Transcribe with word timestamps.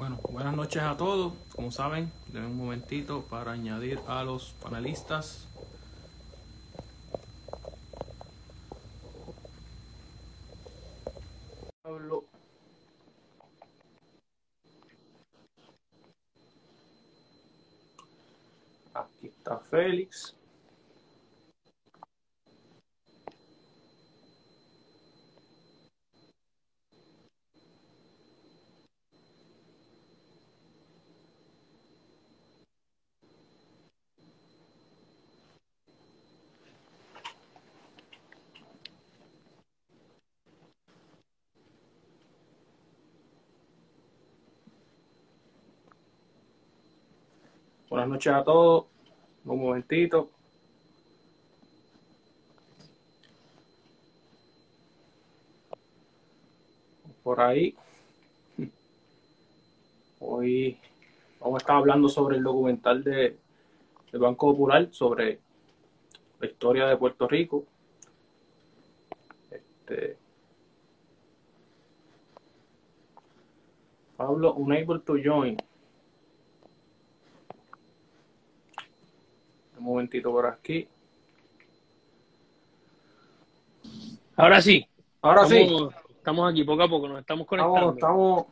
Bueno, 0.00 0.18
buenas 0.30 0.56
noches 0.56 0.82
a 0.82 0.96
todos. 0.96 1.34
Como 1.54 1.70
saben, 1.70 2.10
denme 2.28 2.46
un 2.46 2.56
momentito 2.56 3.22
para 3.28 3.52
añadir 3.52 4.00
a 4.06 4.24
los 4.24 4.54
panelistas. 4.54 5.46
Aquí 18.94 19.26
está 19.26 19.58
Félix. 19.58 20.39
Buenas 48.00 48.14
noches 48.14 48.32
a 48.32 48.42
todos. 48.42 48.86
Un 49.44 49.60
momentito. 49.60 50.30
Por 57.22 57.42
ahí. 57.42 57.76
Hoy 60.18 60.78
vamos 61.40 61.56
a 61.56 61.58
estar 61.58 61.76
hablando 61.76 62.08
sobre 62.08 62.38
el 62.38 62.42
documental 62.42 63.04
de, 63.04 63.36
del 64.10 64.20
Banco 64.22 64.52
Popular, 64.52 64.88
sobre 64.92 65.38
la 66.38 66.46
historia 66.46 66.86
de 66.86 66.96
Puerto 66.96 67.28
Rico. 67.28 67.66
Este, 69.50 70.16
Pablo, 74.16 74.54
unable 74.54 75.00
to 75.00 75.16
join. 75.22 75.58
Un 79.80 79.86
momentito 79.86 80.30
por 80.30 80.46
aquí. 80.46 80.86
Ahora 84.36 84.60
sí. 84.60 84.86
Ahora 85.22 85.46
sí. 85.46 85.66
estamos, 86.10 86.52
aquí 86.52 86.64
poco 86.64 86.82
a 86.82 86.88
poco, 86.88 87.08
nos 87.08 87.20
estamos 87.20 87.46
conectando. 87.46 87.94
Estamos, 87.94 88.46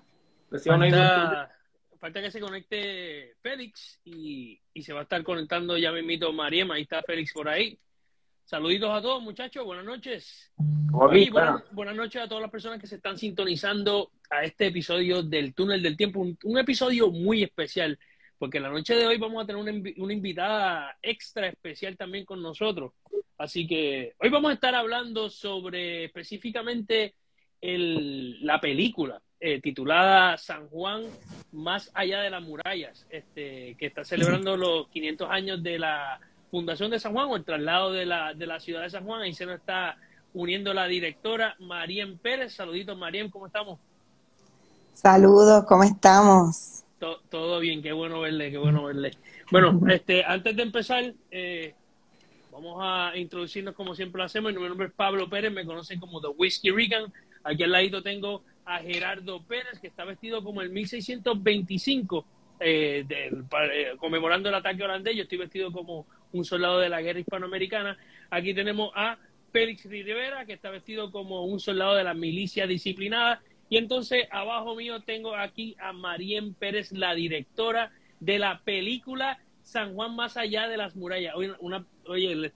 estamos. 0.51 0.91
falta, 0.91 1.55
falta 2.01 2.23
que 2.23 2.31
se 2.31 2.41
conecte 2.41 3.35
Félix 3.43 4.01
y, 4.07 4.59
y 4.73 4.83
se 4.83 4.95
va 4.95 5.01
a 5.01 5.03
estar 5.03 5.23
conectando 5.23 5.77
ya 5.77 5.93
mismito 5.93 6.33
Mariema. 6.33 6.77
Ahí 6.77 6.83
está 6.83 7.03
Félix 7.03 7.35
por 7.35 7.47
ahí. 7.47 7.79
Saluditos 8.47 8.91
a 8.91 9.03
todos, 9.03 9.23
muchachos. 9.23 9.67
Buenas 9.67 9.85
noches. 9.85 10.51
Y 11.13 11.29
buenas, 11.29 11.63
buenas 11.73 11.95
noches 11.95 12.23
a 12.23 12.29
todas 12.29 12.41
las 12.41 12.51
personas 12.51 12.81
que 12.81 12.87
se 12.87 12.97
están 12.97 13.19
sintonizando 13.19 14.13
a 14.31 14.45
este 14.45 14.69
episodio 14.69 15.23
del 15.23 15.53
Túnel 15.53 15.83
del 15.83 15.99
Tiempo. 15.99 16.21
Un, 16.21 16.39
un 16.45 16.59
episodio 16.59 17.11
muy 17.11 17.43
especial, 17.43 17.99
porque 18.39 18.61
la 18.61 18.69
noche 18.71 18.95
de 18.95 19.07
hoy 19.07 19.19
vamos 19.19 19.43
a 19.43 19.47
tener 19.47 19.61
una, 19.61 19.73
invi- 19.73 19.95
una 19.99 20.13
invitada 20.13 20.97
extra 21.03 21.49
especial 21.49 21.97
también 21.97 22.25
con 22.25 22.41
nosotros. 22.43 22.93
Así 23.37 23.67
que 23.67 24.15
hoy 24.19 24.29
vamos 24.31 24.51
a 24.51 24.55
estar 24.55 24.75
hablando 24.75 25.29
sobre 25.31 26.05
específicamente 26.05 27.15
el- 27.61 28.45
la 28.47 28.61
película 28.61 29.21
eh, 29.41 29.61
titulada 29.61 30.37
San 30.39 30.69
Juan 30.69 31.05
más 31.53 31.91
allá 31.95 32.21
de 32.21 32.31
las 32.31 32.43
murallas, 32.43 33.07
este, 33.11 33.75
que 33.79 33.87
está 33.87 34.05
celebrando 34.05 34.57
los 34.57 34.89
500 34.89 35.31
años 35.31 35.63
de 35.63 35.79
la 35.79 36.21
fundación 36.51 36.91
de 36.91 36.99
San 36.99 37.13
Juan 37.13 37.29
o 37.31 37.37
el 37.37 37.45
traslado 37.45 37.93
de 37.93 38.05
la, 38.07 38.35
de 38.35 38.47
la 38.47 38.59
ciudad 38.61 38.83
de 38.83 38.91
San 38.91 39.05
Juan. 39.05 39.23
Ahí 39.23 39.33
se 39.33 39.47
nos 39.47 39.57
está 39.61 39.97
uniendo 40.35 40.75
la 40.75 40.87
directora 40.87 41.57
Marien 41.61 42.19
Pérez. 42.19 42.55
Saluditos, 42.55 42.99
Marien, 42.99 43.31
¿cómo 43.31 43.47
estamos? 43.47 43.79
Saludos, 44.93 45.65
¿cómo 45.67 45.85
estamos? 45.85 46.83
To- 46.99 47.21
todo 47.31 47.61
bien, 47.61 47.81
qué 47.83 47.93
bueno 47.93 48.21
verle, 48.21 48.51
qué 48.51 48.59
bueno 48.59 48.85
verle. 48.85 49.13
Bueno, 49.53 49.81
este, 49.89 50.25
antes 50.25 50.57
de 50.57 50.63
empezar, 50.63 51.13
eh, 51.31 51.75
vamos 52.51 52.79
a 52.83 53.13
introducirnos 53.17 53.75
como 53.75 53.95
siempre 53.95 54.19
lo 54.19 54.25
hacemos. 54.25 54.53
Mi 54.53 54.61
nombre 54.63 54.89
es 54.89 54.93
Pablo 54.93 55.29
Pérez, 55.31 55.53
me 55.53 55.65
conocen 55.65 56.01
como 56.01 56.21
The 56.21 56.29
Whiskey 56.29 56.73
Rican. 56.73 57.13
Aquí 57.45 57.63
al 57.63 57.71
ladito 57.71 58.03
tengo 58.03 58.43
a 58.65 58.79
Gerardo 58.81 59.41
Pérez, 59.45 59.79
que 59.81 59.87
está 59.87 60.05
vestido 60.05 60.43
como 60.43 60.61
el 60.61 60.71
1625, 60.71 62.27
eh, 62.61 63.05
del- 63.07 63.45
eh, 63.73 63.93
conmemorando 63.97 64.49
el 64.49 64.57
ataque 64.57 64.83
holandés. 64.83 65.15
Yo 65.17 65.23
estoy 65.23 65.39
vestido 65.39 65.71
como 65.71 66.05
un 66.33 66.45
soldado 66.45 66.81
de 66.81 66.89
la 66.89 67.01
guerra 67.01 67.21
hispanoamericana. 67.21 67.97
Aquí 68.31 68.55
tenemos 68.55 68.91
a 68.97 69.17
Félix 69.53 69.85
Rivera, 69.85 70.45
que 70.45 70.55
está 70.55 70.69
vestido 70.71 71.13
como 71.13 71.45
un 71.45 71.61
soldado 71.61 71.95
de 71.95 72.03
la 72.05 72.13
milicia 72.15 72.67
disciplinada. 72.67 73.41
Y 73.69 73.77
entonces 73.77 74.27
abajo 74.31 74.75
mío 74.75 75.01
tengo 75.01 75.35
aquí 75.35 75.77
a 75.81 75.93
Marien 75.93 76.55
Pérez, 76.55 76.93
la 76.93 77.15
directora 77.15 77.91
de 78.21 78.39
la 78.39 78.61
película 78.65 79.39
San 79.63 79.95
Juan 79.95 80.17
más 80.17 80.39
allá 80.39 80.67
de 80.67 80.79
las 80.79 80.97
murallas. 80.97 81.35
Oye, 81.37 81.55
una, 81.61 81.85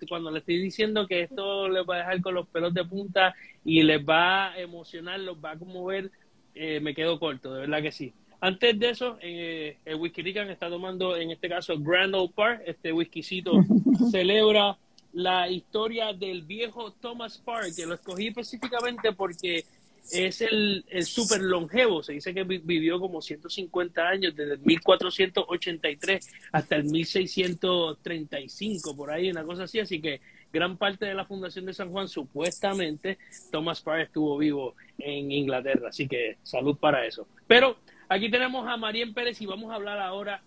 cuando 0.08 0.30
le 0.30 0.38
estoy 0.38 0.56
diciendo 0.56 1.06
que 1.06 1.20
esto 1.20 1.68
les 1.68 1.84
va 1.84 1.96
a 1.96 1.98
dejar 1.98 2.22
con 2.22 2.34
los 2.34 2.48
pelos 2.48 2.72
de 2.72 2.84
punta 2.84 3.34
y 3.64 3.82
les 3.82 4.02
va 4.02 4.52
a 4.52 4.58
emocionar, 4.58 5.20
los 5.20 5.36
va 5.36 5.50
a 5.52 5.58
conmover, 5.58 6.10
eh, 6.54 6.80
me 6.80 6.94
quedo 6.94 7.18
corto, 7.20 7.52
de 7.52 7.60
verdad 7.60 7.82
que 7.82 7.92
sí. 7.92 8.14
Antes 8.40 8.78
de 8.78 8.90
eso, 8.90 9.18
eh, 9.20 9.76
el 9.84 9.96
Whisky 9.96 10.22
Rican 10.22 10.48
está 10.50 10.68
tomando, 10.68 11.16
en 11.16 11.30
este 11.30 11.48
caso, 11.48 11.78
Grand 11.78 12.14
Old 12.14 12.32
Park. 12.32 12.62
Este 12.66 12.92
whiskycito 12.92 13.52
celebra 14.10 14.78
la 15.12 15.48
historia 15.48 16.12
del 16.12 16.42
viejo 16.42 16.92
Thomas 16.92 17.38
Park, 17.38 17.68
que 17.76 17.86
lo 17.86 17.94
escogí 17.94 18.28
específicamente 18.28 19.12
porque 19.12 19.64
es 20.10 20.40
el, 20.40 20.84
el 20.88 21.04
super 21.04 21.40
longevo. 21.40 22.02
Se 22.02 22.12
dice 22.14 22.34
que 22.34 22.42
vi- 22.44 22.58
vivió 22.58 22.98
como 22.98 23.20
150 23.22 24.08
años, 24.08 24.34
desde 24.34 24.54
el 24.54 24.60
1483 24.60 26.28
hasta 26.52 26.76
el 26.76 26.84
1635, 26.84 28.96
por 28.96 29.10
ahí, 29.10 29.30
una 29.30 29.44
cosa 29.44 29.64
así. 29.64 29.80
Así 29.80 30.00
que 30.00 30.20
gran 30.52 30.76
parte 30.76 31.06
de 31.06 31.14
la 31.14 31.24
fundación 31.24 31.66
de 31.66 31.74
San 31.74 31.90
Juan, 31.90 32.08
supuestamente, 32.08 33.18
Thomas 33.50 33.80
Parr 33.80 34.00
estuvo 34.02 34.36
vivo 34.38 34.74
en 34.98 35.30
Inglaterra. 35.32 35.88
Así 35.88 36.06
que 36.08 36.36
salud 36.42 36.76
para 36.76 37.06
eso. 37.06 37.26
Pero 37.46 37.78
aquí 38.08 38.30
tenemos 38.30 38.66
a 38.68 38.76
Marien 38.76 39.14
Pérez 39.14 39.40
y 39.40 39.46
vamos 39.46 39.70
a 39.70 39.74
hablar 39.76 39.98
ahora 39.98 40.42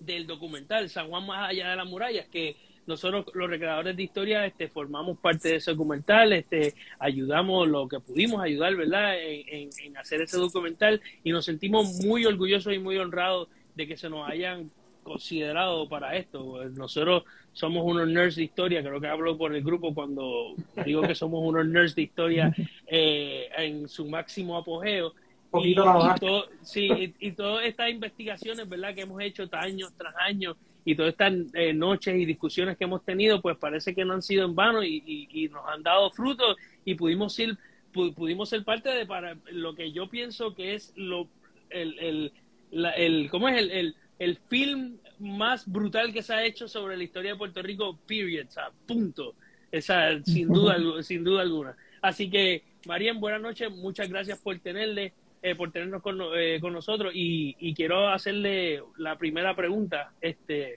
del 0.00 0.26
documental 0.26 0.88
San 0.90 1.08
Juan 1.08 1.26
más 1.26 1.50
allá 1.50 1.70
de 1.70 1.76
las 1.76 1.86
murallas, 1.86 2.26
que 2.28 2.56
nosotros 2.88 3.26
los 3.34 3.48
recreadores 3.48 3.96
de 3.96 4.02
historia 4.02 4.44
este, 4.46 4.68
formamos 4.68 5.18
parte 5.18 5.50
de 5.50 5.56
ese 5.56 5.70
documental, 5.70 6.32
este, 6.32 6.74
ayudamos 6.98 7.68
lo 7.68 7.86
que 7.86 8.00
pudimos 8.00 8.42
ayudar, 8.42 8.74
¿verdad?, 8.74 9.16
en, 9.22 9.42
en- 9.48 9.70
en 9.84 9.96
hacer 9.96 10.22
ese 10.22 10.38
documental 10.38 11.00
y 11.22 11.30
nos 11.30 11.44
sentimos 11.44 12.00
muy 12.04 12.24
orgullosos 12.26 12.74
y 12.74 12.78
muy 12.80 12.96
honrados 12.98 13.48
de 13.76 13.86
que 13.86 13.96
se 13.96 14.10
nos 14.10 14.28
hayan 14.28 14.70
considerado 15.04 15.88
para 15.88 16.16
esto. 16.16 16.64
Nosotros 16.70 17.22
somos 17.52 17.82
unos 17.84 18.08
nerds 18.08 18.36
de 18.36 18.44
historia, 18.44 18.82
creo 18.82 19.00
que 19.00 19.06
hablo 19.06 19.38
por 19.38 19.54
el 19.54 19.62
grupo 19.62 19.94
cuando 19.94 20.54
digo 20.84 21.02
que 21.02 21.14
somos 21.14 21.40
unos 21.42 21.66
nerds 21.66 21.94
de 21.94 22.02
historia 22.02 22.52
eh, 22.86 23.48
en 23.56 23.88
su 23.88 24.06
máximo 24.08 24.56
apogeo. 24.56 25.14
poquito 25.50 25.82
Y- 25.82 26.20
todo- 26.20 26.48
sí, 26.62 27.14
y, 27.20 27.28
y 27.28 27.32
todas 27.32 27.64
estas 27.64 27.88
investigaciones, 27.90 28.68
¿verdad?, 28.68 28.94
que 28.94 29.02
hemos 29.02 29.20
hecho 29.22 29.48
años 29.52 29.92
tras 29.96 30.14
años 30.20 30.56
y 30.84 30.94
todas 30.94 31.12
estas 31.12 31.32
eh, 31.54 31.72
noches 31.72 32.14
y 32.16 32.24
discusiones 32.24 32.76
que 32.76 32.84
hemos 32.84 33.04
tenido, 33.04 33.40
pues 33.42 33.56
parece 33.58 33.94
que 33.94 34.04
no 34.04 34.14
han 34.14 34.22
sido 34.22 34.44
en 34.46 34.54
vano 34.54 34.82
y, 34.82 35.02
y- 35.06 35.28
y 35.44 35.48
nos 35.48 35.66
han 35.68 35.82
dado 35.82 36.10
frutos 36.10 36.56
y 36.84 36.94
pudimos 36.94 37.34
ser, 37.34 37.56
pu- 37.92 38.14
pudimos 38.14 38.48
ser 38.48 38.64
parte 38.64 38.88
de 38.90 39.04
para 39.06 39.36
lo 39.50 39.74
que 39.74 39.92
yo 39.92 40.08
pienso 40.08 40.54
que 40.54 40.74
es 40.74 40.92
lo, 40.96 41.28
el, 41.70 41.98
el, 41.98 42.32
la- 42.70 42.92
el- 42.92 43.28
¿cómo 43.30 43.48
es? 43.48 43.58
El, 43.58 43.70
el, 43.70 43.96
el 44.18 44.36
film 44.48 44.96
más 45.18 45.70
brutal 45.70 46.12
que 46.12 46.22
se 46.22 46.32
ha 46.32 46.44
hecho 46.44 46.68
sobre 46.68 46.96
la 46.96 47.04
historia 47.04 47.32
de 47.32 47.38
Puerto 47.38 47.60
Rico, 47.62 47.98
period, 48.06 48.46
o 48.48 48.50
sea, 48.50 48.70
punto. 48.86 49.34
Esa, 49.70 50.22
sin 50.24 50.48
duda, 50.48 50.78
sin 51.02 51.22
duda 51.22 51.42
alguna. 51.42 51.76
Así 52.00 52.30
que, 52.30 52.62
Marien, 52.86 53.20
buenas 53.20 53.42
noches, 53.42 53.70
muchas 53.70 54.08
gracias 54.08 54.38
por 54.40 54.58
tenerle, 54.60 55.12
eh, 55.42 55.54
por 55.54 55.70
tenernos 55.70 56.02
con, 56.02 56.18
eh, 56.36 56.58
con 56.60 56.72
nosotros 56.72 57.12
y, 57.14 57.56
y 57.60 57.74
quiero 57.74 58.08
hacerle 58.08 58.82
la 58.96 59.16
primera 59.16 59.54
pregunta. 59.54 60.12
Este, 60.20 60.76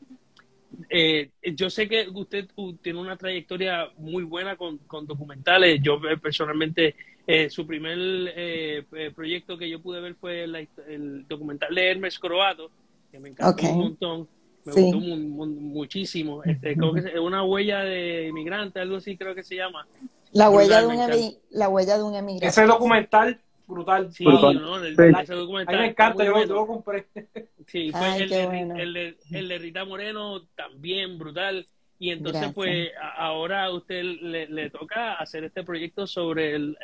eh, 0.90 1.30
yo 1.56 1.69
sé 1.69 1.88
que 1.88 2.08
usted 2.13 2.48
tiene 2.81 3.00
una 3.00 3.18
trayectoria 3.18 3.90
muy 3.98 4.24
buena 4.24 4.56
con, 4.56 4.78
con 4.80 5.06
documentales. 5.06 5.81
Yo 5.84 5.96
eh, 6.10 6.18
personalmente, 6.18 6.96
eh, 7.28 7.50
su 7.50 7.66
primer 7.68 8.86
proyecto 9.16 9.58
que 9.58 9.69
yo 9.69 9.81
pude 9.81 10.00
ver 10.02 10.16
fue 10.16 10.48
la 10.48 10.60
el 10.88 11.28
documental 11.28 11.74
de 11.74 11.92
Hermes 11.92 12.19
Croato, 12.19 12.69
que 13.12 13.19
me 13.19 13.30
encantó 13.30 13.68
un 13.69 13.78
montón. 13.78 14.28
Me 14.63 14.74
Sí. 14.74 14.81
gustó 14.84 15.00
mu- 15.00 15.18
mu- 15.18 15.46
muchísimo. 15.48 16.44
Este, 16.44 16.75
creo 16.75 16.94
que 16.94 17.00
es 17.00 17.19
una 17.19 17.44
huella 17.44 17.80
de 17.80 18.28
inmigrante, 18.28 18.80
algo 18.80 18.98
así 18.98 19.18
creo 19.18 19.34
que 19.34 19.42
se 19.44 19.56
llama. 19.56 19.88
La 20.34 20.50
huella, 20.52 20.81
de 20.81 20.88
un 20.88 21.34
la 21.50 21.68
huella 21.68 21.98
de 21.98 22.04
un 22.04 22.13
emigrante. 22.16 22.48
Ese 22.48 22.66
documental 22.68 23.42
brutal. 23.71 24.13
Sí, 24.13 24.23
brutal. 24.23 24.62
no, 24.62 24.83
el, 24.83 24.95
sí. 24.95 25.03
ese 25.21 25.33
documental 25.33 25.75
A 25.75 25.77
mí 25.77 25.83
me 25.83 25.89
encanta, 25.91 26.23
yo, 26.23 26.31
bueno. 26.33 26.53
lo 26.53 26.68
compré. 26.68 27.07
Sí, 27.68 27.89
fue 27.91 28.01
Ay, 28.01 28.23
el, 28.23 28.29
de, 28.29 28.45
bueno. 28.47 28.75
el, 28.75 28.94
de, 28.94 29.18
el, 29.31 29.47
de, 29.47 29.57
Rita 29.57 29.85
Moreno 29.85 30.44
también 30.56 31.18
brutal. 31.18 31.65
Y 32.00 32.09
entonces, 32.09 32.41
Gracias. 32.41 32.56
pues, 32.56 32.89
ahora 33.18 33.65
a 33.65 33.71
usted 33.71 34.03
le, 34.03 34.47
le, 34.47 34.69
toca 34.69 35.13
hacer 35.13 35.45
este 35.45 35.63
proyecto 35.63 36.06
sobre 36.06 36.56
el 36.56 36.77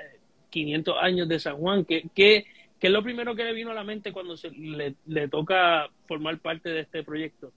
500 0.49 0.95
años 1.01 1.27
de 1.27 1.39
San 1.39 1.57
Juan. 1.57 1.83
¿Qué, 1.83 2.03
qué, 2.15 2.45
qué 2.79 2.87
es 2.87 2.93
lo 2.93 3.03
primero 3.03 3.35
que 3.35 3.43
le 3.43 3.53
vino 3.53 3.71
a 3.71 3.73
la 3.73 3.83
mente 3.83 4.13
cuando 4.13 4.37
se, 4.37 4.51
le, 4.51 4.95
le 5.07 5.27
toca 5.27 5.89
formar 6.07 6.39
parte 6.39 6.69
de 6.69 6.81
este 6.81 7.03
proyecto? 7.03 7.51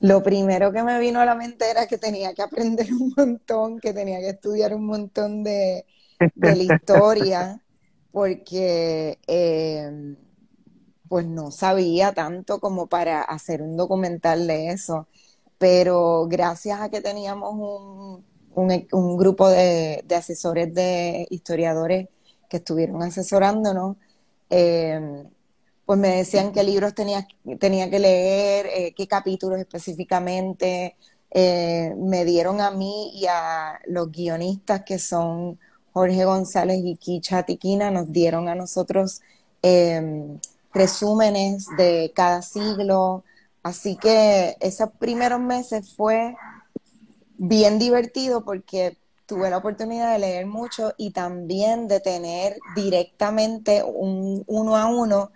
Lo 0.00 0.22
primero 0.22 0.72
que 0.72 0.82
me 0.82 0.98
vino 0.98 1.20
a 1.20 1.24
la 1.24 1.34
mente 1.34 1.70
era 1.70 1.86
que 1.86 1.98
tenía 1.98 2.34
que 2.34 2.42
aprender 2.42 2.86
un 2.92 3.14
montón, 3.16 3.80
que 3.80 3.92
tenía 3.92 4.18
que 4.18 4.30
estudiar 4.30 4.74
un 4.74 4.86
montón 4.86 5.44
de, 5.44 5.86
de 6.34 6.56
la 6.56 6.62
historia, 6.74 7.60
porque 8.14 9.18
eh, 9.26 10.16
pues 11.08 11.26
no 11.26 11.50
sabía 11.50 12.12
tanto 12.14 12.60
como 12.60 12.86
para 12.88 13.22
hacer 13.22 13.62
un 13.62 13.76
documental 13.76 14.46
de 14.46 14.68
eso. 14.70 15.08
Pero 15.58 16.26
gracias 16.28 16.80
a 16.80 16.90
que 16.90 17.00
teníamos 17.00 17.54
un, 17.54 18.24
un, 18.54 18.88
un 18.92 19.16
grupo 19.16 19.48
de, 19.48 20.04
asesores 20.16 20.74
de 20.74 21.26
historiadores 21.30 22.08
que 22.48 22.58
estuvieron 22.58 23.02
asesorándonos, 23.02 23.96
eh, 24.50 25.24
pues 25.86 25.98
me 25.98 26.08
decían 26.18 26.52
qué 26.52 26.62
libros 26.64 26.94
tenía, 26.94 27.26
tenía 27.60 27.90
que 27.90 27.98
leer, 27.98 28.66
eh, 28.66 28.94
qué 28.96 29.08
capítulos 29.08 29.58
específicamente. 29.60 30.96
Me 31.34 32.24
dieron 32.24 32.60
a 32.60 32.70
mí 32.70 33.10
y 33.14 33.26
a 33.26 33.80
los 33.86 34.10
guionistas 34.12 34.82
que 34.84 34.98
son 35.00 35.58
Jorge 35.94 36.24
González 36.24 36.80
y 36.84 36.96
Kicha 36.96 37.44
Tiquina, 37.44 37.90
nos 37.92 38.12
dieron 38.12 38.48
a 38.48 38.56
nosotros 38.56 39.22
eh, 39.62 40.38
resúmenes 40.74 41.68
de 41.78 42.12
cada 42.14 42.42
siglo. 42.42 43.24
Así 43.62 43.96
que 43.96 44.56
esos 44.60 44.90
primeros 44.98 45.40
meses 45.40 45.94
fue 45.94 46.36
bien 47.38 47.78
divertido 47.78 48.44
porque 48.44 48.98
tuve 49.26 49.50
la 49.50 49.58
oportunidad 49.58 50.12
de 50.12 50.18
leer 50.18 50.46
mucho 50.46 50.92
y 50.98 51.12
también 51.12 51.86
de 51.88 52.00
tener 52.00 52.58
directamente 52.74 53.82
un 53.84 54.42
uno 54.48 54.76
a 54.76 54.86
uno 54.86 55.30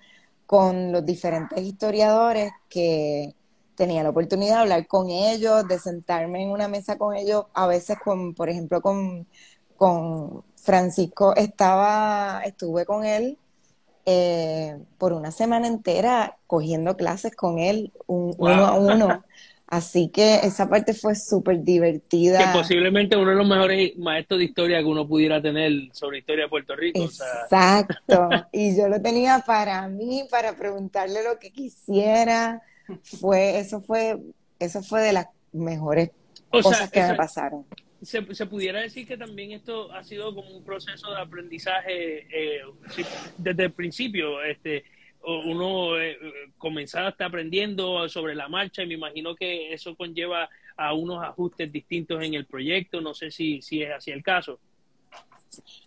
con 0.44 0.92
los 0.92 1.06
diferentes 1.06 1.62
historiadores 1.62 2.52
que 2.68 3.34
tenía 3.76 4.02
la 4.02 4.10
oportunidad 4.10 4.56
de 4.56 4.60
hablar 4.62 4.86
con 4.88 5.08
ellos, 5.08 5.68
de 5.68 5.78
sentarme 5.78 6.42
en 6.42 6.50
una 6.50 6.66
mesa 6.68 6.98
con 6.98 7.14
ellos, 7.16 7.46
a 7.54 7.68
veces 7.68 7.96
con, 8.04 8.34
por 8.34 8.48
ejemplo, 8.48 8.82
con, 8.82 9.28
con 9.76 10.44
Francisco 10.62 11.34
estaba, 11.36 12.42
estuve 12.44 12.84
con 12.84 13.04
él 13.04 13.38
eh, 14.10 14.78
por 14.96 15.12
una 15.12 15.30
semana 15.30 15.66
entera 15.66 16.38
cogiendo 16.46 16.96
clases 16.96 17.36
con 17.36 17.58
él, 17.58 17.92
un, 18.06 18.30
wow. 18.38 18.48
uno 18.48 18.66
a 18.66 18.74
uno. 18.78 19.24
Así 19.66 20.08
que 20.08 20.36
esa 20.36 20.66
parte 20.66 20.94
fue 20.94 21.14
súper 21.14 21.62
divertida. 21.62 22.38
Que 22.38 22.58
posiblemente 22.58 23.18
uno 23.18 23.32
de 23.32 23.36
los 23.36 23.46
mejores 23.46 23.98
maestros 23.98 24.38
de 24.38 24.46
historia 24.46 24.78
que 24.78 24.86
uno 24.86 25.06
pudiera 25.06 25.42
tener 25.42 25.72
sobre 25.92 26.20
historia 26.20 26.44
de 26.44 26.48
Puerto 26.48 26.74
Rico. 26.74 27.00
Exacto. 27.04 28.24
O 28.24 28.28
sea... 28.30 28.48
y 28.52 28.74
yo 28.74 28.88
lo 28.88 29.02
tenía 29.02 29.44
para 29.46 29.86
mí, 29.88 30.26
para 30.30 30.54
preguntarle 30.54 31.22
lo 31.22 31.38
que 31.38 31.50
quisiera. 31.50 32.62
Fue, 33.02 33.58
eso 33.58 33.82
fue, 33.82 34.18
eso 34.58 34.82
fue 34.82 35.02
de 35.02 35.12
las 35.12 35.26
mejores 35.52 36.12
o 36.50 36.62
cosas 36.62 36.78
sea, 36.78 36.88
que 36.88 37.00
esa, 37.00 37.08
me 37.08 37.14
pasaron. 37.16 37.66
Se, 38.02 38.34
se, 38.34 38.46
pudiera 38.46 38.80
decir 38.80 39.06
que 39.06 39.16
también 39.16 39.52
esto 39.52 39.92
ha 39.92 40.04
sido 40.04 40.34
como 40.34 40.50
un 40.50 40.64
proceso 40.64 41.10
de 41.10 41.20
aprendizaje 41.20 42.26
eh, 42.32 42.60
desde 43.36 43.64
el 43.64 43.72
principio. 43.72 44.42
Este, 44.42 44.84
uno 45.22 46.00
eh, 46.00 46.16
comenzaba 46.56 47.08
hasta 47.08 47.26
aprendiendo 47.26 48.08
sobre 48.08 48.34
la 48.34 48.48
marcha 48.48 48.82
y 48.82 48.86
me 48.86 48.94
imagino 48.94 49.34
que 49.34 49.72
eso 49.72 49.96
conlleva 49.96 50.48
a 50.76 50.94
unos 50.94 51.22
ajustes 51.24 51.72
distintos 51.72 52.22
en 52.22 52.34
el 52.34 52.46
proyecto. 52.46 53.00
No 53.00 53.14
sé 53.14 53.30
si, 53.30 53.60
si 53.62 53.82
es 53.82 53.90
así 53.90 54.10
el 54.10 54.22
caso. 54.22 54.60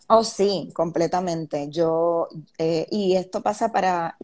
Oh, 0.08 0.24
sí, 0.24 0.70
completamente. 0.74 1.70
Yo, 1.70 2.28
eh, 2.58 2.88
y 2.92 3.16
esto 3.16 3.42
pasa 3.42 3.72
para 3.72 4.18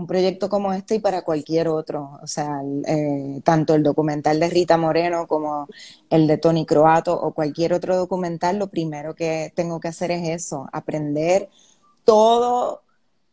un 0.00 0.06
proyecto 0.06 0.48
como 0.48 0.72
este 0.72 0.96
y 0.96 0.98
para 1.00 1.22
cualquier 1.22 1.68
otro. 1.68 2.18
O 2.22 2.26
sea, 2.26 2.62
eh, 2.86 3.40
tanto 3.44 3.74
el 3.74 3.82
documental 3.82 4.40
de 4.40 4.50
Rita 4.50 4.76
Moreno 4.76 5.26
como 5.26 5.68
el 6.10 6.26
de 6.26 6.38
Tony 6.38 6.66
Croato 6.66 7.14
o 7.20 7.32
cualquier 7.32 7.74
otro 7.74 7.96
documental, 7.96 8.58
lo 8.58 8.68
primero 8.68 9.14
que 9.14 9.52
tengo 9.54 9.80
que 9.80 9.88
hacer 9.88 10.10
es 10.10 10.28
eso, 10.28 10.68
aprender 10.72 11.48
todo 12.04 12.82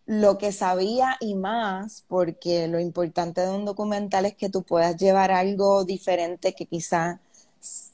lo 0.05 0.37
que 0.37 0.51
sabía 0.51 1.17
y 1.19 1.35
más, 1.35 2.05
porque 2.07 2.67
lo 2.67 2.79
importante 2.79 3.41
de 3.41 3.51
un 3.51 3.65
documental 3.65 4.25
es 4.25 4.35
que 4.35 4.49
tú 4.49 4.63
puedas 4.63 4.97
llevar 4.97 5.31
algo 5.31 5.83
diferente 5.85 6.53
que 6.53 6.65
quizás 6.65 7.19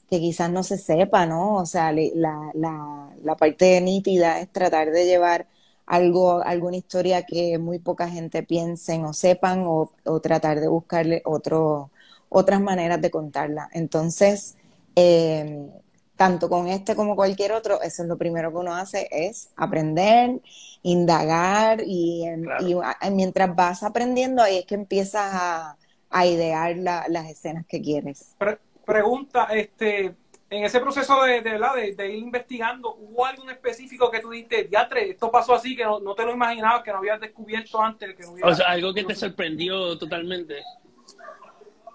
que 0.08 0.20
quizás 0.20 0.50
no 0.50 0.62
se 0.62 0.78
sepa, 0.78 1.26
¿no? 1.26 1.56
O 1.56 1.66
sea, 1.66 1.92
la, 1.92 2.50
la, 2.54 3.10
la 3.22 3.36
parte 3.36 3.80
nítida 3.80 4.40
es 4.40 4.50
tratar 4.52 4.90
de 4.90 5.06
llevar 5.06 5.46
algo, 5.86 6.42
alguna 6.42 6.76
historia 6.76 7.24
que 7.24 7.58
muy 7.58 7.78
poca 7.78 8.08
gente 8.08 8.42
piensen 8.42 9.04
o 9.04 9.12
sepan 9.12 9.64
o, 9.66 9.92
o 10.04 10.20
tratar 10.20 10.60
de 10.60 10.68
buscarle 10.68 11.22
otro, 11.24 11.90
otras 12.28 12.60
maneras 12.60 13.00
de 13.00 13.10
contarla. 13.10 13.68
Entonces, 13.72 14.56
eh, 14.96 15.68
tanto 16.16 16.48
con 16.48 16.68
este 16.68 16.94
como 16.94 17.16
cualquier 17.16 17.52
otro, 17.52 17.82
eso 17.82 18.02
es 18.02 18.08
lo 18.08 18.16
primero 18.16 18.50
que 18.50 18.58
uno 18.58 18.74
hace, 18.74 19.08
es 19.10 19.50
aprender, 19.56 20.40
indagar 20.82 21.82
y, 21.84 22.24
claro. 22.42 22.66
y 23.02 23.10
mientras 23.10 23.54
vas 23.54 23.82
aprendiendo 23.82 24.42
ahí 24.42 24.58
es 24.58 24.66
que 24.66 24.74
empiezas 24.74 25.30
a, 25.32 25.76
a 26.10 26.26
idear 26.26 26.76
la, 26.76 27.06
las 27.08 27.28
escenas 27.28 27.66
que 27.66 27.82
quieres. 27.82 28.34
Pre 28.38 28.58
pregunta, 28.84 29.44
este, 29.44 30.14
en 30.56 30.64
ese 30.64 30.80
proceso 30.80 31.22
de, 31.24 31.40
de, 31.40 31.58
de, 31.58 31.94
de 31.94 32.08
ir 32.12 32.22
investigando, 32.22 32.94
¿hubo 32.94 33.26
algo 33.26 33.48
específico 33.50 34.10
que 34.10 34.20
tú 34.20 34.30
dijiste, 34.30 34.64
diatre, 34.64 35.10
esto 35.10 35.30
pasó 35.30 35.54
así, 35.54 35.74
que 35.74 35.84
no, 35.84 35.98
no, 35.98 36.14
te 36.14 36.24
lo 36.24 36.32
imaginabas, 36.32 36.82
que 36.82 36.92
no 36.92 36.98
habías 36.98 37.20
descubierto 37.20 37.80
antes? 37.80 38.14
Que 38.14 38.22
no 38.22 38.32
hubiera, 38.32 38.48
o 38.48 38.54
sea, 38.54 38.68
algo 38.68 38.94
que 38.94 39.02
te 39.04 39.14
sorprendió 39.14 39.98
totalmente. 39.98 40.62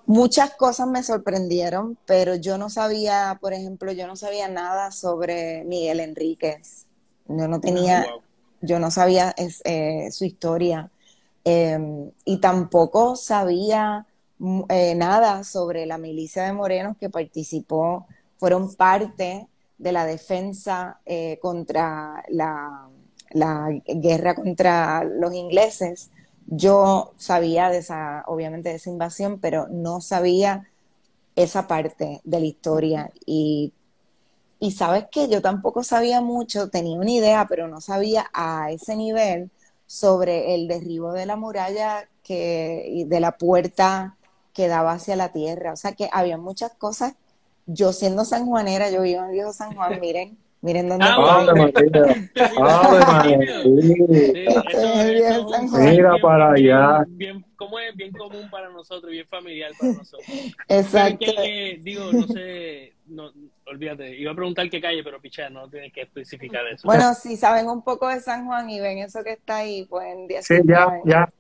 Muchas 0.06 0.56
cosas 0.56 0.88
me 0.88 1.04
sorprendieron, 1.04 1.98
pero 2.06 2.36
yo 2.36 2.58
no 2.58 2.70
sabía, 2.70 3.38
por 3.40 3.54
ejemplo, 3.54 3.92
yo 3.92 4.08
no 4.08 4.16
sabía 4.16 4.48
nada 4.48 4.92
sobre 4.92 5.64
Miguel 5.66 6.00
Enríquez. 6.00 6.88
Yo 7.28 7.48
no 7.48 7.62
tenía, 7.62 8.08
wow. 8.10 8.22
yo 8.62 8.80
no 8.80 8.90
sabía 8.90 9.34
es, 9.38 9.62
eh, 9.66 10.10
su 10.12 10.26
historia. 10.26 10.92
Eh, 11.46 11.78
y 12.26 12.38
tampoco 12.38 13.16
sabía 13.16 14.08
eh, 14.70 14.96
nada 14.96 15.44
sobre 15.44 15.86
la 15.86 15.98
milicia 15.98 16.44
de 16.44 16.54
morenos 16.54 16.98
que 16.98 17.10
participó, 17.10 18.08
fueron 18.40 18.74
parte 18.76 19.48
de 19.78 19.92
la 19.92 20.06
defensa 20.06 21.00
eh, 21.06 21.38
contra 21.42 22.24
la, 22.30 22.90
guerra 23.86 24.34
contra 24.34 25.04
los 25.04 25.34
ingleses. 25.34 26.10
Yo 26.48 27.14
sabía 27.18 27.70
de 27.70 27.78
esa, 27.80 28.24
obviamente 28.26 28.70
de 28.70 28.76
esa 28.76 28.90
invasión, 28.90 29.40
pero 29.40 29.68
no 29.68 30.02
sabía 30.02 30.68
esa 31.36 31.68
parte 31.68 32.22
de 32.24 32.40
la 32.40 32.46
historia. 32.46 33.12
Y, 33.26 33.74
y 34.60 34.72
sabes 34.72 35.06
que 35.12 35.28
yo 35.30 35.42
tampoco 35.42 35.84
sabía 35.84 36.22
mucho, 36.22 36.70
tenía 36.70 36.98
una 37.00 37.12
idea, 37.12 37.46
pero 37.48 37.68
no 37.68 37.82
sabía 37.82 38.30
a 38.34 38.72
ese 38.72 38.96
nivel 38.96 39.52
sobre 39.86 40.56
el 40.56 40.68
derribo 40.68 41.14
de 41.14 41.26
la 41.26 41.36
muralla 41.36 42.08
que, 42.24 43.06
de 43.08 43.20
la 43.20 43.38
puerta 43.38 44.18
que 44.54 44.68
daba 44.68 44.94
hacia 44.94 45.16
la 45.16 45.32
tierra. 45.32 45.74
O 45.74 45.76
sea 45.76 45.94
que 45.94 46.10
había 46.12 46.38
muchas 46.38 46.74
cosas. 46.76 47.14
Yo 47.72 47.94
siendo 47.94 48.26
sanjuanera, 48.26 48.90
yo 48.90 49.04
vivo 49.04 49.24
en 49.24 49.32
Viejo 49.32 49.54
San 49.54 49.76
Juan, 49.76 50.00
miren, 50.02 50.36
miren 50.60 50.90
dónde 50.90 51.06
ah, 51.08 51.54
Mira 55.78 56.16
para 56.20 56.54
allá. 56.54 57.06
Bien, 57.10 57.46
como 57.56 57.78
es 57.78 57.96
bien 57.96 58.12
común 58.12 58.50
para 58.50 58.70
nosotros, 58.70 59.12
bien 59.12 59.28
familiar 59.28 59.72
para 59.80 59.94
nosotros. 59.94 60.28
Exacto. 60.68 61.20
Que, 61.20 61.74
eh, 61.74 61.80
digo, 61.84 62.12
no 62.12 62.26
sé, 62.26 62.94
no, 63.06 63.32
olvídate, 63.68 64.18
iba 64.18 64.32
a 64.32 64.36
preguntar 64.36 64.68
qué 64.68 64.82
calle, 64.82 65.04
pero 65.04 65.22
picha, 65.22 65.48
no 65.52 65.70
tienes 65.70 65.94
que 65.94 66.02
especificar 66.02 66.66
eso. 66.70 66.88
Bueno, 66.88 67.14
si 67.14 67.38
saben 67.38 67.68
un 67.68 67.84
poco 67.84 68.08
de 68.08 68.20
San 68.20 68.48
Juan 68.48 68.68
y 68.72 68.80
ven 68.80 68.98
eso 68.98 69.24
que 69.24 69.34
está 69.34 69.58
ahí, 69.58 69.86
pueden 69.86 70.28
decir. 70.28 70.58
Sí, 70.58 70.64
ya, 70.66 70.88
ya 71.06 71.32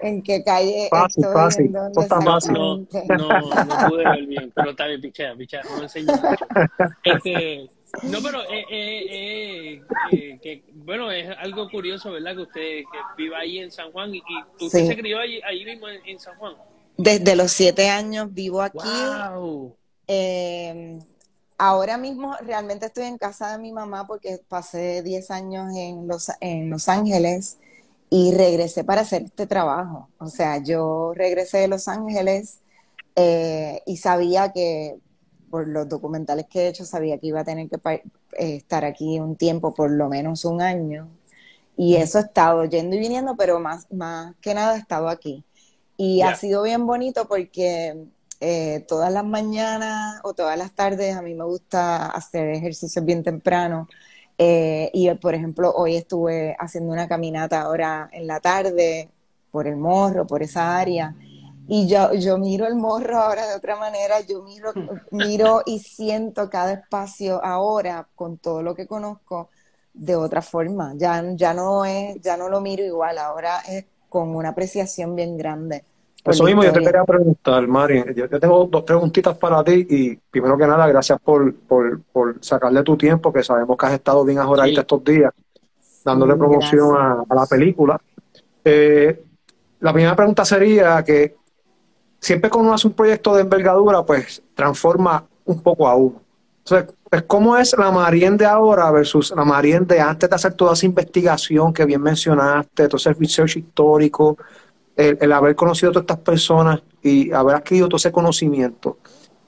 en 0.00 0.22
qué 0.22 0.42
calle 0.44 0.88
fácil, 0.90 1.24
estoy, 1.24 1.34
fácil. 1.34 1.66
en 1.66 1.72
dónde 1.72 2.00
está 2.02 2.20
fácil. 2.20 2.52
No, 2.54 2.76
no, 2.78 3.64
no 3.64 3.88
pude 3.88 4.04
ver 4.04 4.26
bien, 4.26 4.52
pero 4.54 4.70
está 4.70 4.86
bien, 4.86 5.00
pichea, 5.00 5.34
pichea, 5.36 5.62
no 5.76 5.82
enseño 5.82 6.12
mucho. 6.14 6.46
Este, 7.04 7.68
no, 8.04 8.18
pero 8.22 8.42
eh, 8.44 8.64
eh, 8.70 9.82
eh, 10.12 10.38
que, 10.40 10.62
bueno, 10.74 11.10
es 11.10 11.28
algo 11.38 11.68
curioso, 11.68 12.12
¿verdad? 12.12 12.34
Que 12.36 12.42
usted 12.42 12.60
que 12.60 12.98
viva 13.16 13.38
ahí 13.38 13.58
en 13.58 13.70
San 13.70 13.90
Juan 13.92 14.14
y, 14.14 14.18
y 14.18 14.64
usted 14.64 14.80
Sí. 14.80 14.86
se 14.86 14.96
crió 14.96 15.18
ahí, 15.18 15.40
ahí 15.46 15.64
mismo 15.64 15.88
en, 15.88 16.00
en 16.06 16.18
San 16.18 16.36
Juan. 16.36 16.54
Desde 16.96 17.34
los 17.36 17.50
siete 17.52 17.88
años 17.88 18.32
vivo 18.32 18.62
aquí. 18.62 18.78
Wow. 19.34 19.74
Eh, 20.06 20.98
ahora 21.58 21.96
mismo 21.98 22.34
realmente 22.42 22.86
estoy 22.86 23.04
en 23.04 23.18
casa 23.18 23.52
de 23.52 23.58
mi 23.58 23.72
mamá 23.72 24.06
porque 24.06 24.38
pasé 24.48 25.02
10 25.02 25.30
años 25.30 25.74
en 25.76 26.06
Los, 26.08 26.30
en 26.40 26.70
Los 26.70 26.88
Ángeles 26.88 27.58
y 28.10 28.34
regresé 28.34 28.82
para 28.84 29.02
hacer 29.02 29.22
este 29.22 29.46
trabajo. 29.46 30.08
O 30.18 30.26
sea, 30.26 30.58
yo 30.62 31.12
regresé 31.14 31.58
de 31.58 31.68
Los 31.68 31.86
Ángeles 31.86 32.58
eh, 33.14 33.82
y 33.86 33.96
sabía 33.98 34.52
que 34.52 34.98
por 35.50 35.66
los 35.66 35.88
documentales 35.88 36.46
que 36.48 36.62
he 36.62 36.68
hecho, 36.68 36.84
sabía 36.84 37.18
que 37.18 37.28
iba 37.28 37.40
a 37.40 37.44
tener 37.44 37.68
que 37.68 37.76
eh, 37.76 38.56
estar 38.56 38.84
aquí 38.84 39.18
un 39.18 39.36
tiempo, 39.36 39.74
por 39.74 39.90
lo 39.90 40.08
menos 40.08 40.44
un 40.44 40.62
año. 40.62 41.08
Y 41.76 41.96
eso 41.96 42.18
he 42.18 42.22
estado 42.22 42.64
yendo 42.64 42.96
y 42.96 43.00
viniendo, 43.00 43.36
pero 43.36 43.58
más, 43.58 43.86
más 43.90 44.34
que 44.40 44.54
nada 44.54 44.76
he 44.76 44.78
estado 44.78 45.08
aquí. 45.08 45.44
Y 45.96 46.22
ha 46.22 46.34
sido 46.36 46.62
bien 46.62 46.86
bonito 46.86 47.26
porque 47.28 48.06
eh, 48.40 48.84
todas 48.88 49.12
las 49.12 49.24
mañanas 49.24 50.20
o 50.22 50.32
todas 50.34 50.56
las 50.56 50.72
tardes 50.72 51.14
a 51.14 51.22
mí 51.22 51.34
me 51.34 51.44
gusta 51.44 52.06
hacer 52.06 52.48
ejercicios 52.50 53.04
bien 53.04 53.22
temprano. 53.22 53.88
Eh, 54.42 54.90
y 54.94 55.12
por 55.16 55.34
ejemplo, 55.34 55.70
hoy 55.76 55.96
estuve 55.96 56.56
haciendo 56.58 56.90
una 56.94 57.06
caminata 57.06 57.60
ahora 57.60 58.08
en 58.10 58.26
la 58.26 58.40
tarde 58.40 59.10
por 59.50 59.66
el 59.66 59.76
morro, 59.76 60.26
por 60.26 60.42
esa 60.42 60.78
área. 60.78 61.14
Y 61.68 61.86
yo, 61.86 62.14
yo 62.14 62.38
miro 62.38 62.66
el 62.66 62.74
morro 62.74 63.18
ahora 63.18 63.46
de 63.46 63.54
otra 63.54 63.76
manera, 63.76 64.20
yo 64.22 64.42
miro, 64.42 64.72
miro 65.10 65.60
y 65.66 65.80
siento 65.80 66.48
cada 66.48 66.72
espacio 66.72 67.44
ahora 67.44 68.08
con 68.14 68.38
todo 68.38 68.62
lo 68.62 68.74
que 68.74 68.86
conozco 68.86 69.50
de 69.92 70.16
otra 70.16 70.40
forma. 70.40 70.94
Ya, 70.96 71.22
ya 71.34 71.52
no 71.52 71.84
es, 71.84 72.18
ya 72.22 72.38
no 72.38 72.48
lo 72.48 72.62
miro 72.62 72.82
igual, 72.82 73.18
ahora 73.18 73.60
es 73.68 73.84
con 74.08 74.34
una 74.34 74.48
apreciación 74.48 75.16
bien 75.16 75.36
grande. 75.36 75.84
Eso 76.24 76.44
mismo 76.44 76.62
yo 76.62 76.72
te 76.72 76.80
quería 76.80 77.04
preguntar, 77.04 77.66
Mari. 77.66 78.04
Yo, 78.14 78.28
tengo 78.28 78.66
dos 78.66 78.82
preguntitas 78.82 79.36
para 79.38 79.64
ti 79.64 79.86
y 79.88 80.16
primero 80.16 80.58
que 80.58 80.66
nada, 80.66 80.86
gracias 80.86 81.18
por, 81.20 81.54
por, 81.54 82.00
por 82.12 82.44
sacarle 82.44 82.82
tu 82.82 82.96
tiempo, 82.96 83.32
que 83.32 83.42
sabemos 83.42 83.76
que 83.76 83.86
has 83.86 83.92
estado 83.94 84.24
bien 84.24 84.38
ajoradita 84.38 84.82
estos 84.82 85.02
días, 85.02 85.32
dándole 86.04 86.36
promoción 86.36 86.94
a, 86.96 87.24
la 87.34 87.46
película. 87.46 87.98
Eh, 88.64 89.24
la 89.80 89.92
primera 89.92 90.14
pregunta 90.14 90.44
sería 90.44 91.02
que 91.02 91.36
siempre 92.18 92.50
cuando 92.50 92.68
uno 92.68 92.74
hace 92.74 92.86
un 92.86 92.92
proyecto 92.92 93.34
de 93.34 93.40
envergadura, 93.40 94.04
pues 94.04 94.42
transforma 94.54 95.24
un 95.46 95.62
poco 95.62 95.88
a 95.88 95.94
uno. 95.96 96.20
Entonces, 96.58 96.94
pues, 97.08 97.22
¿cómo 97.22 97.56
es 97.56 97.74
la 97.76 97.90
Marien 97.90 98.36
de 98.36 98.44
ahora 98.44 98.90
versus 98.90 99.32
la 99.34 99.44
Marien 99.44 99.86
de 99.86 100.00
antes 100.00 100.28
de 100.28 100.36
hacer 100.36 100.52
toda 100.52 100.74
esa 100.74 100.84
investigación 100.84 101.72
que 101.72 101.86
bien 101.86 102.02
mencionaste, 102.02 102.86
todo 102.86 102.98
ese 102.98 103.14
research 103.14 103.56
histórico? 103.56 104.36
El, 105.00 105.32
haber 105.32 105.56
conocido 105.56 105.90
a 105.90 105.92
todas 105.92 106.04
estas 106.04 106.18
personas 106.18 106.82
y 107.02 107.32
haber 107.32 107.56
adquirido 107.56 107.88
todo 107.88 107.96
ese 107.96 108.12
conocimiento. 108.12 108.98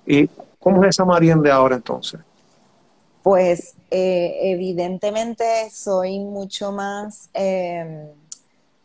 ¿Y 0.07 0.29
cómo 0.59 0.83
es 0.83 0.91
esa 0.91 1.05
Marian 1.05 1.43
de 1.43 1.51
ahora 1.51 1.77
entonces? 1.77 2.21
Pues 3.23 3.75
eh, 3.91 4.39
evidentemente 4.43 5.45
soy 5.71 6.19
mucho 6.19 6.73
más 6.73 7.31
em, 7.35 8.09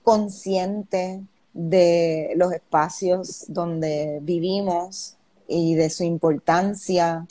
consciente 0.04 1.22
de 1.54 2.34
los 2.36 2.52
espacios 2.54 3.46
donde 3.48 4.20
vivimos 4.22 5.16
y 5.48 5.76
de 5.76 5.90
su 5.90 6.04
importancia. 6.04 7.26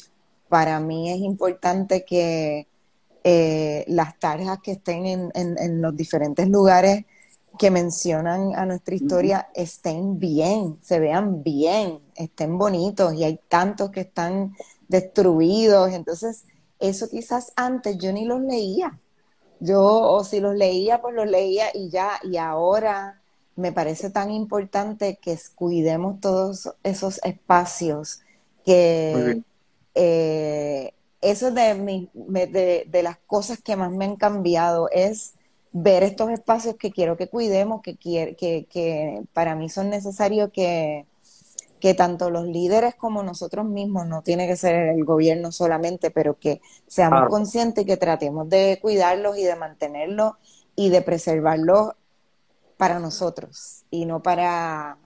Para 0.49 0.81
mí 0.81 1.11
es 1.13 1.19
importante 1.19 2.05
que 2.05 2.67
eh, 3.23 3.85
las 3.89 4.19
tareas 4.19 4.59
que 4.61 4.73
estén 4.73 5.07
en, 5.07 5.31
en 5.35 5.83
los 5.83 5.97
diferentes 5.97 6.49
lugares 6.49 7.05
que 7.59 7.71
mencionan 7.71 8.55
a 8.55 8.67
nuestra 8.67 8.95
historia 8.95 9.49
estén 9.55 10.19
bien, 10.19 10.79
se 10.83 11.01
vean 11.01 11.43
bien, 11.43 12.01
estén 12.15 12.59
bonitos 12.59 13.15
y 13.15 13.25
hay 13.25 13.41
tantos 13.49 13.91
que 13.91 14.01
están 14.01 14.55
destruidos. 14.89 15.93
Entonces, 15.93 16.45
eso 16.79 17.09
quizás 17.09 17.53
antes 17.57 17.99
yo 17.99 18.13
ni 18.13 18.25
los 18.25 18.41
leía. 18.41 18.99
Yo, 19.61 19.83
o 19.83 20.23
si 20.25 20.41
los 20.41 20.55
leía, 20.55 21.01
pues 21.01 21.15
los 21.15 21.27
leía 21.27 21.67
y 21.73 21.89
ya, 21.89 22.21
y 22.23 22.37
ahora 22.37 23.21
me 23.57 23.73
parece 23.73 24.11
tan 24.11 24.31
importante 24.31 25.19
que 25.21 25.39
cuidemos 25.55 26.21
todos 26.21 26.75
esos 26.83 27.21
espacios, 27.25 28.21
que 28.67 29.43
eh, 29.95 30.93
eso 31.23 31.51
de, 31.53 32.09
de, 32.15 32.87
de 32.87 33.03
las 33.03 33.17
cosas 33.27 33.61
que 33.63 33.77
más 33.77 33.91
me 33.91 34.05
han 34.05 34.17
cambiado 34.17 34.91
es 34.91 35.33
ver 35.79 36.03
estos 36.03 36.31
espacios 36.31 36.77
que 36.77 36.91
quiero 36.91 37.19
que 37.19 37.29
cuidemos, 37.29 37.83
que, 37.83 37.97
que, 37.97 38.67
que 38.71 39.23
para 39.35 39.55
mí 39.55 39.69
son 39.69 39.91
necesarios 39.91 40.51
que, 40.51 41.05
que 41.81 41.93
tanto 41.93 42.31
los 42.31 42.47
líderes 42.47 42.95
como 42.95 43.23
nosotros 43.23 43.67
mismos, 43.67 44.07
no 44.07 44.23
tiene 44.23 44.47
que 44.47 44.57
ser 44.57 44.75
el 44.75 45.05
gobierno 45.05 45.53
solamente, 45.53 46.11
pero 46.11 46.39
que 46.39 46.63
seamos 46.87 47.29
conscientes 47.29 47.85
y 47.85 47.87
que 47.87 47.99
tratemos 47.99 48.49
de 48.49 48.79
cuidarlos 48.81 49.37
y 49.37 49.45
de 49.45 49.55
mantenerlos 49.55 50.33
y 50.75 50.89
de 50.89 51.03
preservarlos 51.03 51.93
para 52.79 52.99
nosotros 52.99 53.85
y 53.91 54.07
no 54.07 54.23
para 54.23 54.97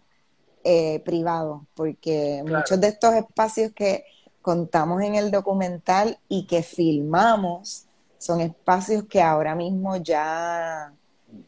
eh, 0.62 1.00
privados, 1.00 1.62
porque 1.74 2.44
muchos 2.46 2.80
de 2.80 2.88
estos 2.88 3.14
espacios 3.14 3.72
que 3.72 4.04
contamos 4.40 5.02
en 5.02 5.16
el 5.16 5.32
documental 5.32 6.20
y 6.28 6.46
que 6.46 6.62
filmamos, 6.62 7.88
son 8.20 8.42
espacios 8.42 9.04
que 9.04 9.22
ahora 9.22 9.54
mismo 9.54 9.96
ya, 9.96 10.92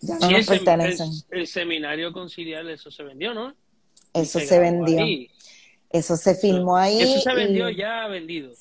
ya 0.01 0.19
no 0.19 0.31
nos 0.31 0.47
pertenecen. 0.47 1.11
El, 1.31 1.47
seminario 1.47 2.15
conciliar, 2.15 2.67
eso 2.67 2.91
se 2.91 3.03
vendió, 3.03 3.35
¿no? 3.35 3.55
Eso 4.15 4.41
se, 4.41 4.59
vendió. 4.59 5.05
Eso 5.91 6.17
se 6.17 6.35
filmó 6.35 6.79
ahí. 6.79 7.03
Eso 7.03 7.21
se 7.21 7.35
vendió 7.35 7.69
ya 7.69 8.09
vendido. 8.09 8.53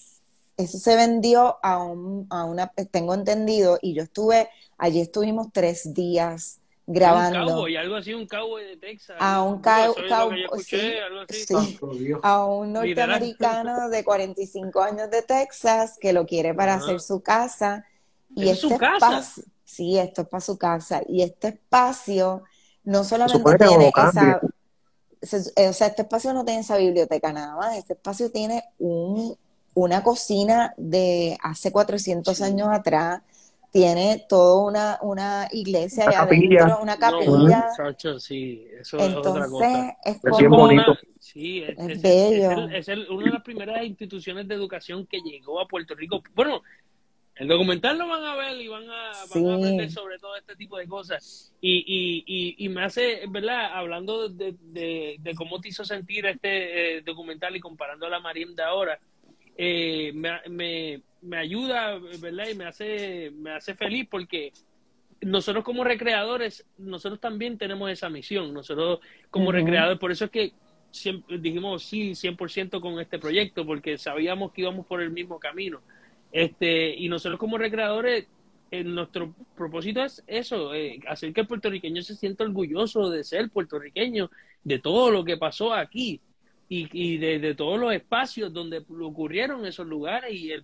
Eso 0.58 0.78
se 0.78 0.96
vendió 0.98 1.58
a, 1.64 1.82
un, 1.82 2.28
a 2.30 2.44
una, 2.44 2.68
tengo 2.92 3.14
entendido, 3.14 3.80
y 3.82 3.94
yo 3.94 4.04
estuve, 4.04 4.50
allí 4.78 5.00
estuvimos 5.00 5.48
tres 5.54 5.94
días 5.94 6.60
grabando. 6.86 7.64
Un 7.64 7.78
algo 7.78 7.96
así, 7.96 8.14
un 8.14 8.28
cowboy 8.28 8.66
de 8.66 8.76
Texas. 8.76 9.16
A 9.20 9.42
un 9.42 9.62
cowboy, 9.62 10.46
a 12.22 12.46
un 12.46 12.74
norteamericano 12.74 13.88
de 13.88 14.04
45 14.04 14.82
años 14.82 15.10
de 15.10 15.22
Texas 15.22 15.98
que 16.00 16.12
lo 16.12 16.26
quiere 16.26 16.54
para 16.54 16.74
hacer 16.74 17.00
su 17.00 17.24
casa 17.24 17.86
y 18.36 18.50
este 18.50 18.70
su 18.70 18.78
casa. 18.78 19.24
sí, 19.64 19.98
esto 19.98 20.24
es 20.24 20.28
para 20.28 20.42
su 20.42 20.58
casa. 20.58 21.02
Y 21.08 21.22
este 21.22 21.50
espacio 21.50 22.44
no 22.84 23.04
solamente 23.04 23.58
tiene 23.58 23.92
esa. 23.96 24.42
Eh, 25.56 25.68
o 25.68 25.74
sea, 25.74 25.88
este 25.88 26.02
espacio 26.02 26.34
no 26.34 26.44
tiene 26.44 26.62
esa 26.62 26.78
biblioteca 26.78 27.32
nada 27.32 27.56
más. 27.56 27.78
Este 27.78 27.94
espacio 27.94 28.32
tiene 28.32 28.64
un, 28.80 29.38
una 29.76 30.04
cocina 30.04 30.74
de 30.78 31.38
hace 31.42 31.72
400 31.72 32.42
años 32.42 32.70
atrás. 32.72 33.22
Tiene 33.72 34.26
toda 34.28 34.68
una, 34.68 35.00
una 35.02 35.48
iglesia 35.52 36.04
una 36.04 36.14
capilla. 36.14 36.78
una 36.82 36.98
capilla. 36.98 37.70
sí, 38.20 38.68
eso 38.78 39.00
Entonces, 39.00 39.94
es, 40.04 40.20
como 40.20 40.68
sí, 41.22 41.64
es, 41.64 42.02
bello. 42.02 42.68
Es, 42.68 42.90
una 43.10 43.26
de 43.26 43.32
las 43.32 43.44
primeras 43.44 43.86
instituciones 43.86 44.46
de 44.50 44.56
educación 44.56 45.06
que 45.06 45.22
llegó 45.22 45.62
a 45.62 45.68
Puerto 45.70 45.96
Rico. 45.96 46.22
Bueno, 46.36 46.64
el 47.42 47.48
documental 47.48 47.98
lo 47.98 48.08
van 48.08 48.24
a 48.24 48.36
ver 48.36 48.62
y 48.62 48.68
van 48.68 48.88
a, 48.88 49.24
aprender 49.24 49.90
sobre 49.90 50.20
todo 50.20 50.36
este 50.36 50.56
tipo 50.56 50.78
de 50.78 50.86
cosas. 50.86 51.52
Y, 51.60 52.24
y, 52.28 52.64
y, 52.64 52.70
me 52.70 52.84
hace, 52.84 53.22
¿verdad? 53.30 53.72
Hablando 53.74 54.30
de, 54.30 54.56
de, 54.62 55.34
cómo 55.36 55.60
te 55.60 55.70
hizo 55.70 55.84
sentir 55.84 56.28
este 56.28 56.98
eh, 56.98 57.02
documental 57.02 57.56
y 57.56 57.60
comparando 57.60 58.06
a 58.06 58.12
la 58.12 58.20
Marín 58.20 58.56
de 58.56 58.62
ahora, 58.62 59.00
eh, 59.58 60.12
me, 60.14 61.02
me, 61.24 61.38
ayuda, 61.38 61.98
¿verdad? 62.20 62.48
Y 62.48 62.54
me 62.54 62.66
hace, 62.66 63.32
me 63.32 63.54
hace 63.54 63.74
feliz 63.74 64.08
porque 64.08 64.54
nosotros 65.22 65.64
como 65.64 65.84
recreadores, 65.84 66.64
nosotros 66.78 67.20
también 67.20 67.58
tenemos 67.58 67.90
esa 67.90 68.08
misión. 68.08 68.54
Nosotros 68.54 69.00
como 69.32 69.52
recreadores, 69.52 69.98
por 69.98 70.12
eso 70.12 70.26
es 70.26 70.32
que 70.32 70.54
siempre 70.92 71.40
dijimos 71.40 71.86
sí, 71.86 72.12
100% 72.12 72.80
con 72.80 73.00
este 73.00 73.18
proyecto, 73.18 73.66
porque 73.66 73.98
sabíamos 73.98 74.52
que 74.52 74.62
íbamos 74.62 74.86
por 74.86 75.02
el 75.02 75.10
mismo 75.10 75.40
camino 75.40 75.82
este, 76.32 76.96
y 76.96 77.10
nosotros 77.10 77.40
como 77.40 77.58
recreadores, 77.58 78.28
eh, 78.72 78.84
nuestro 78.84 79.34
propósito 79.56 80.04
es 80.04 80.24
eso, 80.28 80.74
eh, 80.74 81.00
hacer 81.08 81.34
que 81.34 81.42
el 81.42 81.48
puertorriqueño 81.48 82.02
se 82.02 82.16
sienta 82.16 82.44
orgulloso 82.44 83.10
de 83.10 83.24
ser 83.24 83.50
puertorriqueño, 83.50 84.32
de 84.64 84.80
todo 84.80 85.12
lo 85.12 85.26
que 85.26 85.38
pasó 85.38 85.74
aquí 85.74 86.22
y, 86.70 86.88
y 86.94 87.18
de, 87.18 87.54
todos 87.54 87.78
los 87.78 87.94
espacios 87.94 88.54
donde 88.54 88.82
ocurrieron 89.02 89.66
esos 89.66 89.86
lugares 89.86 90.34
y 90.34 90.52
el 90.52 90.64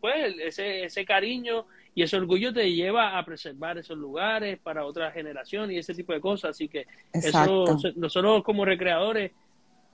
pues 0.00 0.34
ese, 0.40 0.84
ese 0.84 1.04
cariño 1.04 1.66
y 1.94 2.02
ese 2.02 2.16
orgullo 2.16 2.52
te 2.52 2.72
lleva 2.72 3.16
a 3.16 3.24
preservar 3.24 3.78
esos 3.78 3.96
lugares 3.96 4.58
para 4.58 4.84
otra 4.84 5.12
generación 5.12 5.70
y 5.70 5.78
ese 5.78 5.94
tipo 5.94 6.12
de 6.12 6.20
cosas. 6.20 6.50
Así 6.50 6.68
que 6.68 6.86
eso, 7.12 7.78
nosotros 7.94 8.42
como 8.42 8.64
recreadores 8.64 9.32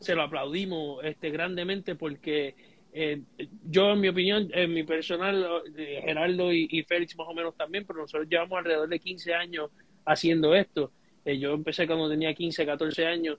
se 0.01 0.15
lo 0.15 0.23
aplaudimos 0.23 1.05
este 1.05 1.31
grandemente 1.31 1.95
porque 1.95 2.57
eh, 2.95 3.23
yo, 3.65 3.93
en 3.93 4.01
mi 4.01 4.09
opinión, 4.09 4.51
en 4.53 4.73
mi 4.73 4.85
personal, 4.85 5.63
eh, 5.77 6.03
Gerardo 6.05 6.53
y, 6.53 6.85
Félix 6.87 7.17
más 7.17 7.27
o 7.27 7.35
menos 7.35 7.57
también, 7.57 7.87
pero 7.87 8.01
nosotros 8.01 8.29
llevamos 8.29 8.59
alrededor 8.59 8.89
de 8.89 8.99
15 8.99 9.35
años 9.35 9.71
haciendo 10.05 10.55
esto. 10.55 10.93
Eh, 11.25 11.39
yo 11.39 11.55
empecé 11.55 11.87
cuando 11.87 12.11
tenía 12.11 12.35
15, 12.35 12.67
14 12.67 13.07
años 13.07 13.39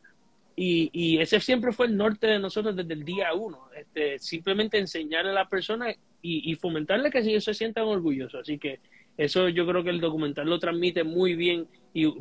y, 0.56 0.90
y 0.94 1.20
ese 1.20 1.40
siempre 1.40 1.72
fue 1.72 1.88
el 1.88 1.98
norte 1.98 2.28
de 2.28 2.40
nosotros 2.40 2.76
desde 2.76 2.94
el 2.94 3.04
día 3.04 3.34
uno. 3.34 3.70
Este, 3.76 4.18
simplemente 4.18 4.80
enseñarle 4.80 5.32
a 5.32 5.36
la 5.36 5.50
persona 5.50 5.92
y, 5.92 6.52
y 6.52 6.56
fomentarle 6.56 7.12
que 7.12 7.20
ellos 7.20 7.44
se 7.44 7.54
sientan 7.54 7.86
orgullosos. 7.86 8.42
Así 8.42 8.58
que 8.58 8.80
eso 9.18 9.50
yo 9.50 9.68
creo 9.68 9.84
que 9.84 9.92
el 9.92 10.02
documental 10.02 10.50
lo 10.50 10.58
transmite 10.58 11.04
muy 11.04 11.36
bien 11.36 11.68
y 11.94 12.12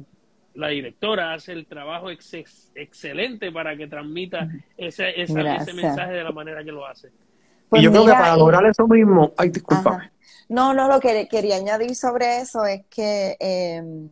la 0.54 0.68
directora 0.68 1.34
hace 1.34 1.52
el 1.52 1.66
trabajo 1.66 2.10
excelente 2.10 3.50
para 3.52 3.76
que 3.76 3.86
transmita 3.86 4.48
ese, 4.76 5.20
ese 5.20 5.72
mensaje 5.72 6.12
de 6.12 6.24
la 6.24 6.32
manera 6.32 6.62
que 6.64 6.72
lo 6.72 6.86
hace. 6.86 7.08
y 7.08 7.82
yo 7.82 7.90
pues 7.90 7.90
creo 7.90 8.04
que 8.04 8.12
para 8.12 8.36
lograr 8.36 8.64
eso 8.66 8.86
mismo, 8.86 9.32
ay, 9.36 9.50
disculpa. 9.50 10.10
No, 10.48 10.74
no, 10.74 10.88
lo 10.88 11.00
que 11.00 11.28
quería 11.28 11.56
añadir 11.56 11.94
sobre 11.94 12.40
eso 12.40 12.66
es 12.66 12.84
que 12.90 13.36
em, 13.40 14.10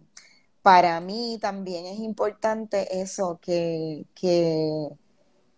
para 0.63 1.01
mí 1.01 1.39
también 1.41 1.87
es 1.87 1.99
importante 1.99 3.01
eso, 3.01 3.39
que, 3.43 4.07
que 4.15 4.89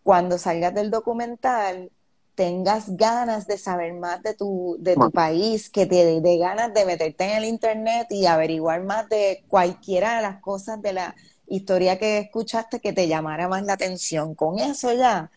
cuando 0.02 0.38
salgas 0.38 0.74
del 0.74 0.90
documental 0.90 1.90
tengas 2.34 2.96
ganas 2.96 3.46
de 3.46 3.58
saber 3.58 3.92
más 3.94 4.22
de 4.22 4.34
tu, 4.34 4.76
de 4.80 4.94
tu 4.94 5.10
país, 5.10 5.68
que 5.70 5.86
te 5.86 6.20
dé 6.20 6.38
ganas 6.38 6.72
de 6.72 6.84
meterte 6.84 7.24
en 7.24 7.38
el 7.38 7.44
internet 7.44 8.06
y 8.10 8.26
averiguar 8.26 8.82
más 8.84 9.08
de 9.08 9.44
cualquiera 9.48 10.16
de 10.16 10.22
las 10.22 10.40
cosas 10.40 10.80
de 10.80 10.92
la 10.94 11.14
historia 11.46 11.98
que 11.98 12.18
escuchaste 12.18 12.80
que 12.80 12.92
te 12.92 13.08
llamara 13.08 13.48
más 13.48 13.64
la 13.64 13.74
atención. 13.74 14.34
Con 14.34 14.58
eso 14.58 14.92
ya 14.94 15.30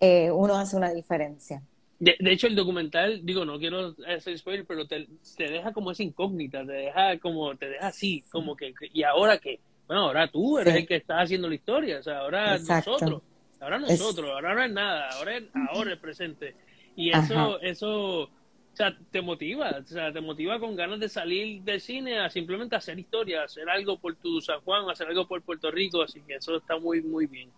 eh, 0.00 0.30
uno 0.30 0.56
hace 0.56 0.76
una 0.76 0.92
diferencia. 0.92 1.62
De, 1.98 2.16
hecho, 2.32 2.48
el 2.48 2.56
documental, 2.56 3.20
digo, 3.24 3.44
no 3.44 3.60
quiero 3.60 3.94
hacer 4.08 4.36
spoiler, 4.36 4.66
pero 4.66 4.88
te, 4.88 5.06
deja 5.38 5.72
como 5.72 5.92
esa 5.92 6.02
incógnita, 6.02 6.66
te 6.66 6.72
deja 6.72 7.16
como, 7.20 7.54
te 7.54 7.68
deja 7.68 7.86
así, 7.86 8.24
como 8.28 8.56
que, 8.56 8.74
¿y 8.92 9.04
ahora 9.04 9.38
qué? 9.38 9.60
Bueno, 9.86 10.06
ahora 10.06 10.26
tú 10.26 10.58
eres 10.58 10.74
el 10.74 10.86
que 10.86 10.96
está 10.96 11.20
haciendo 11.20 11.48
la 11.48 11.54
historia, 11.54 12.00
o 12.00 12.02
sea, 12.02 12.18
ahora 12.18 12.58
nosotros, 12.58 13.22
ahora 13.62 13.78
nosotros, 13.78 14.30
ahora 14.30 14.54
no 14.54 14.62
es 14.62 14.72
nada, 14.72 15.08
ahora 15.10 15.36
es, 15.36 15.44
ahora 15.70 15.92
es 15.92 15.98
presente. 15.98 16.54
Y 16.94 17.10
eso, 17.10 17.60
eso, 17.60 18.22
o 18.24 18.30
sea, 18.74 18.96
te 19.10 19.22
motiva, 19.22 19.78
o 19.82 19.86
sea, 19.86 20.12
te 20.12 20.20
motiva 20.20 20.58
con 20.60 20.76
ganas 20.76 21.00
de 21.00 21.08
salir 21.08 21.62
del 21.62 21.80
cine 21.80 22.20
a 22.20 22.28
simplemente 22.28 22.76
hacer 22.76 22.98
historia, 22.98 23.44
hacer 23.44 23.68
algo 23.70 23.98
por 23.98 24.14
tu 24.16 24.40
San 24.40 24.60
Juan, 24.60 24.90
hacer 24.90 25.06
algo 25.08 25.26
por 25.26 25.40
Puerto 25.42 25.70
Rico, 25.70 26.02
así 26.02 26.20
que 26.26 26.34
eso 26.34 26.56
está 26.56 26.78
muy, 26.78 27.00
muy 27.00 27.26
bien. 27.26 27.48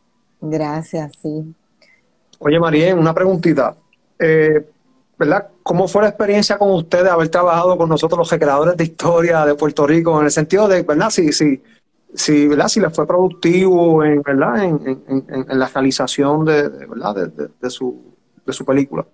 Gracias, 0.40 1.12
sí. 1.20 1.54
Oye, 2.38 2.60
María, 2.60 2.94
una 2.94 3.14
preguntita. 3.14 3.76
Eh, 4.18 4.64
¿verdad? 5.18 5.48
¿Cómo 5.62 5.88
fue 5.88 6.02
la 6.02 6.08
experiencia 6.08 6.58
con 6.58 6.70
ustedes 6.72 7.08
haber 7.08 7.28
trabajado 7.28 7.76
con 7.76 7.88
nosotros 7.88 8.18
los 8.18 8.30
recreadores 8.30 8.76
de 8.76 8.84
historia 8.84 9.44
de 9.46 9.54
Puerto 9.54 9.86
Rico 9.86 10.18
en 10.18 10.26
el 10.26 10.30
sentido 10.30 10.68
de, 10.68 10.82
¿verdad? 10.82 11.10
Si, 11.10 11.32
si, 11.32 11.62
si, 12.14 12.46
¿verdad? 12.46 12.68
si 12.68 12.80
les 12.80 12.94
fue 12.94 13.06
productivo 13.06 14.04
en, 14.04 14.22
¿verdad? 14.22 14.64
En, 14.64 15.04
en, 15.08 15.58
la 15.58 15.66
realización 15.66 16.44
de, 16.44 16.68
¿verdad? 16.68 17.28
De, 17.60 17.70
su, 17.70 18.14
de 18.46 18.52
su 18.52 18.64
película. 18.64 19.06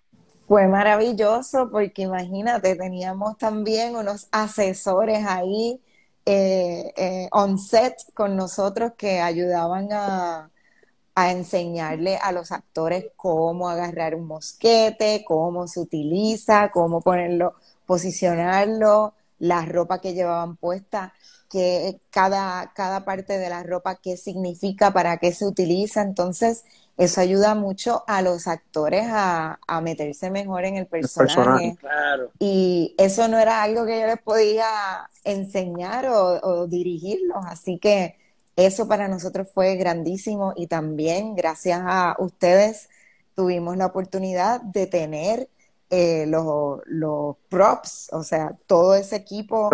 Fue 0.46 0.68
maravilloso 0.68 1.70
porque 1.70 2.02
imagínate, 2.02 2.76
teníamos 2.76 3.38
también 3.38 3.96
unos 3.96 4.28
asesores 4.30 5.24
ahí 5.26 5.80
eh, 6.26 6.92
eh, 6.96 7.28
on 7.32 7.58
set 7.58 7.94
con 8.14 8.36
nosotros 8.36 8.92
que 8.98 9.20
ayudaban 9.20 9.88
a, 9.92 10.50
a 11.14 11.30
enseñarle 11.32 12.16
a 12.16 12.32
los 12.32 12.52
actores 12.52 13.06
cómo 13.16 13.68
agarrar 13.68 14.14
un 14.14 14.26
mosquete, 14.26 15.24
cómo 15.26 15.66
se 15.66 15.80
utiliza, 15.80 16.70
cómo 16.70 17.00
ponerlo, 17.00 17.54
posicionarlo, 17.86 19.14
la 19.38 19.64
ropa 19.64 20.00
que 20.00 20.12
llevaban 20.14 20.56
puesta, 20.56 21.14
que 21.50 22.00
cada, 22.10 22.72
cada 22.74 23.04
parte 23.04 23.36
de 23.36 23.50
la 23.50 23.62
ropa, 23.64 23.96
qué 23.96 24.16
significa, 24.16 24.92
para 24.92 25.18
qué 25.18 25.32
se 25.32 25.44
utiliza. 25.44 26.00
Entonces, 26.00 26.64
eso 26.96 27.20
ayuda 27.20 27.54
mucho 27.54 28.04
a 28.06 28.22
los 28.22 28.46
actores 28.46 29.06
a, 29.10 29.58
meterse 29.82 30.30
mejor 30.30 30.64
en 30.64 30.76
el 30.76 30.86
personaje. 30.86 31.76
Y 32.38 32.94
eso 32.98 33.26
no 33.26 33.38
era 33.38 33.62
algo 33.62 33.84
que 33.84 34.00
yo 34.00 34.06
les 34.06 34.20
podía 34.20 34.66
enseñar 35.24 36.06
o, 36.06 36.40
o 36.40 36.66
dirigirlos. 36.68 37.44
Así 37.46 37.78
que 37.78 38.16
eso 38.54 38.86
para 38.86 39.08
nosotros 39.08 39.48
fue 39.52 39.74
grandísimo 39.76 40.52
y 40.56 40.68
también 40.68 41.34
gracias 41.34 41.80
a 41.82 42.14
ustedes 42.18 42.88
tuvimos 43.34 43.76
la 43.76 43.86
oportunidad 43.86 44.60
de 44.60 44.86
tener 44.86 45.48
eh, 45.90 46.24
los, 46.26 47.36
props, 47.48 48.08
o 48.12 48.22
sea, 48.22 48.56
todo 48.66 48.94
ese 48.94 49.16
equipo 49.16 49.70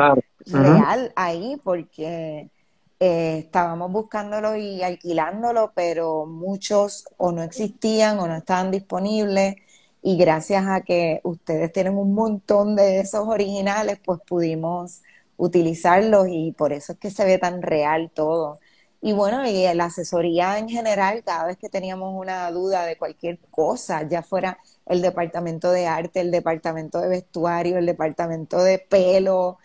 real 0.47 1.13
ahí 1.15 1.61
porque 1.63 2.51
eh, 2.99 3.39
estábamos 3.39 3.93
buscándolo 3.93 4.57
y 4.57 4.83
alquilándolo, 4.83 5.73
pero 5.75 6.25
muchos 6.25 7.05
o 7.19 7.33
no 7.33 7.43
existían 7.43 8.19
o 8.19 8.27
no 8.27 8.37
estaban 8.37 8.71
disponibles. 8.71 9.57
Y 10.03 10.17
gracias 10.17 10.65
a 10.67 10.83
que 10.83 11.21
ustedes 11.25 11.73
tienen 11.73 11.99
un 11.99 12.15
montón 12.15 12.77
de 12.77 13.01
esos 13.01 13.29
originales, 13.29 13.99
pues 14.05 14.21
pudimos 14.27 15.03
utilizarlos 15.37 16.29
y 16.31 16.53
por 16.53 16.73
eso 16.73 16.93
es 16.93 16.99
que 16.99 17.11
se 17.11 17.25
ve 17.25 17.39
tan 17.39 17.61
real 17.61 18.11
todo. 18.15 18.61
Y 19.07 19.13
bueno, 19.13 19.47
y 19.49 19.73
la 19.73 19.85
asesoría 19.85 20.59
en 20.59 20.69
general, 20.69 21.23
cada 21.25 21.47
vez 21.47 21.57
que 21.59 21.69
teníamos 21.69 22.13
una 22.21 22.51
duda 22.51 22.85
de 22.85 22.99
cualquier 22.99 23.39
cosa, 23.53 24.03
ya 24.03 24.25
fuera 24.25 24.59
el 24.85 25.01
departamento 25.01 25.71
de 25.71 25.87
arte, 25.87 26.21
el 26.21 26.33
departamento 26.33 27.01
de 27.01 27.07
vestuario, 27.09 27.79
el 27.79 27.87
departamento 27.87 28.59
de 28.65 28.81
pelo, 28.81 29.59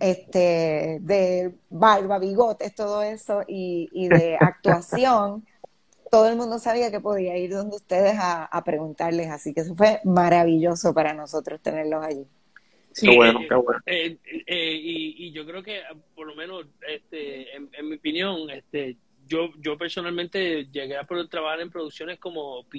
este, 0.00 0.96
de 1.02 1.54
barba, 1.68 2.18
bigotes, 2.18 2.74
todo 2.74 3.02
eso, 3.02 3.42
y, 3.46 4.08
de 4.08 4.38
actuación, 4.40 5.44
todo 6.10 6.28
el 6.28 6.36
mundo 6.36 6.58
sabía 6.58 6.90
que 6.90 7.00
podía 7.00 7.36
ir 7.36 7.52
donde 7.52 7.76
ustedes 7.76 8.14
a, 8.18 8.62
preguntarles, 8.64 9.28
así 9.30 9.52
que 9.52 9.60
eso 9.60 9.74
fue 9.74 10.00
maravilloso 10.04 10.94
para 10.94 11.12
nosotros 11.12 11.60
tenerlos 11.60 12.02
allí. 12.02 12.26
Sí, 12.96 13.08
qué 13.08 13.14
bueno, 13.14 13.40
qué 13.46 13.54
bueno. 13.54 13.80
Eh, 13.84 14.16
eh, 14.46 14.80
y, 14.82 15.30
yo 15.30 15.44
creo 15.44 15.62
que, 15.62 15.82
por 16.14 16.26
lo 16.26 16.34
menos, 16.34 16.64
este, 16.88 17.54
en, 17.54 17.68
mi 17.82 17.96
opinión, 17.96 18.48
este, 18.48 18.96
yo, 19.26 19.50
yo 19.58 19.76
personalmente 19.76 20.66
llegué 20.72 20.96
a 20.96 21.06
trabajar 21.28 21.60
en 21.60 21.68
producciones 21.68 22.18
como 22.18 22.62
PA 22.62 22.78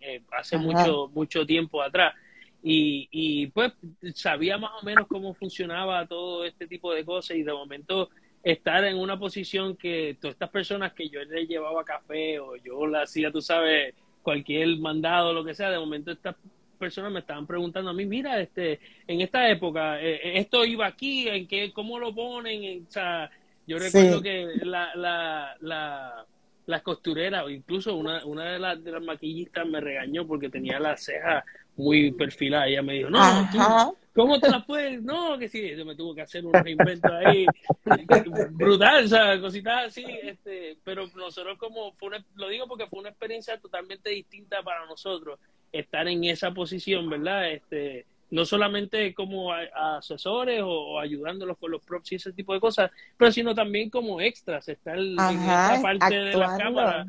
eh, 0.00 0.22
hace 0.32 0.56
mucho, 0.56 1.10
mucho 1.12 1.44
tiempo 1.44 1.82
atrás. 1.82 2.14
Y, 2.62 3.08
y 3.10 3.48
pues 3.48 3.74
sabía 4.14 4.56
más 4.56 4.70
o 4.80 4.86
menos 4.86 5.06
cómo 5.06 5.34
funcionaba 5.34 6.06
todo 6.06 6.46
este 6.46 6.66
tipo 6.66 6.94
de 6.94 7.04
cosas 7.04 7.36
y 7.36 7.42
de 7.42 7.52
momento 7.52 8.08
estar 8.42 8.82
en 8.84 8.96
una 8.96 9.18
posición 9.18 9.76
que 9.76 10.16
todas 10.18 10.32
estas 10.32 10.48
personas 10.48 10.94
que 10.94 11.10
yo 11.10 11.22
les 11.24 11.46
llevaba 11.46 11.84
café 11.84 12.40
o 12.40 12.56
yo 12.56 12.86
le 12.86 13.02
hacía, 13.02 13.30
tú 13.30 13.42
sabes, 13.42 13.94
cualquier 14.22 14.78
mandado, 14.78 15.34
lo 15.34 15.44
que 15.44 15.52
sea, 15.52 15.70
de 15.70 15.78
momento 15.78 16.10
estas 16.10 16.36
personas 16.78 17.12
me 17.12 17.20
estaban 17.20 17.46
preguntando 17.46 17.90
a 17.90 17.94
mí, 17.94 18.06
mira, 18.06 18.40
este, 18.40 18.80
en 19.06 19.20
esta 19.20 19.48
época, 19.50 20.00
eh, 20.00 20.14
eh, 20.14 20.38
esto 20.38 20.64
iba 20.64 20.86
aquí, 20.86 21.28
en 21.28 21.46
qué, 21.46 21.72
cómo 21.72 21.98
lo 21.98 22.14
ponen, 22.14 22.86
o 22.88 22.90
sea, 22.90 23.30
yo 23.66 23.78
recuerdo 23.78 24.22
que 24.22 24.46
la, 24.62 24.94
la, 24.94 25.56
la, 25.60 26.26
las 26.68 26.82
costureras, 26.82 27.44
o 27.44 27.50
incluso 27.50 27.96
una, 27.96 28.24
una 28.24 28.52
de, 28.52 28.58
las, 28.58 28.82
de 28.82 28.92
las 28.92 29.02
maquillistas 29.02 29.66
me 29.66 29.80
regañó 29.80 30.26
porque 30.26 30.48
tenía 30.48 30.78
la 30.78 30.96
ceja 30.96 31.44
muy 31.76 32.12
perfilada. 32.12 32.66
Ella 32.66 32.82
me 32.82 32.94
dijo, 32.94 33.10
no, 33.10 33.96
¿cómo 34.14 34.38
te 34.38 34.50
la 34.50 34.64
puedes? 34.66 35.02
No, 35.02 35.38
que 35.38 35.48
sí, 35.48 35.74
yo 35.76 35.84
me 35.86 35.94
tuvo 35.94 36.14
que 36.14 36.22
hacer 36.22 36.44
un 36.44 36.52
reinvento 36.52 37.12
ahí 37.14 37.46
brutal, 38.52 39.04
o 39.04 39.08
sea, 39.08 39.40
cositas 39.40 39.86
así. 39.86 40.04
Este, 40.22 40.76
pero 40.84 41.06
nosotros 41.14 41.56
como, 41.58 41.92
fue 41.92 42.22
lo 42.34 42.48
digo 42.48 42.66
porque 42.66 42.86
fue 42.86 43.00
una 43.00 43.10
experiencia 43.10 43.58
totalmente 43.58 44.10
distinta 44.10 44.62
para 44.62 44.84
nosotros 44.86 45.38
estar 45.72 46.08
en 46.08 46.24
esa 46.24 46.52
posición, 46.52 47.08
¿verdad? 47.08 47.50
Este, 47.50 48.06
no 48.30 48.44
solamente 48.44 49.14
como 49.14 49.52
asesores 49.52 50.60
o, 50.64 50.98
ayudándolos 50.98 51.56
con 51.58 51.70
los 51.70 51.82
props 51.82 52.12
y 52.12 52.14
ese 52.16 52.32
tipo 52.32 52.52
de 52.52 52.60
cosas, 52.60 52.90
pero 53.16 53.32
sino 53.32 53.54
también 53.54 53.90
como 53.90 54.20
extras, 54.20 54.68
estar 54.68 54.98
en 54.98 55.18
esa 55.18 55.78
parte 55.82 56.14
de 56.14 56.34
la 56.34 56.56
cámara. 56.58 57.06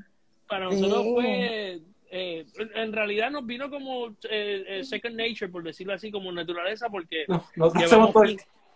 Para 0.48 0.66
nosotros 0.66 1.06
fue, 1.14 1.80
eh, 2.12 2.46
en 2.76 2.92
realidad 2.94 3.30
nos 3.30 3.46
vino 3.46 3.70
como 3.70 4.08
eh, 4.30 4.64
eh, 4.68 4.84
second 4.84 5.16
nature, 5.16 5.50
por 5.50 5.64
decirlo 5.64 5.94
así, 5.94 6.10
como 6.10 6.32
naturaleza, 6.32 6.90
porque 6.90 7.26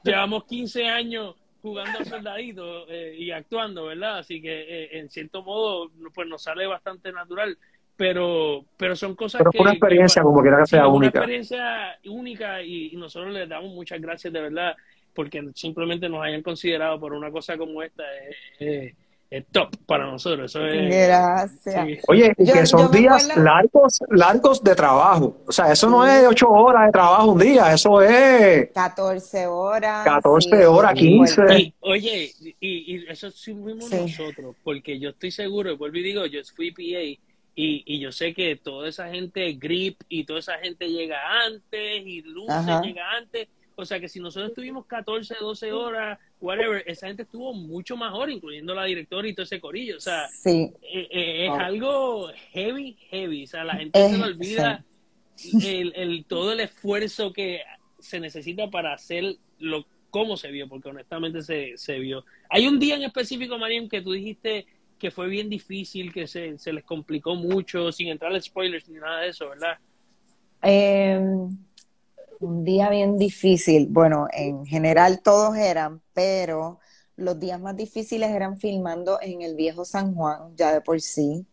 llevamos, 0.04 0.46
15, 0.46 0.86
años 0.86 1.36
jugando 1.62 2.00
a 2.00 2.06
soldaditos 2.06 2.88
y 3.18 3.32
actuando, 3.32 3.86
¿verdad? 3.86 4.20
Así 4.20 4.42
que 4.42 4.90
en 4.92 5.10
cierto 5.10 5.44
modo, 5.44 5.90
pues 6.14 6.28
nos 6.28 6.44
sale 6.44 6.68
bastante 6.68 7.12
natural 7.14 7.58
pero 7.96 8.66
pero 8.76 8.96
son 8.96 9.16
cosas 9.16 9.40
pero 9.40 9.52
que, 9.52 9.60
una 9.60 9.72
experiencia 9.72 10.24
como 10.24 10.42
quiera 10.42 10.58
que 10.60 10.66
sea 10.68 10.88
única 10.88 10.98
una 10.98 11.08
experiencia 11.08 12.00
única 12.06 12.62
y, 12.64 12.92
nosotros 12.96 13.32
les 13.34 13.48
damos 13.48 13.72
muchas 13.74 14.02
gracias 14.02 14.34
de 14.34 14.42
verdad 14.42 14.74
porque 15.14 15.44
simplemente 15.54 16.10
nos 16.10 16.24
hayan 16.24 16.42
considerado 16.42 17.00
por 17.00 17.14
una 17.14 17.30
cosa 17.30 17.56
como 17.58 17.84
esta 17.84 18.04
es, 18.60 18.96
es 19.30 19.46
top 19.52 19.70
para 19.88 20.06
nosotros. 20.06 20.46
Eso 20.52 20.66
es, 20.66 20.90
Gracias. 21.08 21.86
sí. 21.88 21.98
Oye, 22.08 22.34
y 22.38 22.46
Yo- 22.48 22.54
que 22.54 22.66
son 22.66 22.92
días 22.92 23.24
acuerdo- 23.30 23.44
largos, 23.44 24.00
largos 24.10 24.64
de 24.64 24.76
trabajo. 24.76 25.38
O 25.48 25.52
sea, 25.52 25.72
eso 25.72 25.88
no 25.90 26.06
es 26.06 26.26
ocho 26.28 26.50
horas 26.50 26.86
de 26.88 26.92
trabajo 26.92 27.32
un 27.32 27.40
día, 27.40 27.74
eso 27.74 28.02
es 28.02 28.70
14 28.74 29.46
horas. 29.48 30.04
14 30.04 30.66
horas, 30.66 30.94
15. 30.96 31.34
fuerte. 31.36 31.60
Y, 31.62 31.74
oye, 31.82 32.32
y, 32.60 32.96
y 32.96 33.06
eso 33.08 33.30
sí 33.32 33.54
fuimos 33.54 33.86
Sí. 33.90 33.98
nosotros, 34.02 34.56
porque 34.64 35.00
yo 35.00 35.10
estoy 35.10 35.30
seguro, 35.32 35.78
vuelvo 35.78 35.98
y 35.98 36.04
digo, 36.04 36.26
yo 36.26 36.40
fui 36.56 36.72
PA 36.72 37.22
y, 37.56 37.84
y 37.86 38.00
yo 38.00 38.12
sé 38.12 38.34
que 38.34 38.56
toda 38.56 38.90
esa 38.90 39.10
gente 39.10 39.54
grip 39.54 40.02
y 40.10 40.24
toda 40.24 40.40
esa 40.40 40.58
gente 40.60 40.90
llega 40.90 41.44
antes 41.46 42.04
y 42.06 42.22
Luce 42.24 42.52
llega 42.84 43.12
antes. 43.12 43.48
O 43.76 43.86
sea 43.86 44.00
que 44.00 44.08
si 44.08 44.20
nosotros 44.20 44.50
estuvimos 44.50 44.86
14, 44.86 45.36
12 45.40 45.72
horas, 45.72 46.20
whatever, 46.40 46.84
esa 46.86 47.08
gente 47.08 47.24
estuvo 47.24 47.54
mucho 47.54 47.98
más 47.98 48.14
horas, 48.14 48.36
incluyendo 48.36 48.76
la 48.76 48.86
directora 48.86 49.28
y 49.28 49.34
todo 49.34 49.44
ese 49.46 49.60
corillo. 49.60 49.98
O 49.98 50.00
sea, 50.00 50.28
Sí, 50.30 50.72
eh, 50.84 51.08
eh, 51.12 51.46
es 51.46 51.50
Wow. 51.50 51.60
algo 51.60 52.28
heavy, 52.52 52.98
heavy. 53.10 53.44
O 53.44 53.48
sea, 53.48 53.64
la 53.64 53.76
gente 53.78 54.00
se 54.10 54.18
le 54.18 54.24
olvida 54.24 54.86
el, 55.64 55.94
el- 55.96 56.26
todo 56.26 56.54
el 56.54 56.60
esfuerzo 56.60 57.34
que 57.34 57.62
se 58.00 58.20
necesita 58.20 58.70
para 58.70 58.94
hacer 58.94 59.38
lo 59.60 59.86
cómo 60.12 60.38
se 60.38 60.52
vio, 60.52 60.68
porque 60.70 60.90
honestamente 60.90 61.42
se, 61.42 61.74
se 61.76 61.98
vio. 61.98 62.24
Hay 62.52 62.68
un 62.68 62.78
día 62.80 62.96
en 62.96 63.04
específico, 63.04 63.58
Mariam, 63.58 63.90
que 63.90 64.02
tú 64.02 64.12
dijiste 64.12 64.68
que 65.04 65.12
fue 65.12 65.28
bien 65.28 65.50
difícil, 65.50 66.14
que 66.14 66.28
se, 66.28 66.58
se 66.58 66.72
les 66.72 66.86
complicó 66.86 67.36
mucho, 67.36 67.92
sin 67.92 68.08
entrar 68.08 68.34
a 68.34 68.40
spoilers 68.40 68.88
ni 68.88 69.00
nada 69.00 69.20
de 69.20 69.28
eso, 69.32 69.50
¿verdad? 69.50 69.78
Eh, 70.62 71.20
un 72.40 72.64
día 72.64 72.90
bien 72.90 73.18
difícil. 73.18 73.88
Bueno, 73.90 74.28
en 74.32 74.66
general 74.66 75.20
todos 75.22 75.58
eran, 75.58 76.00
pero 76.14 76.80
los 77.18 77.38
días 77.38 77.60
más 77.60 77.76
difíciles 77.76 78.30
eran 78.30 78.58
filmando 78.58 79.20
en 79.22 79.42
el 79.42 79.56
viejo 79.56 79.84
San 79.84 80.16
Juan, 80.16 80.56
ya 80.56 80.74
de 80.74 80.80
por 80.80 81.02
sí. 81.02 81.46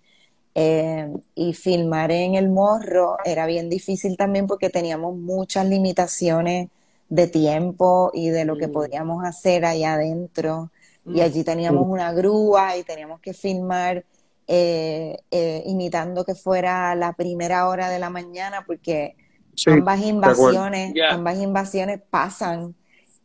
Eh, 0.54 1.12
y 1.34 1.52
filmar 1.52 2.12
en 2.12 2.36
el 2.36 2.50
Morro 2.50 3.16
era 3.24 3.46
bien 3.46 3.68
difícil 3.68 4.16
también 4.16 4.46
porque 4.46 4.70
teníamos 4.70 5.16
muchas 5.16 5.66
limitaciones 5.66 6.68
de 7.08 7.26
tiempo 7.26 8.12
y 8.14 8.28
de 8.28 8.44
lo 8.44 8.56
que 8.56 8.68
podíamos 8.68 9.24
hacer 9.24 9.64
allá 9.64 9.94
adentro. 9.94 10.70
Y 11.12 11.20
allí 11.22 11.44
teníamos 11.44 11.86
una 11.88 12.12
grúa 12.12 12.76
y 12.76 12.84
teníamos 12.84 13.20
que 13.20 13.34
filmar 13.34 14.04
eh, 14.46 15.16
eh, 15.30 15.62
imitando 15.66 16.24
que 16.24 16.34
fuera 16.34 16.94
la 16.94 17.12
primera 17.14 17.68
hora 17.68 17.88
de 17.88 17.98
la 17.98 18.10
mañana 18.10 18.64
porque 18.66 19.16
Sí, 19.54 19.70
ambas 19.72 20.00
invasiones, 20.02 20.96
ambas 21.08 21.38
invasiones 21.38 22.00
pasan 22.10 22.76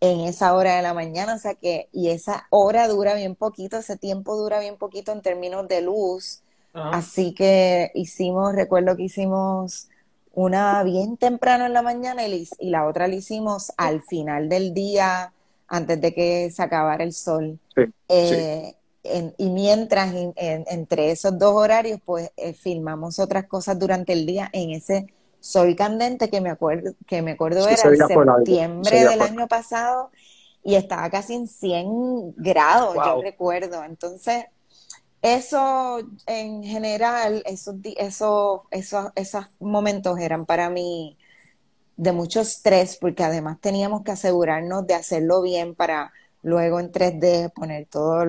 en 0.01 0.21
esa 0.21 0.53
hora 0.55 0.75
de 0.75 0.81
la 0.83 0.93
mañana, 0.93 1.35
o 1.35 1.39
sea 1.39 1.55
que, 1.55 1.89
y 1.91 2.09
esa 2.09 2.47
hora 2.51 2.87
dura 2.87 3.15
bien 3.15 3.35
poquito, 3.35 3.77
ese 3.77 3.97
tiempo 3.97 4.35
dura 4.37 4.59
bien 4.59 4.77
poquito 4.77 5.11
en 5.11 5.21
términos 5.21 5.67
de 5.67 5.81
luz, 5.81 6.43
así 6.89 7.33
que 7.33 7.91
hicimos, 7.95 8.53
recuerdo 8.55 8.95
que 8.95 9.03
hicimos 9.03 9.89
una 10.33 10.83
bien 10.83 11.17
temprano 11.17 11.65
en 11.65 11.73
la 11.73 11.81
mañana 11.81 12.27
y 12.27 12.47
la 12.59 12.85
otra 12.87 13.07
la 13.07 13.15
hicimos 13.15 13.71
al 13.77 14.01
final 14.03 14.49
del 14.49 14.73
día, 14.73 15.33
antes 15.67 15.99
de 16.01 16.13
que 16.13 16.51
se 16.51 16.61
acabara 16.63 17.03
el 17.03 17.13
sol. 17.13 17.59
Sí, 17.75 17.85
Eh, 18.09 18.75
en- 19.03 19.33
y 19.37 19.49
mientras 19.49 20.13
en- 20.15 20.33
en- 20.37 20.65
entre 20.69 21.11
esos 21.11 21.37
dos 21.39 21.53
horarios, 21.55 21.99
pues 22.05 22.31
eh, 22.37 22.53
filmamos 22.53 23.19
otras 23.19 23.47
cosas 23.47 23.77
durante 23.79 24.13
el 24.13 24.25
día 24.25 24.49
en 24.53 24.71
ese 24.71 25.07
sol 25.39 25.75
candente 25.75 26.29
que 26.29 26.41
me 26.41 26.49
acuerdo, 26.49 26.93
que 27.07 27.21
me 27.21 27.31
acuerdo 27.31 27.67
Sí, 27.67 27.73
era 27.73 27.89
largo, 27.91 28.23
septiembre 28.45 29.05
del 29.05 29.21
año 29.21 29.47
pasado 29.47 30.11
y 30.63 30.75
estaba 30.75 31.09
casi 31.09 31.35
en 31.35 31.47
100 31.47 32.33
grados, 32.37 33.01
yo 33.03 33.15
recuerdo. 33.15 33.83
Entonces, 33.83 34.45
eso 35.21 35.99
en 36.27 36.63
general, 36.63 37.41
esos, 37.45 37.75
esos, 37.97 38.61
esos, 38.71 39.07
esos 39.15 39.45
momentos 39.59 40.19
eran 40.19 40.45
para 40.45 40.69
mí 40.69 41.17
de 41.97 42.11
mucho 42.13 42.41
estrés 42.41 42.97
porque 42.99 43.23
además 43.23 43.59
teníamos 43.61 44.03
que 44.03 44.11
asegurarnos 44.11 44.85
de 44.87 44.95
hacerlo 44.95 45.41
bien 45.41 45.75
para 45.75 46.11
luego 46.43 46.79
en 46.79 46.91
3D 46.91 47.49
poner 47.55 47.87
todos 47.87 48.25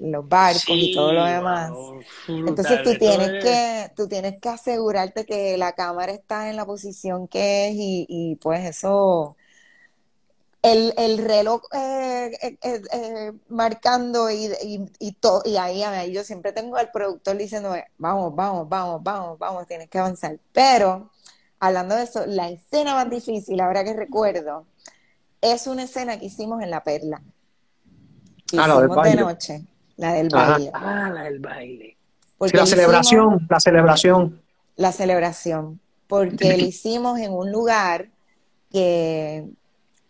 los 0.00 0.28
barcos 0.28 0.78
y 0.80 0.88
todo 0.88 1.12
lo 1.12 1.24
demás. 1.24 1.94
wow, 1.94 2.06
Entonces 2.44 2.82
tú 2.82 2.96
tienes 2.98 3.36
es- 3.40 3.40
que, 3.40 3.90
tú 3.96 4.08
tienes 4.08 4.40
que 4.40 4.48
asegurarte 4.50 5.24
que 5.26 5.56
la 5.56 5.72
cámara 5.74 6.12
está 6.12 6.50
en 6.50 6.56
la 6.56 6.66
posición 6.66 7.26
que 7.28 7.68
es 7.68 7.74
y, 7.76 8.06
y 8.08 8.36
pues 8.36 8.64
eso, 8.64 9.36
el, 10.62 10.94
el 10.96 11.18
reloj 11.18 11.62
eh, 11.74 12.30
eh, 12.42 12.58
eh, 12.62 12.82
eh, 12.92 13.32
marcando 13.48 14.30
y, 14.30 14.46
y, 14.62 14.80
y, 14.98 15.12
to- 15.14 15.42
y 15.44 15.56
ahí, 15.56 15.82
ahí 15.82 16.12
yo 16.12 16.24
siempre 16.24 16.52
tengo 16.52 16.76
al 16.76 16.90
productor 16.90 17.36
diciendo, 17.36 17.74
vamos, 17.98 18.34
vamos, 18.34 18.68
vamos, 18.68 19.02
vamos, 19.02 19.38
vamos, 19.38 19.66
tienes 19.66 19.88
que 19.90 19.98
avanzar. 19.98 20.38
Pero 20.52 21.10
hablando 21.66 21.94
de 21.96 22.04
eso, 22.04 22.24
la 22.26 22.48
escena 22.50 22.94
más 22.94 23.10
difícil, 23.10 23.60
ahora 23.60 23.84
que 23.84 23.92
recuerdo, 23.94 24.66
es 25.40 25.66
una 25.66 25.84
escena 25.84 26.18
que 26.18 26.26
hicimos 26.26 26.62
en 26.62 26.70
La 26.70 26.82
Perla. 26.84 27.20
Que 28.46 28.58
Ah, 28.58 28.68
la 28.68 28.80
de 28.80 28.86
baile. 28.88 29.20
noche, 29.22 29.62
la 29.96 30.12
del 30.12 30.28
Ajá. 30.34 30.50
baile. 30.52 30.70
Ah, 30.74 31.10
la 31.14 31.22
del 31.24 31.38
baile. 31.38 31.96
Sí, 31.96 32.38
la 32.40 32.46
hicimos- 32.48 32.68
celebración, 32.70 33.46
la 33.48 33.60
celebración. 33.60 34.40
la 34.76 34.92
celebración, 34.92 35.80
porque 36.08 36.56
lo 36.56 36.64
hicimos 36.64 37.18
en 37.20 37.32
un 37.32 37.50
lugar 37.52 38.08
que, 38.72 39.46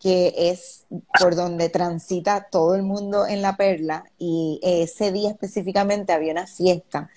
que 0.01 0.33
es 0.51 0.85
por 1.21 1.35
donde 1.37 1.69
transita 1.69 2.49
todo 2.51 2.75
el 2.75 2.83
mundo 2.83 3.27
en 3.27 3.43
La 3.43 3.57
Perla 3.57 4.05
y 4.19 4.59
ese 4.63 5.13
día 5.13 5.31
específicamente 5.31 6.13
había 6.13 6.33
una 6.33 6.47
fiesta 6.47 7.09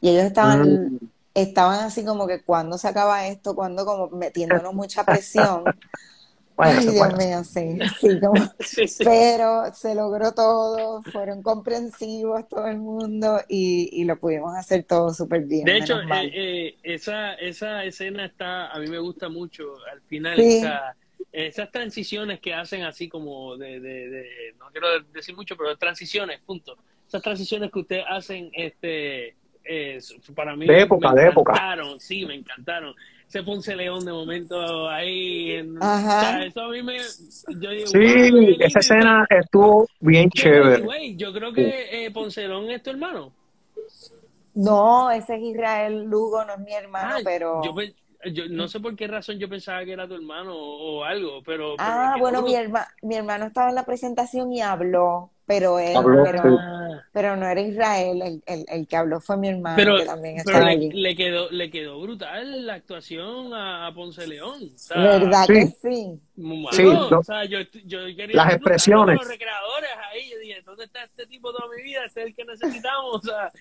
y 0.00 0.08
ellos 0.10 0.24
estaban, 0.24 0.94
Mm. 0.94 0.98
Estaban 1.34 1.80
así 1.80 2.04
como 2.04 2.26
que 2.26 2.42
cuando 2.44 2.78
se 2.78 2.88
acaba 2.88 3.26
esto, 3.28 3.54
cuando 3.54 3.84
como 3.84 4.10
metiéndonos 4.10 4.74
mucha 4.74 5.06
presión. 5.06 5.80
Bueno, 6.56 6.80
Ay, 6.80 6.90
Dios 6.92 7.12
mío, 7.14 7.44
sí, 7.44 7.88
sí, 7.98 8.20
como, 8.20 8.40
Sí, 8.60 8.88
sí. 8.88 9.04
pero 9.04 9.72
se 9.74 9.94
logró 9.94 10.32
todo, 10.34 11.02
fueron 11.04 11.42
comprensivos 11.42 12.48
todo 12.48 12.66
el 12.68 12.78
mundo 12.78 13.40
y, 13.48 13.90
y 13.92 14.04
lo 14.04 14.18
pudimos 14.18 14.54
hacer 14.56 14.84
todo 14.84 15.12
súper 15.14 15.46
bien, 15.46 15.70
De 15.70 15.78
hecho, 15.78 16.00
eh, 16.02 16.30
eh, 16.34 16.78
esa, 16.82 17.34
esa 17.34 17.84
escena 17.84 18.26
está, 18.26 18.70
a 18.70 18.78
mí 18.78 18.86
me 18.88 18.98
gusta 18.98 19.28
mucho 19.30 19.64
al 19.90 20.02
final, 20.02 20.50
Sí. 20.50 20.50
sea, 20.50 20.94
esas 21.32 21.70
transiciones 21.70 22.40
que 22.40 22.52
hacen 22.54 22.82
así 22.82 23.08
como 23.08 23.56
de, 23.56 23.80
de, 23.80 24.08
de- 24.10 24.52
no 24.58 24.66
quiero 24.70 25.00
decir 25.04 25.34
mucho, 25.34 25.56
pero 25.56 25.76
transiciones, 25.78 26.40
punto. 26.42 26.76
Esas 27.08 27.22
transiciones 27.22 27.70
que 27.72 27.78
ustedes 27.80 28.04
hacen, 28.08 28.50
este, 28.52 29.36
eh, 29.64 29.98
para 30.34 30.56
mí 30.56 30.66
De 30.66 30.80
época, 30.82 31.12
me 31.12 31.14
de 31.14 31.28
época. 31.28 31.52
encantaron, 31.52 32.00
sí, 32.00 32.24
me 32.26 32.34
encantaron. 32.34 32.94
Ese 33.26 33.42
Ponce 33.42 33.74
León 33.76 34.04
de 34.04 34.12
momento 34.12 34.88
ahí, 34.88 35.52
en- 35.52 35.78
Ajá. 35.80 36.10
o 36.16 36.18
sea, 36.18 36.44
eso 36.44 36.62
a 36.62 36.68
mí 36.70 36.82
me, 36.82 36.96
yo 37.60 37.70
digo, 37.70 37.90
Sí, 37.90 37.98
wow, 37.98 38.56
esa 38.60 38.80
escena 38.80 39.26
estuvo 39.30 39.86
bien 40.00 40.30
the 40.34 40.42
chévere. 40.42 40.86
yo 41.16 41.32
creo 41.32 41.52
que 41.52 42.06
eh, 42.06 42.10
Ponce 42.10 42.46
León 42.46 42.70
es 42.70 42.82
tu 42.82 42.90
hermano. 42.90 43.32
No, 44.54 45.10
ese 45.10 45.36
es 45.36 45.42
Israel 45.42 46.04
Lugo, 46.04 46.44
no 46.44 46.54
es 46.54 46.60
mi 46.60 46.72
hermano, 46.74 47.14
Ah, 47.16 47.20
pero... 47.24 47.62
yo, 47.62 47.74
yo 48.32 48.48
no 48.48 48.68
sé 48.68 48.80
por 48.80 48.96
qué 48.96 49.06
razón 49.06 49.38
yo 49.38 49.48
pensaba 49.48 49.84
que 49.84 49.92
era 49.92 50.08
tu 50.08 50.14
hermano 50.14 50.54
o, 50.54 51.00
o 51.00 51.04
algo, 51.04 51.42
pero... 51.44 51.76
pero 51.76 51.76
Ah, 51.78 52.16
bueno, 52.20 52.42
mi 52.42 52.54
herma- 52.54 52.88
mi 53.02 53.16
hermano 53.16 53.46
estaba 53.46 53.68
en 53.68 53.74
la 53.74 53.84
presentación 53.84 54.52
y 54.52 54.60
habló, 54.62 55.32
pero 55.46 55.78
él, 55.78 55.96
Habló, 55.96 56.22
pero, 56.24 56.42
sí. 56.42 56.48
Pero 57.12 57.36
no 57.36 57.46
era 57.46 57.60
Israel, 57.60 58.22
el, 58.22 58.42
el, 58.46 58.64
el 58.68 58.86
que 58.88 58.96
habló 58.96 59.20
fue 59.20 59.36
mi 59.36 59.48
hermano, 59.48 59.76
pero, 59.76 59.96
que 59.98 60.04
también 60.04 60.36
pero 60.44 60.56
estaba 60.56 60.64
le, 60.66 60.70
allí. 60.72 60.90
le 60.92 61.14
quedó 61.16 61.50
le 61.50 61.70
quedó 61.70 62.00
brutal 62.00 62.66
la 62.66 62.74
actuación 62.74 63.52
a, 63.54 63.86
a 63.86 63.94
Ponce 63.94 64.26
León. 64.26 64.70
O 64.74 64.78
sea, 64.78 64.96
¿Verdad 65.00 65.44
Sí. 65.46 65.52
que 65.52 65.66
sí? 65.66 66.20
Mano, 66.36 66.68
Sí, 66.72 66.82
lo- 66.82 67.18
o 67.18 67.22
sea, 67.22 67.44
yo, 67.44 67.58
yo 67.84 67.98
quería 68.16 68.36
Las 68.36 68.54
expresiones. 68.54 69.16
los 69.16 69.28
recreadores 69.28 69.90
ahí. 70.12 70.30
Yo 70.30 70.38
dije, 70.38 70.62
¿dónde 70.64 70.84
está 70.84 71.04
este 71.04 71.26
tipo 71.26 71.52
toda 71.52 71.68
mi 71.76 71.82
vida? 71.82 72.04
Este 72.06 72.22
es 72.22 72.26
el 72.28 72.34
que 72.34 72.44
necesitamos. 72.44 73.16
O 73.16 73.20
sea, 73.22 73.52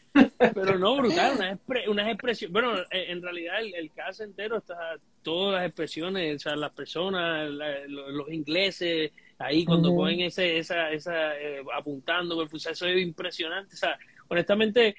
pero 0.53 0.79
no, 0.79 0.95
brutal. 0.95 1.33
Unas, 1.35 1.57
expre- 1.59 1.87
unas 1.87 2.07
expresiones. 2.07 2.53
Bueno, 2.53 2.79
eh, 2.91 3.05
en 3.09 3.21
realidad 3.21 3.59
el, 3.61 3.75
el 3.75 3.91
cast 3.91 4.21
entero 4.21 4.57
está 4.57 4.95
todas 5.21 5.53
las 5.59 5.65
expresiones, 5.67 6.35
o 6.37 6.39
sea, 6.39 6.55
las 6.55 6.71
personas, 6.71 7.49
la- 7.51 7.85
lo- 7.87 8.09
los, 8.09 8.29
ingleses, 8.31 9.11
ahí 9.45 9.65
cuando 9.65 9.93
cogen 9.93 10.21
ese, 10.21 10.57
esa, 10.57 10.91
esa 10.91 11.37
eh, 11.39 11.63
apuntando 11.73 12.35
con 12.35 12.43
el 12.43 12.49
fusil, 12.49 12.71
eso 12.71 12.87
es 12.87 13.01
impresionante. 13.01 13.75
O 13.75 13.77
sea, 13.77 13.97
honestamente. 14.29 14.95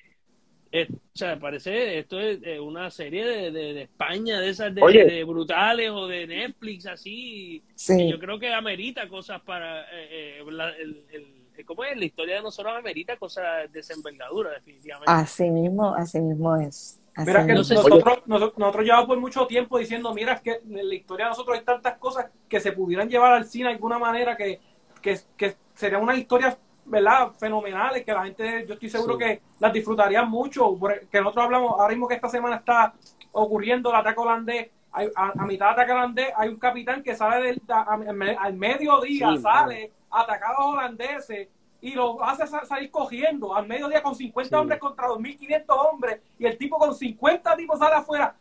eh, 0.72 0.88
o 0.90 1.16
sea, 1.16 1.38
parece 1.38 1.98
esto 2.00 2.18
es 2.20 2.40
eh, 2.42 2.58
una 2.60 2.90
serie 2.90 3.24
de, 3.24 3.50
de, 3.52 3.74
de 3.74 3.82
España, 3.82 4.40
de 4.40 4.48
esas 4.50 4.74
de, 4.74 5.24
brutales 5.24 5.90
o 5.90 6.06
de 6.08 6.26
Netflix, 6.26 6.86
así. 6.86 7.64
Y 7.96 8.06
Sí, 8.06 8.08
yo 8.08 8.18
creo 8.18 8.38
que 8.38 8.52
amerita 8.52 9.08
cosas 9.08 9.40
para. 9.42 9.82
Eh, 9.92 10.40
eh, 10.40 10.44
la, 10.50 10.70
el, 10.70 11.04
el- 11.12 11.64
¿Cómo 11.66 11.84
es? 11.84 11.96
La 11.96 12.04
historia 12.04 12.36
de 12.36 12.42
nosotros 12.42 12.74
amerita 12.76 13.16
cosas 13.16 13.70
de 13.72 13.78
esa 13.80 13.94
envergadura, 13.94 14.50
definitivamente. 14.50 15.12
así 15.12 15.50
mismo, 15.50 15.94
así 15.94 16.20
mismo 16.20 16.56
es. 16.56 17.00
Mira 17.16 17.46
que 17.46 17.54
nosotros, 17.54 18.22
nosotros, 18.26 18.58
nosotros 18.58 18.84
llevamos 18.84 19.06
por 19.06 19.20
mucho 19.20 19.46
tiempo 19.46 19.78
diciendo, 19.78 20.12
mira, 20.12 20.34
es 20.34 20.40
que 20.40 20.60
en 20.68 20.88
la 20.88 20.94
historia 20.94 21.26
de 21.26 21.30
nosotros 21.30 21.56
hay 21.56 21.64
tantas 21.64 21.96
cosas 21.98 22.26
que 22.48 22.60
se 22.60 22.72
pudieran 22.72 23.08
llevar 23.08 23.32
al 23.32 23.44
cine 23.44 23.68
de 23.68 23.74
alguna 23.74 23.98
manera 23.98 24.36
que, 24.36 24.60
que, 25.00 25.20
que 25.36 25.56
sería 25.74 25.98
una 25.98 26.16
historia 26.16 26.58
¿verdad? 26.86 27.32
Fenomenales, 27.38 28.04
que 28.04 28.12
la 28.12 28.24
gente, 28.24 28.64
yo 28.66 28.74
estoy 28.74 28.90
seguro 28.90 29.16
que 29.16 29.40
las 29.58 29.72
disfrutarían 29.72 30.28
mucho. 30.30 30.76
Que 31.10 31.20
nosotros 31.20 31.44
hablamos, 31.44 31.72
ahora 31.72 31.88
mismo 31.88 32.06
que 32.06 32.14
esta 32.14 32.28
semana 32.28 32.56
está 32.56 32.92
ocurriendo 33.32 33.90
el 33.90 33.96
ataque 33.96 34.20
holandés, 34.20 34.70
a, 34.92 35.44
mitad 35.44 35.66
de 35.66 35.72
ataque 35.72 35.92
holandés 35.92 36.28
hay 36.36 36.48
un 36.48 36.56
capitán 36.56 37.02
que 37.02 37.16
sale 37.16 37.44
del, 37.46 37.62
al 37.68 38.54
mediodía, 38.54 39.36
sale 39.38 39.90
a 40.08 40.20
atacar 40.20 40.50
a 40.54 40.60
los 40.60 40.74
holandeses 40.74 41.48
y 41.84 41.92
lo 41.92 42.22
hace 42.24 42.46
salir 42.46 42.90
cogiendo 42.90 43.54
al 43.54 43.66
mediodía 43.66 44.02
con 44.02 44.14
50 44.14 44.58
hombres 44.58 44.80
contra 44.80 45.06
2.500 45.06 45.64
hombres 45.68 46.20
y 46.38 46.46
el 46.46 46.56
tipo 46.56 46.78
con 46.78 46.94
50 46.94 47.56
tipos 47.56 47.78
sale 47.78 47.96
afuera 47.96 48.34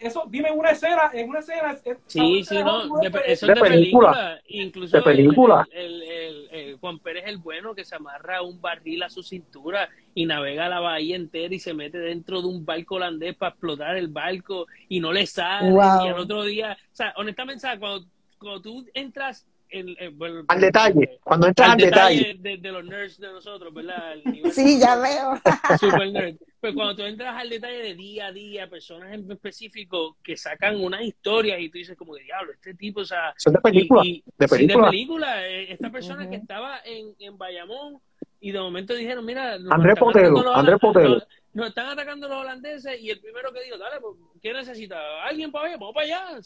eso, 0.00 0.24
dime 0.28 0.50
una 0.50 0.70
escena, 0.70 1.10
en 1.12 1.28
una 1.28 1.38
escena. 1.38 1.78
sí, 2.06 2.42
sí, 2.44 2.58
no, 2.58 2.98
de, 2.98 3.08
eso 3.26 3.46
es 3.46 3.54
de 3.54 3.60
película. 3.60 4.40
Incluso 4.48 4.96
de 4.96 5.02
película. 5.02 5.66
El, 5.70 6.02
el, 6.50 6.76
Juan 6.80 6.98
Pérez 6.98 7.24
el 7.26 7.38
bueno 7.38 7.74
que 7.74 7.84
se 7.84 7.94
amarra 7.94 8.42
un 8.42 8.60
barril 8.60 9.02
a 9.02 9.10
su 9.10 9.22
cintura 9.22 9.88
y 10.14 10.26
navega 10.26 10.68
la 10.68 10.80
bahía 10.80 11.14
entera 11.14 11.54
y 11.54 11.58
se 11.58 11.72
mete 11.74 11.98
dentro 11.98 12.40
de 12.40 12.48
un 12.48 12.64
barco 12.64 12.96
holandés 12.96 13.36
para 13.36 13.50
explotar 13.50 13.96
el 13.96 14.08
barco 14.08 14.66
y 14.88 14.98
no 14.98 15.12
le 15.12 15.26
sale. 15.26 15.70
Y 16.04 16.08
el 16.08 16.14
otro 16.14 16.44
día, 16.44 16.72
o 16.72 16.96
sea, 16.96 17.14
honestamente, 17.16 17.66
cuando, 17.78 18.06
cuando 18.38 18.60
tú 18.60 18.86
entras 18.92 19.46
el, 19.70 20.44
al 20.48 20.60
detalle, 20.60 21.18
cuando 21.22 21.46
entras 21.46 21.70
al, 21.70 21.78
detalle, 21.78 22.36
De, 22.38 22.72
los 22.72 22.84
nerds 22.84 23.18
de 23.18 23.28
nosotros, 23.28 23.72
¿verdad? 23.72 24.14
sí, 24.52 24.78
ya 24.80 24.96
veo. 24.96 25.40
Super 25.78 26.08
nerd. 26.12 26.36
Pero 26.60 26.74
cuando 26.74 26.96
tú 26.96 27.02
entras 27.04 27.34
al 27.36 27.48
detalle 27.48 27.78
de 27.78 27.94
día 27.94 28.26
a 28.26 28.32
día, 28.32 28.68
personas 28.68 29.14
en 29.14 29.30
específico 29.30 30.18
que 30.22 30.36
sacan 30.36 30.76
una 30.76 31.02
historia 31.02 31.58
y 31.58 31.70
tú 31.70 31.78
dices 31.78 31.96
como 31.96 32.14
de 32.14 32.24
diablo, 32.24 32.52
este 32.52 32.74
tipo, 32.74 33.00
o 33.00 33.04
sea... 33.04 33.32
Son 33.38 33.54
de 33.54 33.60
película. 33.60 34.02
de 34.02 34.48
película. 34.48 34.84
de 34.84 34.90
película. 34.90 35.48
Eh, 35.48 35.72
esta 35.72 35.90
persona 35.90 36.28
que 36.28 36.36
estaba 36.36 36.80
en, 36.84 37.14
en 37.18 37.38
Bayamón 37.38 38.00
y 38.40 38.52
de 38.52 38.60
momento 38.60 38.94
dijeron, 38.94 39.24
mira... 39.24 39.54
Andrés 39.70 39.98
Potelo, 39.98 40.54
Andrés 40.54 40.78
Potelo. 40.78 41.22
Nos, 41.52 41.68
están 41.68 41.86
atacando 41.86 42.28
los 42.28 42.38
holandeses 42.38 43.00
y 43.00 43.10
el 43.10 43.20
primero 43.20 43.52
que 43.52 43.62
dijo, 43.64 43.78
dale, 43.78 44.00
pues, 44.00 44.16
¿qué 44.42 44.52
necesita? 44.52 44.98
¿Alguien 45.24 45.50
para 45.50 45.68
allá? 45.68 45.76
Vamos 45.78 45.94
para 45.94 46.06
allá, 46.06 46.42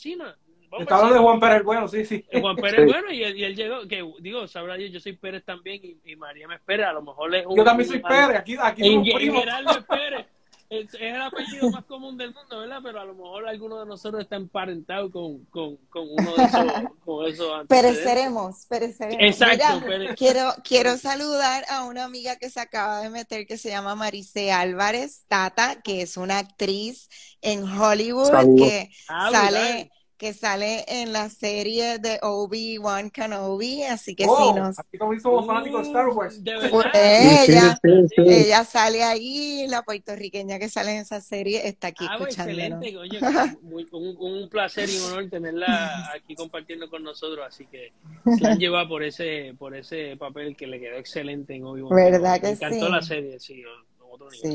encima. 0.81 0.97
Estaba 0.97 1.13
de 1.13 1.19
Juan 1.19 1.41
Pérez 1.41 1.63
Bueno, 1.65 1.89
sí, 1.89 2.05
sí. 2.05 2.25
Juan 2.41 2.57
Pérez 2.57 2.87
Bueno 2.87 3.11
y 3.11 3.23
él, 3.23 3.57
llegó, 3.57 3.87
que 3.89 4.05
digo, 4.21 4.47
sabrá 4.47 4.75
Dios, 4.77 4.93
yo 4.93 5.01
soy 5.01 5.15
Pérez 5.15 5.45
también 5.45 5.81
y, 6.05 6.17
María 6.17 6.49
me 6.49 6.57
espera, 6.57 6.91
a 6.91 6.93
lo 6.93 7.03
mejor 7.03 7.35
es 7.35 7.47
un... 7.47 7.57
Yo 7.57 7.65
también 7.65 7.89
soy 7.89 8.01
Pérez, 8.01 8.39
aquí, 8.39 8.57
aquí 8.61 8.95
en, 8.95 9.05
general 9.05 9.67
es 9.69 9.85
Pérez. 9.85 10.27
Es, 10.71 10.95
el 10.95 11.21
apellido 11.21 11.71
más 11.71 11.85
común 11.85 12.17
del 12.17 12.33
mundo, 12.33 12.61
¿verdad? 12.61 12.81
Pero 12.83 13.01
a 13.01 13.05
lo 13.05 13.15
mejor 13.15 13.47
alguno 13.47 13.81
de 13.81 13.87
nosotros 13.87 14.23
está 14.23 14.37
emparentado 14.37 15.11
con, 15.11 15.45
con, 15.45 15.77
con 15.91 16.09
uno 16.09 16.35
de 16.35 16.43
esos, 16.43 16.73
con 17.05 17.27
esos 17.27 17.67
Pereceremos, 17.69 18.67
pereceremos. 18.69 19.23
Exacto. 19.23 19.87
quiero, 20.17 20.53
quiero 20.65 20.97
saludar 20.97 21.65
a 21.69 21.85
una 21.85 22.05
amiga 22.05 22.37
que 22.37 22.49
se 22.49 22.61
acaba 22.61 23.03
de 23.03 23.11
meter 23.11 23.47
que 23.47 23.59
se 23.59 23.69
llama 23.69 23.95
Marice 23.95 24.53
Álvarez 24.53 25.27
Tata, 25.29 25.83
que 25.83 26.01
es 26.01 26.17
una 26.17 26.39
actriz 26.39 27.11
en 27.43 27.65
Hollywood 27.65 28.57
que 28.57 28.91
ah, 29.09 29.29
sale 29.31 29.91
que 30.25 30.33
sale 30.33 30.87
en 30.89 31.13
la 31.13 31.29
serie 31.29 31.99
de 31.99 32.19
Obi-Wan 32.23 33.11
Kenobi, 33.11 33.83
así 33.83 34.15
que 34.15 34.25
oh, 34.27 34.55
sí 34.55 34.59
nos... 34.59 34.79
Aquí 34.79 34.97
también 34.97 35.21
somos 35.21 35.47
fanáticos 35.47 35.83
de 35.83 35.89
Star 35.89 36.09
Wars. 36.09 36.41
Pues 36.71 36.87
ella, 36.95 37.79
ella 38.17 38.65
sale 38.65 39.03
ahí, 39.03 39.67
la 39.69 39.83
puertorriqueña 39.83 40.59
que 40.59 40.71
sale 40.71 40.93
en 40.93 41.03
esa 41.03 41.21
serie 41.21 41.69
está 41.69 41.89
aquí 41.89 42.07
ah, 42.09 42.15
pues, 42.17 42.39
Excelente, 42.39 42.97
oye, 42.97 43.21
muy, 43.63 43.87
un, 43.93 44.17
un, 44.19 44.49
placer 44.49 44.89
y 44.89 44.97
un 44.97 45.13
honor 45.13 45.29
tenerla 45.29 46.11
aquí 46.17 46.35
compartiendo 46.35 46.89
con 46.89 47.03
nosotros, 47.03 47.45
así 47.47 47.67
que 47.67 47.93
se 48.39 48.47
han 48.47 48.59
llevado 48.59 48.89
por 48.89 49.03
ese, 49.03 49.55
por 49.59 49.77
ese 49.77 50.17
papel 50.17 50.57
que 50.57 50.67
le 50.67 50.81
quedó 50.81 50.97
excelente 50.97 51.55
en 51.55 51.67
Obi-Wan. 51.67 51.95
¿Verdad 51.95 52.37
que 52.37 52.47
Me 52.47 52.53
encantó 52.53 52.89
la 52.89 53.03
serie, 53.03 53.39
sí. 53.39 53.63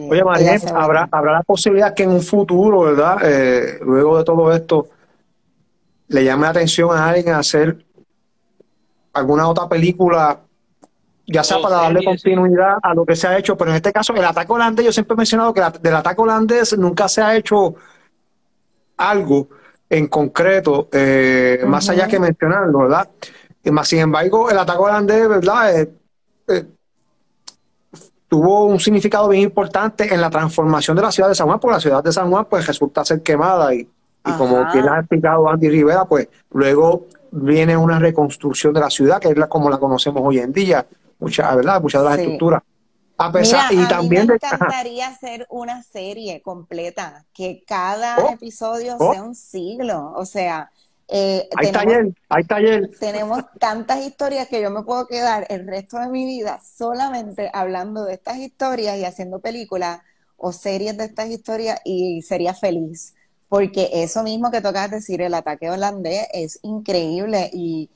Oye, 0.10 0.24
María, 0.24 0.58
¿habrá, 0.74 1.08
habrá 1.12 1.34
la 1.34 1.44
posibilidad 1.44 1.94
que 1.94 2.04
en 2.04 2.10
un 2.10 2.22
futuro, 2.22 2.82
¿verdad? 2.82 3.18
Eh, 3.24 3.78
luego 3.82 4.18
de 4.18 4.24
todo 4.24 4.52
esto, 4.52 4.90
le 6.10 6.24
llame 6.24 6.44
la 6.44 6.50
atención 6.50 6.92
a 6.92 7.10
alguien 7.10 7.36
a 7.36 7.40
hacer 7.40 7.86
alguna 9.14 9.48
otra 9.48 9.70
película, 9.70 10.40
ya 11.26 11.44
sea 11.44 11.60
para 11.62 11.76
darle 11.78 12.04
continuidad 12.04 12.78
a 12.82 12.94
lo 12.94 13.06
que 13.06 13.16
se 13.16 13.28
ha 13.28 13.38
hecho, 13.38 13.56
pero 13.56 13.70
en 13.70 13.78
este 13.78 13.94
caso 13.94 14.14
el 14.14 14.26
ataque 14.26 14.52
holandés, 14.52 14.86
yo 14.86 14.92
siempre 14.92 15.14
he 15.14 15.18
mencionado 15.18 15.54
que 15.54 15.62
del 15.82 15.96
ataque 15.96 16.22
holandés 16.22 16.78
nunca 16.78 17.08
se 17.08 17.22
ha 17.22 17.36
hecho 17.36 17.76
algo 18.98 19.48
en 19.90 20.08
concreto, 20.08 20.90
eh, 20.92 21.64
más 21.68 21.90
allá 21.90 22.08
que 22.08 22.20
mencionarlo, 22.20 22.80
¿verdad? 22.80 23.10
Y 23.64 23.72
más 23.72 23.88
sin 23.88 24.00
embargo, 24.00 24.50
el 24.50 24.58
ataque 24.58 24.80
holandés, 24.80 25.28
¿verdad? 25.28 25.80
Eh, 25.80 25.92
eh, 26.48 26.66
tuvo 28.28 28.66
un 28.66 28.80
significado 28.80 29.28
bien 29.30 29.44
importante 29.44 30.12
en 30.12 30.22
la 30.22 30.30
transformación 30.30 30.96
de 30.96 31.04
la 31.04 31.12
ciudad 31.12 31.30
de 31.30 31.36
San 31.36 31.48
Juan, 31.48 31.60
porque 31.60 31.74
la 31.74 31.80
ciudad 31.80 32.04
de 32.04 32.12
San 32.12 32.30
Juan 32.30 32.46
pues 32.46 32.66
resulta 32.66 33.06
ser 33.06 33.22
quemada 33.22 33.74
y 33.74 33.88
y 34.30 34.38
como 34.38 34.72
bien 34.72 34.88
ha 34.90 35.00
explicado 35.00 35.50
Andy 35.50 35.70
Rivera, 35.70 36.06
pues 36.06 36.28
luego 36.52 37.08
viene 37.32 37.78
una 37.78 38.00
reconstrucción 38.00 38.74
de 38.74 38.80
la 38.80 38.90
ciudad, 38.90 39.20
que 39.20 39.30
es 39.30 39.38
la 39.38 39.48
como 39.48 39.70
la 39.70 39.78
conocemos 39.78 40.22
hoy 40.26 40.40
en 40.40 40.52
día, 40.52 40.86
mucha, 41.20 41.56
¿verdad? 41.56 41.82
Muchas 41.82 42.04
de 42.04 42.10
las 42.10 42.20
estructuras. 42.20 42.64
A 43.18 43.32
pesar, 43.34 43.74
y 43.74 43.86
también 43.86 44.28
me 44.28 44.36
encantaría 44.36 45.08
hacer 45.10 45.46
una 45.50 45.84
serie 45.84 46.42
completa, 46.42 47.26
que 47.34 47.64
cada 47.68 48.18
oh, 48.18 48.30
episodio 48.32 48.96
oh. 48.98 49.12
sea 49.12 49.24
un 49.24 49.36
siglo, 49.36 50.14
o 50.16 50.26
sea, 50.26 50.72
eh, 51.10 51.50
hay 51.58 51.72
taller, 51.72 52.14
hay 52.30 52.44
taller. 52.46 52.90
Tenemos 52.98 53.44
tantas 53.60 54.06
historias 54.06 54.48
que 54.48 54.62
yo 54.62 54.70
me 54.70 54.84
puedo 54.84 55.06
quedar 55.08 55.46
el 55.50 55.68
resto 55.68 56.00
de 56.00 56.08
mi 56.08 56.26
vida 56.26 56.62
solamente 56.64 57.50
hablando 57.52 58.06
de 58.06 58.14
estas 58.14 58.38
historias 58.38 58.98
y 58.98 59.04
haciendo 59.04 59.40
películas 59.40 60.00
o 60.38 60.54
series 60.54 60.96
de 60.98 61.06
estas 61.06 61.30
historias 61.30 61.82
y 61.84 62.22
sería 62.22 62.54
feliz 62.54 63.16
porque 63.50 63.90
eso 63.94 64.24
mismo 64.24 64.52
que 64.52 64.62
tocas 64.62 64.92
decir, 64.92 65.22
el 65.22 65.34
ataque 65.34 65.72
holandés 65.72 66.28
es 66.32 66.60
increíble 66.62 67.50
y, 67.52 67.90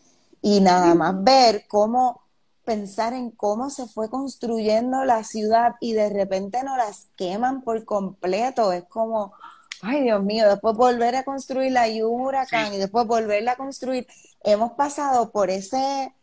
nada 0.62 0.94
más 0.96 1.24
ver 1.24 1.66
cómo 1.70 2.22
pensar 2.66 3.14
en 3.14 3.32
cómo 3.32 3.70
se 3.70 3.88
fue 3.88 4.10
construyendo 4.10 5.06
la 5.06 5.24
ciudad 5.24 5.76
y 5.80 5.94
de 5.94 6.10
repente 6.10 6.64
no 6.64 6.76
las 6.76 7.08
queman 7.16 7.62
por 7.62 7.86
completo, 7.86 8.72
es 8.74 8.84
como, 8.86 9.34
ay 9.82 10.04
Dios 10.04 10.24
mío, 10.24 10.50
después 10.50 10.76
volver 10.76 11.16
a 11.16 11.24
construir 11.24 11.72
la 11.72 11.88
y 11.88 12.02
huracán 12.02 12.74
y 12.74 12.78
después 12.78 13.06
volverla 13.06 13.54
a 13.54 13.58
construir, 13.58 14.08
hemos 14.44 14.74
pasado 14.74 15.32
por 15.32 15.50
ese 15.50 16.14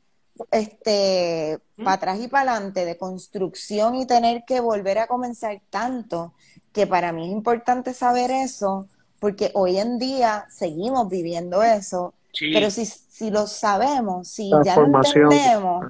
este 0.50 1.60
para 1.76 1.92
atrás 1.92 2.18
y 2.20 2.28
para 2.28 2.52
adelante 2.52 2.84
de 2.86 2.96
construcción 2.96 3.94
y 3.94 4.06
tener 4.06 4.44
que 4.46 4.60
volver 4.60 4.98
a 4.98 5.06
comenzar 5.06 5.60
tanto 5.68 6.32
que 6.72 6.86
para 6.86 7.12
mí 7.12 7.26
es 7.26 7.32
importante 7.32 7.92
saber 7.92 8.30
eso 8.30 8.88
porque 9.20 9.52
hoy 9.54 9.78
en 9.78 9.98
día 9.98 10.46
seguimos 10.48 11.08
viviendo 11.08 11.62
eso, 11.62 12.14
pero 12.38 12.70
si, 12.70 12.86
si 12.86 13.30
lo 13.30 13.46
sabemos, 13.46 14.28
si 14.28 14.50
ya 14.64 14.76
lo 14.76 14.86
entendemos, 14.86 15.86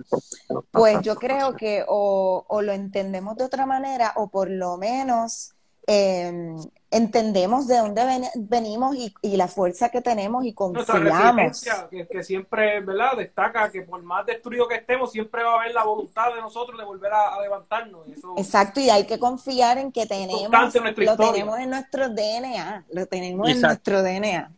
pues 0.71 1.01
yo 1.03 1.17
creo 1.17 1.55
que 1.55 1.85
o, 1.87 2.45
o, 2.47 2.63
lo 2.63 2.73
entendemos 2.73 3.37
de 3.37 3.45
otra 3.45 3.67
manera 3.67 4.13
o 4.17 4.29
por 4.29 4.51
lo 4.51 4.77
menos 4.77 5.53
eh, 5.93 6.55
entendemos 6.89 7.67
de 7.67 7.79
dónde 7.79 8.03
venimos 8.37 8.95
y, 8.95 9.13
y, 9.23 9.37
la 9.37 9.49
fuerza 9.49 9.89
que 9.89 10.01
tenemos 10.01 10.45
y 10.45 10.53
confiamos. 10.53 11.65
Que, 11.91 12.07
que, 12.07 12.23
siempre, 12.23 12.81
¿verdad? 12.81 13.17
Destaca 13.17 13.69
que 13.73 13.83
por 13.83 14.01
más 14.05 14.25
destruido 14.25 14.69
que 14.69 14.77
estemos, 14.77 15.11
siempre 15.11 15.43
va 15.43 15.55
a 15.55 15.61
haber 15.63 15.75
la 15.75 15.83
voluntad 15.83 16.33
de 16.33 16.41
nosotros 16.41 16.79
de 16.79 16.85
volver 16.85 17.13
a, 17.13 17.41
levantarnos. 17.43 18.07
Exacto, 18.37 18.79
y 18.79 18.89
hay 18.89 19.05
que 19.05 19.19
confiar 19.19 19.79
en 19.79 19.91
que 19.91 20.07
tenemos, 20.07 20.49
lo 20.97 21.17
tenemos 21.17 21.59
en 21.59 21.71
nuestro 21.71 22.09
DNA, 22.09 22.85
lo 22.93 23.07
tenemos 23.07 23.49
en 23.51 23.61
nuestro 23.61 24.03
DNA. 24.03 24.53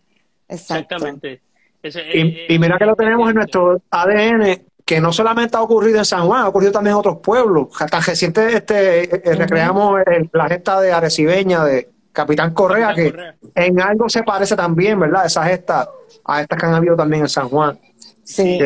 Exactamente. 0.49 1.41
y, 1.83 2.59
mira 2.59 2.77
que 2.77 2.85
lo 2.85 2.95
tenemos 2.95 3.31
en 3.31 3.37
nuestro 3.37 3.81
ADN 3.91 4.67
que 4.93 5.01
no 5.01 5.11
solamente 5.11 5.57
ha 5.57 5.63
ocurrido 5.63 5.97
en 6.01 6.05
San 6.05 6.27
Juan, 6.27 6.43
ha 6.43 6.49
ocurrido 6.49 6.71
también 6.71 6.93
en 6.93 6.99
otros 6.99 7.17
pueblos. 7.23 7.69
Tan 7.91 8.03
reciente 8.03 8.55
este, 8.55 9.05
eh, 9.05 9.23
eh, 9.25 9.35
recreamos 9.37 10.03
la 10.35 10.49
gesta 10.49 10.83
de 10.83 10.93
Arecibeña 10.93 11.65
de 11.65 11.89
Capitán 12.13 12.53
Correa, 12.53 12.93
que 12.95 13.11
en 13.55 13.81
algo 13.81 14.11
se 14.11 14.23
parece 14.23 14.55
también, 14.55 15.01
¿verdad? 15.01 15.25
Esa 15.25 15.45
gesta 15.45 15.89
a 16.27 16.43
estas 16.43 16.61
que 16.61 16.67
han 16.67 16.75
habido 16.75 16.95
también 16.95 17.23
en 17.23 17.31
San 17.31 17.49
Juan. 17.49 17.81
Sí. 18.23 18.59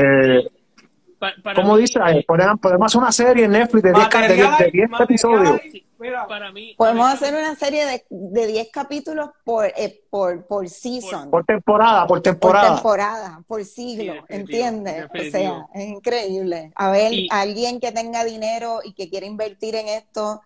Como 1.55 1.77
dice, 1.77 2.01
podemos, 2.27 2.87
hacer 2.87 3.01
una 3.01 3.13
serie 3.13 3.45
en 3.45 3.53
Netflix 3.53 3.83
de 3.83 4.71
10 4.73 4.89
episodios. 5.01 5.61
Podemos 6.77 7.13
hacer 7.13 7.35
una 7.35 7.55
serie 7.55 7.87
de, 7.87 8.05
de 8.11 8.47
10 8.47 8.69
capítulos 8.71 9.31
por, 9.45 9.67
eh, 9.67 10.03
por, 10.11 10.47
por 10.47 10.69
season. 10.69 11.31
Por, 11.31 11.45
temporada, 11.45 12.07
por 12.07 12.21
temporada. 12.21 12.69
Por 12.69 12.77
temporada, 12.77 13.43
por 13.47 13.65
siglo, 13.65 14.25
¿entiendes? 14.29 15.07
O 15.07 15.31
sea, 15.31 15.67
es 15.75 15.89
increíble. 15.89 16.73
A 16.75 16.91
ver, 16.91 17.13
alguien 17.31 17.81
que 17.81 17.93
tenga 17.93 18.25
dinero 18.25 18.81
y 18.85 18.93
que 18.93 19.09
quiera 19.09 19.27
invertir 19.27 19.75
en 19.75 19.89
esto, 19.89 20.43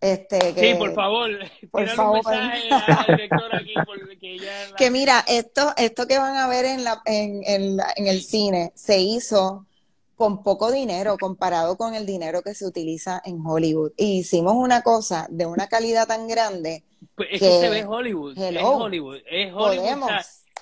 este, 0.00 0.54
que, 0.54 0.72
sí, 0.72 0.78
por 0.78 0.94
favor, 0.94 1.30
por 1.70 1.88
favor. 1.88 2.20
Un 2.26 2.48
mensaje 2.48 2.92
a 2.92 3.06
la 3.08 3.16
directora 3.16 3.58
aquí 3.58 3.74
porque 3.84 4.38
ya 4.38 4.74
Que 4.76 4.90
mira, 4.90 5.24
esto, 5.28 5.72
esto 5.76 6.06
que 6.06 6.18
van 6.18 6.36
a 6.36 6.48
ver 6.48 6.64
en, 6.64 6.82
la, 6.82 7.02
en, 7.04 7.42
en, 7.44 7.78
en 7.96 8.06
el 8.06 8.20
cine 8.22 8.72
se 8.74 8.98
hizo 8.98 9.67
con 10.18 10.42
poco 10.42 10.72
dinero 10.72 11.16
comparado 11.16 11.76
con 11.76 11.94
el 11.94 12.04
dinero 12.04 12.42
que 12.42 12.52
se 12.52 12.66
utiliza 12.66 13.22
en 13.24 13.40
Hollywood. 13.46 13.92
Y 13.96 14.18
hicimos 14.18 14.54
una 14.54 14.82
cosa 14.82 15.28
de 15.30 15.46
una 15.46 15.68
calidad 15.68 16.08
tan 16.08 16.26
grande. 16.26 16.82
Pues 17.14 17.28
es 17.30 17.40
que, 17.40 17.60
se 17.60 17.70
ve 17.70 17.84
Hollywood. 17.86 18.36
Es 18.36 18.60
Hollywood. 18.60 19.18
Es 19.24 19.52
Hollywood. 19.54 20.10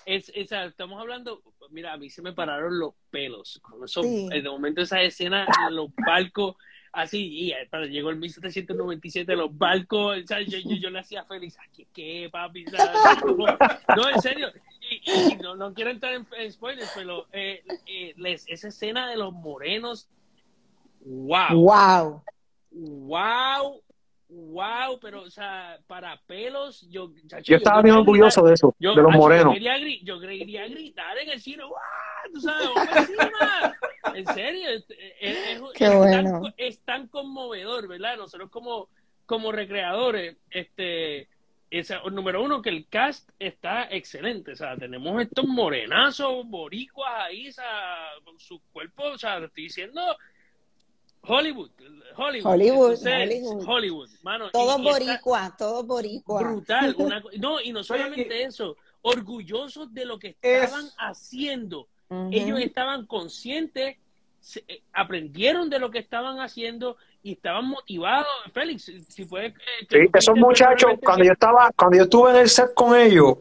es, 0.04 0.30
estamos 0.34 1.00
hablando, 1.00 1.42
mira, 1.70 1.94
a 1.94 1.96
mí 1.96 2.10
se 2.10 2.20
me 2.20 2.34
pararon 2.34 2.78
los 2.78 2.92
pelos. 3.10 3.58
Con 3.62 3.82
eso, 3.82 4.02
el 4.04 4.44
momento 4.44 4.82
de 4.82 4.84
esa 4.84 5.00
escena, 5.00 5.46
los 5.70 5.88
barcos 5.96 6.56
así, 6.92 7.26
y 7.26 7.52
eh, 7.52 7.68
llegó 7.90 8.10
el 8.10 8.16
1797, 8.16 9.36
los 9.36 9.56
barcos, 9.56 10.18
Yo, 10.46 10.58
yo, 10.58 10.90
le 10.90 10.98
hacía 10.98 11.24
feliz, 11.24 11.56
¿qué, 11.74 11.86
qué 11.92 12.28
papi? 12.30 12.64
No, 13.96 14.08
en 14.08 14.20
serio, 14.20 14.48
y, 14.90 15.36
no, 15.36 15.56
no, 15.56 15.74
quiero 15.74 15.90
entrar 15.90 16.14
en, 16.14 16.52
spoilers, 16.52 16.90
pero 16.94 17.26
eh, 17.32 17.62
eh, 17.86 18.14
esa 18.46 18.68
escena 18.68 19.08
de 19.08 19.16
los 19.16 19.32
morenos, 19.32 20.08
wow. 21.00 21.54
Wow. 21.54 22.22
Wow. 22.70 23.82
Wow, 24.28 24.98
pero, 25.00 25.22
o 25.22 25.30
sea, 25.30 25.78
para 25.86 26.20
pelos, 26.26 26.84
yo... 26.90 27.12
yo, 27.44 27.56
estaba 27.56 27.80
bien 27.80 27.94
orgulloso 27.94 28.44
de 28.44 28.54
eso, 28.54 28.74
de 28.78 28.94
los 28.96 29.14
morenos. 29.14 29.56
Yo 30.02 30.18
quería, 30.18 30.66
gritar 30.66 31.16
en 31.18 31.30
el 31.30 31.40
cine, 31.40 31.62
¡wow! 31.62 31.74
¿Tú 32.34 32.40
sabes? 32.40 32.68
En 34.14 34.26
serio, 34.34 34.68
es, 34.70 34.86
tan, 35.78 36.54
es, 36.56 36.80
tan, 36.80 37.06
conmovedor, 37.06 37.86
¿verdad? 37.86 38.16
Nosotros 38.16 38.50
como, 38.50 38.88
como 39.26 39.52
recreadores, 39.52 40.36
este 40.50 41.28
número 42.12 42.42
uno, 42.42 42.62
que 42.62 42.70
el 42.70 42.86
cast 42.88 43.30
está 43.38 43.88
excelente. 43.90 44.52
O 44.52 44.56
sea, 44.56 44.76
tenemos 44.76 45.20
estos 45.20 45.46
morenazos, 45.46 46.46
boricuas 46.46 47.12
ahí, 47.24 47.48
o 47.48 47.52
sea, 47.52 48.08
con 48.24 48.38
su 48.38 48.60
cuerpo, 48.72 49.04
o 49.04 49.18
sea, 49.18 49.38
estoy 49.38 49.64
diciendo 49.64 50.00
Hollywood, 51.28 51.70
Hollywood, 52.16 52.46
Hollywood, 52.46 53.64
Hollywood, 53.66 54.08
mano. 54.22 54.50
Todos 54.50 54.80
boricuas, 54.80 55.56
todos 55.56 55.86
boricuas. 55.86 56.44
Brutal. 56.44 56.96
no, 57.38 57.60
y 57.60 57.72
no 57.72 57.82
solamente 57.82 58.44
eso, 58.44 58.76
orgullosos 59.02 59.92
de 59.92 60.04
lo 60.04 60.18
que 60.18 60.36
estaban 60.40 60.86
haciendo. 60.98 61.88
Ellos 62.30 62.60
estaban 62.60 63.06
conscientes, 63.06 63.96
eh, 64.68 64.82
aprendieron 64.92 65.68
de 65.68 65.80
lo 65.80 65.90
que 65.90 65.98
estaban 65.98 66.38
haciendo 66.38 66.96
y 67.26 67.32
estaban 67.32 67.66
motivados. 67.66 68.28
Félix, 68.54 68.92
si 69.08 69.24
puedes... 69.24 69.52
Eh, 69.52 69.86
sí, 69.90 69.98
esos 70.14 70.36
muchachos, 70.36 70.92
cuando 71.02 71.24
yo 71.24 71.32
estaba, 71.32 71.72
cuando 71.76 71.96
yo 71.96 72.04
estuve 72.04 72.30
en 72.30 72.36
el 72.36 72.48
set 72.48 72.72
con 72.72 72.96
ellos, 72.96 73.38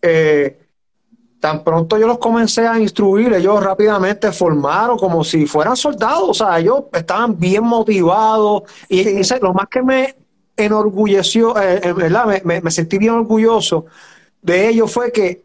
eh, 0.00 0.58
tan 1.38 1.62
pronto 1.62 1.98
yo 1.98 2.06
los 2.06 2.16
comencé 2.16 2.66
a 2.66 2.78
instruir, 2.78 3.34
ellos 3.34 3.62
rápidamente 3.62 4.32
formaron 4.32 4.96
como 4.96 5.22
si 5.22 5.44
fueran 5.44 5.76
soldados, 5.76 6.30
o 6.30 6.34
sea, 6.34 6.58
ellos 6.58 6.84
estaban 6.94 7.38
bien 7.38 7.62
motivados 7.62 8.62
y, 8.88 9.20
lo 9.42 9.52
más 9.52 9.68
que 9.68 9.82
me 9.82 10.16
enorgulleció, 10.56 11.60
eh, 11.60 11.92
¿verdad? 11.92 12.40
Me, 12.42 12.62
me, 12.62 12.70
sentí 12.70 12.96
bien 12.96 13.12
orgulloso 13.12 13.84
de 14.40 14.66
ellos 14.66 14.90
fue 14.90 15.12
que 15.12 15.44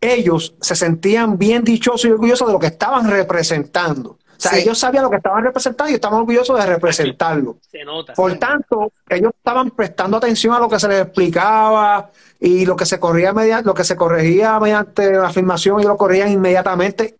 ellos 0.00 0.54
se 0.62 0.74
sentían 0.74 1.36
bien 1.36 1.62
dichosos 1.62 2.06
y 2.06 2.10
orgullosos 2.10 2.48
de 2.48 2.54
lo 2.54 2.58
que 2.58 2.68
estaban 2.68 3.10
representando. 3.10 4.18
O 4.44 4.48
sea, 4.48 4.58
ellos 4.58 4.76
sabían 4.76 5.04
lo 5.04 5.10
que 5.10 5.16
estaban 5.18 5.44
representando 5.44 5.92
y 5.92 5.94
estaban 5.94 6.18
orgullosos 6.18 6.58
de 6.58 6.66
representarlo. 6.66 7.58
Se 7.70 7.84
nota. 7.84 8.12
Por 8.12 8.34
tanto, 8.38 8.92
ellos 9.08 9.30
estaban 9.36 9.70
prestando 9.70 10.16
atención 10.16 10.52
a 10.52 10.58
lo 10.58 10.68
que 10.68 10.80
se 10.80 10.88
les 10.88 11.02
explicaba 11.02 12.10
y 12.40 12.66
lo 12.66 12.74
que 12.74 12.84
se 12.84 12.98
corría 12.98 13.32
mediante, 13.32 13.66
lo 13.66 13.74
que 13.74 13.84
se 13.84 13.94
corregía 13.94 14.58
mediante 14.58 15.12
la 15.12 15.28
afirmación, 15.28 15.78
ellos 15.78 15.92
lo 15.92 15.96
corrían 15.96 16.32
inmediatamente. 16.32 17.18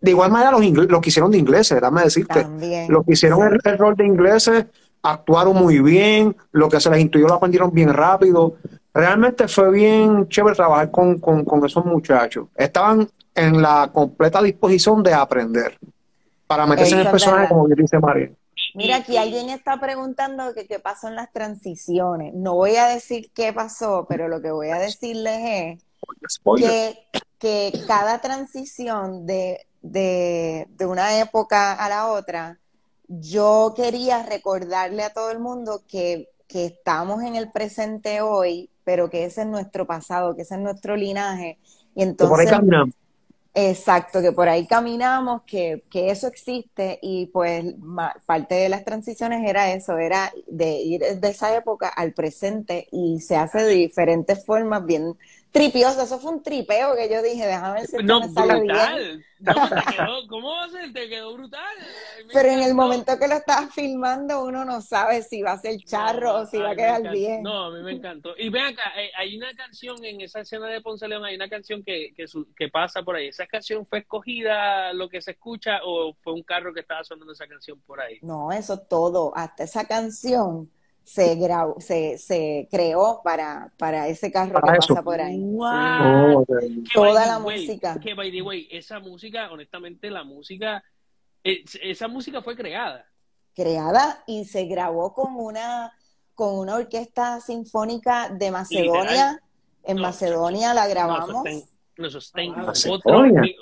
De 0.00 0.10
igual 0.10 0.32
manera, 0.32 0.52
los, 0.52 0.62
lo 0.88 1.00
que 1.02 1.10
hicieron 1.10 1.30
de 1.30 1.36
ingleses, 1.36 1.78
déjame 1.78 2.02
decirte. 2.02 2.42
También. 2.42 2.90
Lo 2.90 3.02
que 3.02 3.12
hicieron 3.12 3.42
el, 3.62 3.78
rol 3.78 3.94
de 3.94 4.06
ingleses, 4.06 4.64
actuaron 5.02 5.56
muy 5.56 5.80
bien, 5.80 6.34
lo 6.52 6.70
que 6.70 6.80
se 6.80 6.88
les 6.88 7.00
intuyó 7.00 7.28
lo 7.28 7.34
aprendieron 7.34 7.72
bien 7.74 7.92
rápido. 7.92 8.54
Realmente 8.94 9.48
fue 9.48 9.70
bien 9.70 10.28
chévere 10.28 10.56
trabajar 10.56 10.90
con, 10.90 11.18
con, 11.18 11.44
con 11.44 11.64
esos 11.66 11.84
muchachos. 11.84 12.46
Estaban 12.54 13.06
en 13.34 13.60
la 13.60 13.90
completa 13.92 14.40
disposición 14.40 15.02
de 15.02 15.12
aprender 15.12 15.78
para 16.54 16.66
meterse 16.66 16.94
en 16.94 17.00
el 17.00 17.10
personaje, 17.10 17.48
como 17.48 17.66
dice 17.66 17.98
María. 17.98 18.30
Mira, 18.74 18.96
aquí 18.96 19.16
alguien 19.16 19.50
está 19.50 19.80
preguntando 19.80 20.54
que 20.54 20.66
qué 20.66 20.78
pasó 20.78 21.08
en 21.08 21.16
las 21.16 21.32
transiciones. 21.32 22.32
No 22.34 22.54
voy 22.54 22.76
a 22.76 22.86
decir 22.86 23.30
qué 23.34 23.52
pasó, 23.52 24.06
pero 24.08 24.28
lo 24.28 24.40
que 24.40 24.52
voy 24.52 24.68
a 24.68 24.78
decirles 24.78 25.78
es 26.60 27.10
que, 27.40 27.72
cada 27.86 28.20
transición 28.20 29.26
de, 29.26 29.66
de, 29.82 30.66
de 30.70 30.86
una 30.86 31.20
época 31.20 31.72
a 31.72 31.88
la 31.88 32.08
otra, 32.08 32.58
yo 33.08 33.74
quería 33.76 34.22
recordarle 34.22 35.02
a 35.02 35.12
todo 35.12 35.30
el 35.30 35.40
mundo 35.40 35.82
que, 35.88 36.28
que 36.46 36.66
estamos 36.66 37.22
en 37.24 37.34
el 37.34 37.50
presente 37.50 38.20
hoy, 38.20 38.70
pero 38.84 39.10
que 39.10 39.24
ese 39.24 39.42
es 39.42 39.48
nuestro 39.48 39.86
pasado, 39.86 40.36
que 40.36 40.42
ese 40.42 40.54
es 40.54 40.60
nuestro 40.60 40.94
linaje. 40.94 41.58
Y 41.96 42.04
entonces, 42.04 42.50
Exacto, 43.56 44.20
que 44.20 44.32
por 44.32 44.48
ahí 44.48 44.66
caminamos, 44.66 45.42
que, 45.46 45.84
que 45.88 46.10
eso 46.10 46.26
existe 46.26 46.98
y 47.00 47.26
pues 47.26 47.64
parte 48.26 48.56
de 48.56 48.68
las 48.68 48.84
transiciones 48.84 49.48
era 49.48 49.72
eso, 49.72 49.96
era 49.96 50.32
de 50.48 50.72
ir 50.80 51.00
de 51.20 51.28
esa 51.28 51.54
época 51.56 51.88
al 51.88 52.14
presente 52.14 52.88
y 52.90 53.20
se 53.20 53.36
hace 53.36 53.62
de 53.62 53.74
diferentes 53.74 54.44
formas 54.44 54.84
bien 54.84 55.16
tripioso, 55.54 56.02
eso 56.02 56.18
fue 56.18 56.32
un 56.32 56.42
tripeo 56.42 56.96
que 56.96 57.08
yo 57.08 57.22
dije, 57.22 57.46
déjame 57.46 57.74
ver 57.74 57.86
si 57.86 57.96
no, 57.98 58.18
me 58.18 58.28
sale 58.28 58.60
bien. 58.60 59.24
¿Cómo 60.28 60.50
va 60.50 60.64
a 60.64 60.68
ser? 60.68 60.92
Te 60.92 61.08
quedó 61.08 61.32
brutal. 61.32 61.76
Pero 62.32 62.48
en 62.48 62.60
el 62.60 62.74
momento 62.74 63.16
que 63.20 63.28
lo 63.28 63.34
estás 63.34 63.72
filmando, 63.72 64.42
uno 64.42 64.64
no 64.64 64.80
sabe 64.80 65.22
si 65.22 65.42
va 65.42 65.52
a 65.52 65.58
ser 65.58 65.76
charro 65.78 66.40
o 66.40 66.46
si 66.46 66.58
va 66.58 66.70
a 66.70 66.74
quedar 66.74 67.08
bien. 67.08 67.44
No, 67.44 67.66
a 67.66 67.70
mí 67.70 67.84
me 67.84 67.92
encantó. 67.92 68.34
Y 68.36 68.48
vean 68.48 68.72
acá, 68.72 68.82
eh, 69.00 69.12
hay 69.16 69.36
una 69.36 69.54
canción 69.54 70.04
en 70.04 70.22
esa 70.22 70.40
escena 70.40 70.66
de 70.66 70.80
Ponce 70.80 71.06
León, 71.06 71.24
hay 71.24 71.36
una 71.36 71.48
canción 71.48 71.84
que, 71.84 72.12
que, 72.16 72.24
que 72.56 72.68
pasa 72.68 73.04
por 73.04 73.14
ahí. 73.14 73.28
¿Esa 73.28 73.46
canción 73.46 73.86
fue 73.86 74.00
escogida 74.00 74.92
lo 74.92 75.08
que 75.08 75.22
se 75.22 75.32
escucha 75.32 75.78
o 75.84 76.14
fue 76.14 76.32
un 76.32 76.42
carro 76.42 76.74
que 76.74 76.80
estaba 76.80 77.04
sonando 77.04 77.32
esa 77.32 77.46
canción 77.46 77.80
por 77.86 78.00
ahí? 78.00 78.18
No, 78.22 78.50
eso 78.50 78.80
todo, 78.80 79.32
hasta 79.36 79.62
esa 79.62 79.84
canción 79.86 80.68
se, 81.04 81.34
grabó, 81.36 81.80
se, 81.80 82.16
se 82.18 82.66
creó 82.70 83.20
para, 83.22 83.72
para 83.76 84.08
ese 84.08 84.32
carro 84.32 84.60
que 84.60 84.72
pasa 84.78 85.02
por 85.02 85.20
ahí. 85.20 85.38
Wow. 85.38 86.46
Toda 86.92 87.26
la 87.26 87.38
música. 87.38 88.00
Que 88.00 88.14
by 88.14 88.32
the 88.32 88.42
way, 88.42 88.66
esa 88.70 88.98
música, 89.00 89.52
honestamente, 89.52 90.10
la 90.10 90.24
música, 90.24 90.82
esa 91.42 92.08
música 92.08 92.40
fue 92.42 92.56
creada. 92.56 93.06
Creada 93.54 94.24
y 94.26 94.46
se 94.46 94.64
grabó 94.64 95.12
con 95.12 95.36
una, 95.36 95.92
con 96.34 96.58
una 96.58 96.76
orquesta 96.76 97.38
sinfónica 97.40 98.30
de 98.30 98.50
Macedonia. 98.50 99.40
En 99.84 100.00
Macedonia 100.00 100.72
la 100.72 100.88
grabamos. 100.88 101.44
No 101.96 102.10
sostén, 102.10 102.52
ah, 102.56 102.72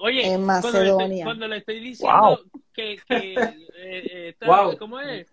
oye, 0.01 0.33
en 0.33 0.43
Macedonia. 0.43 1.25
Cuando, 1.27 1.47
le, 1.47 1.59
estoy 1.59 1.81
diciendo 1.81 2.41
que, 2.73 2.97
que 3.07 3.35
eh, 3.35 4.35
eh 4.41 4.77
¿cómo 4.79 5.01
es? 5.01 5.27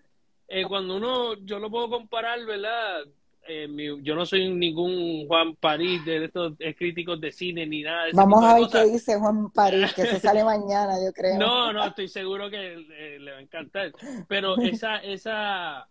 Eh, 0.50 0.66
cuando 0.68 0.98
uno, 0.98 1.36
yo 1.46 1.60
lo 1.60 1.70
puedo 1.70 1.90
comparar, 1.90 2.44
¿verdad? 2.46 3.04
Eh, 3.48 3.68
yo 4.02 4.16
no 4.16 4.26
soy 4.26 4.50
ningún 4.50 5.28
Juan 5.28 5.56
París 5.56 6.04
de 6.06 6.26
estos 6.26 6.54
críticos 6.78 7.22
de 7.22 7.32
cine 7.32 7.66
ni 7.66 7.82
nada. 7.82 8.06
De 8.06 8.12
Vamos 8.14 8.44
a 8.44 8.56
ver 8.56 8.68
qué 8.72 8.86
dice 8.86 9.18
Juan 9.18 9.52
París, 9.52 9.94
que 9.94 10.06
se 10.06 10.20
sale 10.20 10.44
mañana, 10.46 10.94
yo 11.04 11.12
creo. 11.14 11.38
No, 11.38 11.72
no, 11.74 11.86
estoy 11.86 12.08
seguro 12.08 12.50
que 12.50 12.76
le 13.20 13.32
va 13.32 13.38
a 13.38 13.42
encantar. 13.42 13.92
Pero 14.28 14.58
esa, 14.60 14.98
esa, 14.98 15.88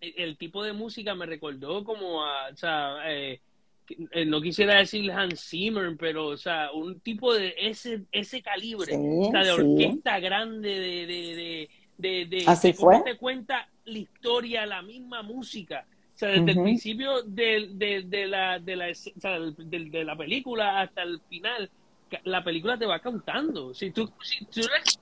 el 0.00 0.36
tipo 0.36 0.62
de 0.62 0.72
música 0.72 1.14
me 1.14 1.26
recordó 1.26 1.84
como 1.84 2.24
a, 2.24 2.48
o 2.48 2.56
sea, 2.56 2.98
eh, 3.06 3.40
no 4.26 4.40
quisiera 4.40 4.78
decir 4.78 5.10
Hans 5.10 5.48
Zimmer, 5.48 5.96
pero, 5.98 6.28
o 6.28 6.36
sea, 6.36 6.70
un 6.72 7.00
tipo 7.00 7.34
de 7.34 7.54
ese, 7.58 8.02
ese 8.12 8.42
calibre, 8.42 8.94
o 8.96 9.30
sea, 9.30 9.42
de 9.42 9.50
orquesta 9.52 10.18
grande, 10.20 10.68
de, 10.68 11.06
de 11.06 11.34
de, 11.34 11.68
de, 12.00 12.44
Así 12.46 12.72
cómo 12.74 13.02
te 13.02 13.16
cuenta 13.16 13.68
la 13.84 13.98
historia, 13.98 14.66
la 14.66 14.82
misma 14.82 15.22
música. 15.22 15.86
O 16.14 16.18
sea, 16.20 16.28
desde 16.28 16.50
el 16.50 16.62
principio 16.62 17.22
de, 17.22 17.70
de, 17.72 18.26
la, 18.26 18.58
de, 18.58 18.76
la, 18.76 18.86
de, 18.86 20.04
la 20.04 20.16
película 20.16 20.82
hasta 20.82 21.02
el 21.02 21.20
final, 21.28 21.70
la 22.24 22.44
película 22.44 22.78
te 22.78 22.84
va 22.84 22.98
contando. 22.98 23.72
Si 23.72 23.90
tú, 23.90 24.10
si, 24.22 24.46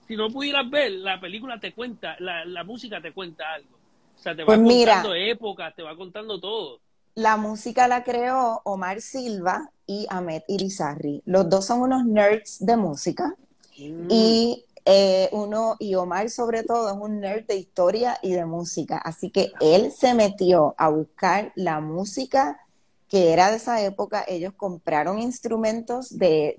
si, 0.06 0.16
no 0.16 0.28
pudieras 0.30 0.70
ver, 0.70 0.92
la 0.92 1.20
película 1.20 1.58
te 1.58 1.72
cuenta, 1.72 2.16
la, 2.20 2.44
la 2.44 2.62
música 2.62 3.00
te 3.00 3.12
cuenta 3.12 3.54
algo. 3.54 3.78
O 4.16 4.20
sea, 4.20 4.34
te 4.34 4.42
va 4.42 4.46
pues 4.46 4.58
contando 4.58 5.14
épocas, 5.14 5.74
te 5.74 5.82
va 5.82 5.96
contando 5.96 6.40
todo. 6.40 6.80
La 7.14 7.36
música 7.36 7.88
la 7.88 8.04
creó 8.04 8.60
Omar 8.64 9.00
Silva 9.00 9.70
y 9.86 10.06
Ahmed 10.08 10.42
Irizarry. 10.46 11.22
Los 11.24 11.50
dos 11.50 11.66
son 11.66 11.80
unos 11.80 12.04
nerds 12.04 12.64
de 12.64 12.76
música. 12.76 13.34
Mm. 13.76 14.06
Y 14.08 14.64
eh, 14.90 15.28
uno, 15.32 15.76
y 15.78 15.96
Omar 15.96 16.30
sobre 16.30 16.62
todo, 16.62 16.88
es 16.88 16.96
un 16.98 17.20
nerd 17.20 17.44
de 17.46 17.56
historia 17.56 18.16
y 18.22 18.32
de 18.32 18.46
música, 18.46 18.96
así 18.96 19.30
que 19.30 19.52
él 19.60 19.92
se 19.92 20.14
metió 20.14 20.74
a 20.78 20.88
buscar 20.88 21.52
la 21.56 21.80
música 21.80 22.58
que 23.06 23.34
era 23.34 23.50
de 23.50 23.56
esa 23.56 23.82
época, 23.82 24.24
ellos 24.26 24.54
compraron 24.56 25.18
instrumentos 25.18 26.16
de, 26.16 26.56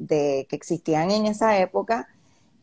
que 0.47 0.55
existían 0.55 1.09
en 1.11 1.25
esa 1.25 1.59
época 1.59 2.07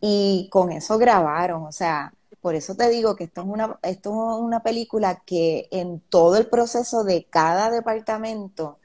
Y 0.00 0.48
con 0.52 0.70
eso 0.70 0.98
grabaron, 0.98 1.64
o 1.64 1.72
sea, 1.72 2.12
por 2.40 2.54
eso 2.54 2.76
te 2.76 2.88
digo 2.88 3.16
que 3.16 3.24
esto 3.24 3.40
es 3.40 3.46
una, 3.48 3.78
esto 3.82 4.10
es 4.10 4.40
una 4.40 4.62
película 4.62 5.20
que 5.26 5.66
en 5.72 5.98
todo 5.98 6.36
el 6.36 6.46
proceso 6.46 7.02
de 7.02 7.24
cada 7.24 7.72
departamento 7.72 8.78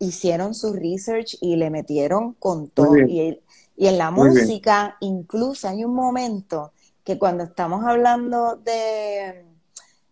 hicieron 0.00 0.54
su 0.54 0.72
research 0.72 1.36
y 1.40 1.56
le 1.56 1.70
metieron 1.70 2.32
con 2.34 2.68
todo. 2.68 2.96
Y, 2.98 3.40
y, 3.78 3.86
en 3.86 3.96
la 3.96 4.10
música, 4.10 4.96
incluso 5.00 5.68
hay 5.68 5.84
un 5.84 5.94
momento 5.94 6.72
que 7.04 7.18
cuando 7.18 7.44
estamos 7.44 7.84
hablando 7.84 8.56
de, 8.56 9.46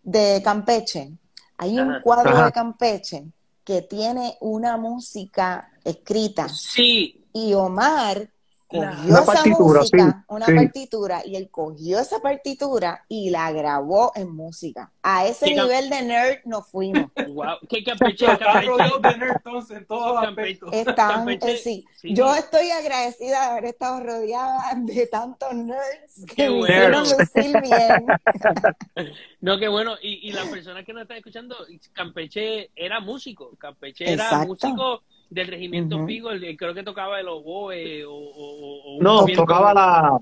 de 0.03 0.41
Campeche, 0.43 1.11
hay 1.57 1.77
un 1.77 1.99
cuadro 2.01 2.45
de 2.45 2.51
Campeche 2.51 3.25
que 3.63 3.81
tiene 3.81 4.37
una 4.39 4.77
música 4.77 5.69
escrita. 5.83 6.47
Sí. 6.47 7.25
Y 7.33 7.53
Omar 7.53 8.29
cogió 8.67 9.17
esa 9.17 9.45
música, 9.45 10.25
una 10.27 10.45
partitura, 10.45 11.21
y 11.25 11.35
él 11.35 11.49
cogió 11.49 11.99
esa 11.99 12.19
partitura 12.19 13.05
y 13.07 13.29
la 13.29 13.51
grabó 13.51 14.11
en 14.15 14.35
música. 14.35 14.91
A 15.01 15.25
ese 15.25 15.53
nivel 15.53 15.89
de 15.89 16.01
nerd 16.01 16.39
nos 16.45 16.67
fuimos. 16.67 17.11
Wow. 17.27 17.57
¿Qué 17.69 17.83
Campeche? 17.83 18.25
de 18.25 19.17
nerd 19.17 19.35
entonces 19.35 19.77
en 19.77 19.85
todos 19.85 20.23
aspectos. 20.23 20.73
Están, 20.73 21.29
eh, 21.29 21.57
sí. 21.61 21.85
Yo 22.03 22.33
estoy 22.35 22.69
agradecida 22.71 23.41
de 23.41 23.45
haber 23.51 23.65
estado 23.65 23.99
rodeada 23.99 24.73
de 24.75 25.07
tantos 25.07 25.53
nerds 25.53 26.25
que 26.35 26.49
me 26.49 26.59
hicieron 26.59 27.01
lucir 27.03 27.61
bien. 27.61 28.07
no, 29.41 29.59
qué 29.59 29.67
bueno. 29.67 29.95
Y, 30.01 30.29
y 30.29 30.31
las 30.31 30.47
personas 30.47 30.83
que 30.85 30.93
nos 30.93 31.03
están 31.03 31.17
escuchando, 31.17 31.55
Campeche 31.93 32.71
era 32.75 32.99
músico. 32.99 33.55
Campeche 33.57 34.11
era 34.11 34.45
músico 34.45 35.03
del 35.29 35.47
regimiento 35.47 36.05
Vigo, 36.05 36.29
creo 36.57 36.73
que 36.73 36.83
tocaba 36.83 37.19
el 37.19 37.27
oboe 37.27 38.05
o, 38.05 38.13
o, 38.13 38.97
No, 39.01 39.25
tocaba 39.25 39.73
la... 39.73 40.19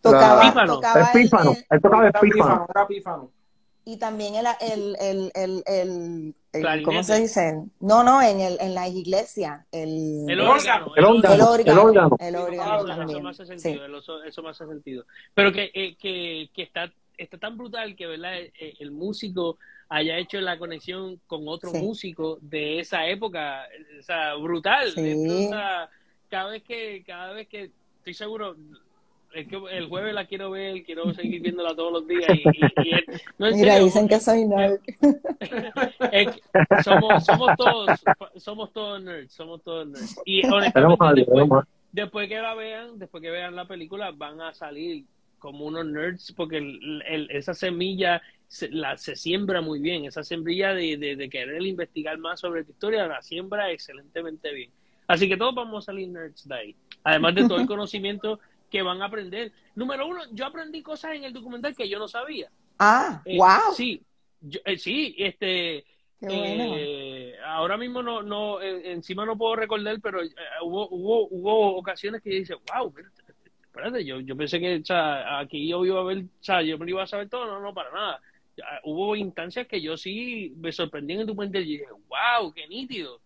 Tocaba, 0.00 0.48
el 0.48 0.66
tocaba 0.66 1.00
el 1.00 1.06
pífano, 1.12 1.54
él 1.68 1.80
tocaba 1.82 2.06
el 2.06 2.86
pífano. 2.88 3.30
Y 3.84 3.98
también 3.98 4.34
el, 4.34 4.46
el, 4.60 4.96
el, 5.34 5.62
el, 5.66 6.34
el 6.52 6.82
¿cómo 6.82 7.02
se 7.02 7.20
dice? 7.20 7.62
No, 7.80 8.04
no, 8.04 8.22
en, 8.22 8.40
el, 8.40 8.58
en 8.60 8.74
la 8.74 8.88
iglesia. 8.88 9.66
El, 9.72 10.26
el 10.28 10.40
órgano. 10.40 10.92
El 10.96 11.04
órgano. 11.04 12.16
El 12.18 12.36
órgano. 12.36 13.10
Eso, 13.10 13.20
me 13.20 13.30
hace 13.30 13.46
sentido, 13.46 13.98
eso, 14.26 14.42
me 14.42 14.50
hace 14.50 14.66
sentido. 14.66 15.04
Pero 15.34 15.52
que, 15.52 15.70
eh, 15.74 15.96
que, 15.96 16.50
que 16.54 16.62
está, 16.62 16.92
está 17.16 17.38
tan 17.38 17.56
brutal 17.56 17.96
que, 17.96 18.06
¿verdad? 18.06 18.38
El, 18.38 18.52
eh, 18.60 18.74
el 18.80 18.90
músico 18.90 19.58
haya 19.90 20.16
hecho 20.18 20.40
la 20.40 20.56
conexión 20.56 21.20
con 21.26 21.46
otro 21.48 21.72
músico 21.72 22.38
de 22.40 22.78
esa 22.78 23.06
época, 23.06 23.66
o 23.98 24.02
sea, 24.02 24.36
brutal. 24.36 24.94
cada 26.28 26.50
vez 26.50 26.62
que, 26.62 27.02
cada 27.04 27.32
vez 27.32 27.48
que 27.48 27.70
estoy 27.98 28.14
seguro, 28.14 28.56
es 29.34 29.48
que 29.48 29.56
el 29.72 29.88
jueves 29.88 30.14
la 30.14 30.26
quiero 30.26 30.50
ver, 30.50 30.84
quiero 30.84 31.12
seguir 31.12 31.42
viéndola 31.42 31.74
todos 31.74 31.92
los 31.92 32.06
días. 32.06 32.30
Y, 32.30 33.54
Mira, 33.56 33.78
dicen 33.80 34.06
que 34.06 34.20
soy 34.20 34.46
nerd. 34.46 34.78
somos, 36.84 37.24
somos, 37.24 37.56
todos, 37.56 38.00
somos 38.36 38.72
todos 38.72 39.02
nerds, 39.02 39.32
somos 39.32 39.60
todos 39.62 39.88
nerds. 39.88 40.20
Y 40.24 40.46
honestamente, 40.46 41.04
después, 41.16 41.48
después 41.90 42.28
que 42.28 42.40
la 42.40 42.54
vean, 42.54 42.96
después 42.96 43.20
que 43.20 43.30
vean 43.30 43.56
la 43.56 43.64
película, 43.64 44.12
van 44.12 44.40
a 44.40 44.54
salir 44.54 45.04
como 45.40 45.64
unos 45.64 45.86
nerds, 45.86 46.32
porque 46.36 46.58
el, 46.58 47.26
esa 47.30 47.54
semilla 47.54 48.22
se, 48.46 48.68
la, 48.68 48.96
se 48.96 49.16
siembra 49.16 49.60
muy 49.60 49.80
bien, 49.80 50.04
esa 50.04 50.22
sembrilla 50.22 50.74
de, 50.74 50.96
de, 50.96 51.30
querer 51.30 51.62
investigar 51.62 52.18
más 52.18 52.38
sobre 52.38 52.62
tu 52.62 52.72
historia, 52.72 53.08
la 53.08 53.22
siembra 53.22 53.72
excelentemente 53.72 54.52
bien. 54.52 54.70
Así 55.08 55.28
que 55.28 55.36
todos 55.36 55.54
vamos 55.54 55.84
a 55.84 55.86
salir 55.86 56.08
nerds 56.08 56.46
de 56.46 56.54
ahí, 56.54 56.76
además 57.02 57.34
de 57.34 57.48
todo 57.48 57.58
el 57.58 57.66
conocimiento 57.66 58.38
que 58.70 58.82
van 58.82 59.02
a 59.02 59.06
aprender. 59.06 59.50
Número 59.74 60.06
uno, 60.06 60.20
yo 60.32 60.46
aprendí 60.46 60.82
cosas 60.82 61.14
en 61.14 61.24
el 61.24 61.32
documental 61.32 61.74
que 61.74 61.88
yo 61.88 61.98
no 61.98 62.06
sabía. 62.06 62.50
Ah, 62.78 63.22
wow. 63.26 63.72
Eh, 63.72 63.74
sí, 63.74 64.02
eh, 64.64 64.78
sí, 64.78 65.14
este... 65.18 65.84
Eh, 66.22 67.34
ahora 67.46 67.78
mismo 67.78 68.02
no, 68.02 68.22
no 68.22 68.60
encima 68.60 69.24
no 69.24 69.38
puedo 69.38 69.56
recordar, 69.56 69.98
pero 70.02 70.20
hubo, 70.62 70.86
hubo, 70.90 71.28
hubo 71.28 71.76
ocasiones 71.78 72.20
que 72.20 72.30
yo 72.30 72.38
dice, 72.40 72.54
wow, 72.74 72.92
espérate, 73.80 74.04
yo, 74.04 74.20
yo 74.20 74.36
pensé 74.36 74.60
que, 74.60 74.76
o 74.76 74.84
sea, 74.84 75.40
aquí 75.40 75.68
yo 75.68 75.84
iba 75.84 76.00
a 76.00 76.04
ver, 76.04 76.18
o 76.18 76.44
sea, 76.44 76.62
yo 76.62 76.78
me 76.78 76.90
iba 76.90 77.02
a 77.02 77.06
saber 77.06 77.28
todo, 77.28 77.46
no, 77.46 77.60
no, 77.60 77.74
para 77.74 77.90
nada. 77.90 78.20
Hubo 78.84 79.16
instancias 79.16 79.66
que 79.66 79.80
yo 79.80 79.96
sí 79.96 80.54
me 80.58 80.70
sorprendí 80.70 81.14
en 81.14 81.26
tu 81.26 81.34
puente 81.34 81.60
y 81.60 81.64
dije, 81.64 81.86
wow, 82.08 82.52
qué 82.52 82.68
nítido. 82.68 83.18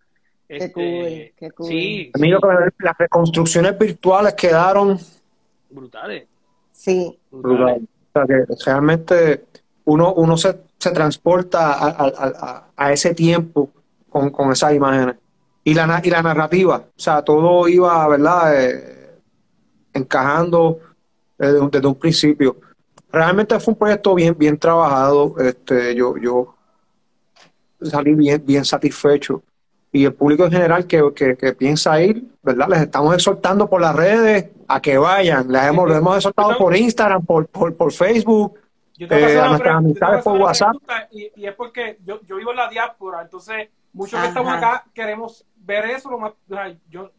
Qué 0.47 0.57
este, 0.57 0.73
cool, 0.73 1.33
qué 1.37 1.51
cool. 1.51 1.67
Sí, 1.67 2.13
sí. 2.15 2.31
las 2.79 2.99
reconstrucciones 2.99 3.79
virtuales 3.79 4.35
quedaron 4.35 4.99
brutales. 5.71 6.29
Sí. 6.71 7.19
Brutales. 7.31 7.83
O 7.83 8.13
sea, 8.13 8.27
que 8.27 8.45
realmente 8.65 9.45
uno, 9.87 10.15
uno 10.15 10.37
se, 10.37 10.57
se 10.79 10.91
transporta 10.93 11.73
a, 11.73 11.89
a, 11.89 12.69
a, 12.77 12.93
ese 12.93 13.15
tiempo 13.15 13.71
con, 14.09 14.31
con 14.31 14.53
esas 14.53 14.75
imágenes. 14.75 15.17
Y 15.65 15.75
la, 15.75 16.01
y 16.05 16.11
la 16.11 16.23
narrativa, 16.23 16.77
o 16.77 17.01
sea, 17.01 17.23
todo 17.23 17.67
iba, 17.69 18.07
¿verdad? 18.07 18.63
Eh, 18.63 18.94
encajando 19.95 20.81
desde, 21.39 21.69
desde, 21.69 21.87
un 21.87 21.95
principio. 21.95 22.57
Realmente 23.11 23.59
fue 23.61 23.73
un 23.73 23.79
proyecto 23.79 24.15
bien, 24.15 24.37
bien 24.37 24.59
trabajado. 24.59 25.37
Este, 25.39 25.95
yo, 25.95 26.17
yo 26.19 26.55
salí 27.81 28.15
bien, 28.15 28.43
bien 28.45 28.65
satisfecho. 28.65 29.43
Y 29.93 30.05
el 30.05 30.13
público 30.13 30.45
en 30.45 30.51
general 30.51 30.87
que, 30.87 31.13
que, 31.15 31.53
piensa 31.53 32.03
ir, 32.03 32.25
¿verdad? 32.43 32.67
Les 32.69 32.81
estamos 32.81 33.15
exhortando 33.15 33.71
por 33.71 33.81
las 33.81 33.95
redes 33.95 34.51
a 34.67 34.83
que 34.83 34.99
vayan. 34.99 35.47
Les 35.51 35.63
hemos, 35.63 35.89
hemos 35.93 36.17
exhortado 36.17 36.59
por 36.59 36.75
Instagram, 36.75 37.25
por, 37.25 37.47
por, 37.47 37.77
por 37.77 37.93
Facebook, 37.93 38.59
eh, 38.99 39.39
a 39.41 39.49
nuestras 39.51 39.77
amistades 39.77 40.25
por 40.25 40.41
WhatsApp. 40.41 40.75
Y, 41.13 41.31
y, 41.37 41.47
es 41.47 41.55
porque 41.55 41.99
yo, 42.05 42.21
yo 42.23 42.37
vivo 42.37 42.51
en 42.51 42.57
la 42.57 42.69
diáspora, 42.69 43.23
entonces 43.23 43.69
muchos 43.93 44.21
que 44.21 44.27
estamos 44.27 44.53
acá 44.53 44.85
queremos 44.93 45.47
ver 45.59 45.85
eso. 45.87 46.11
Lo 46.11 46.19
más, 46.19 46.33
yo 46.91 47.13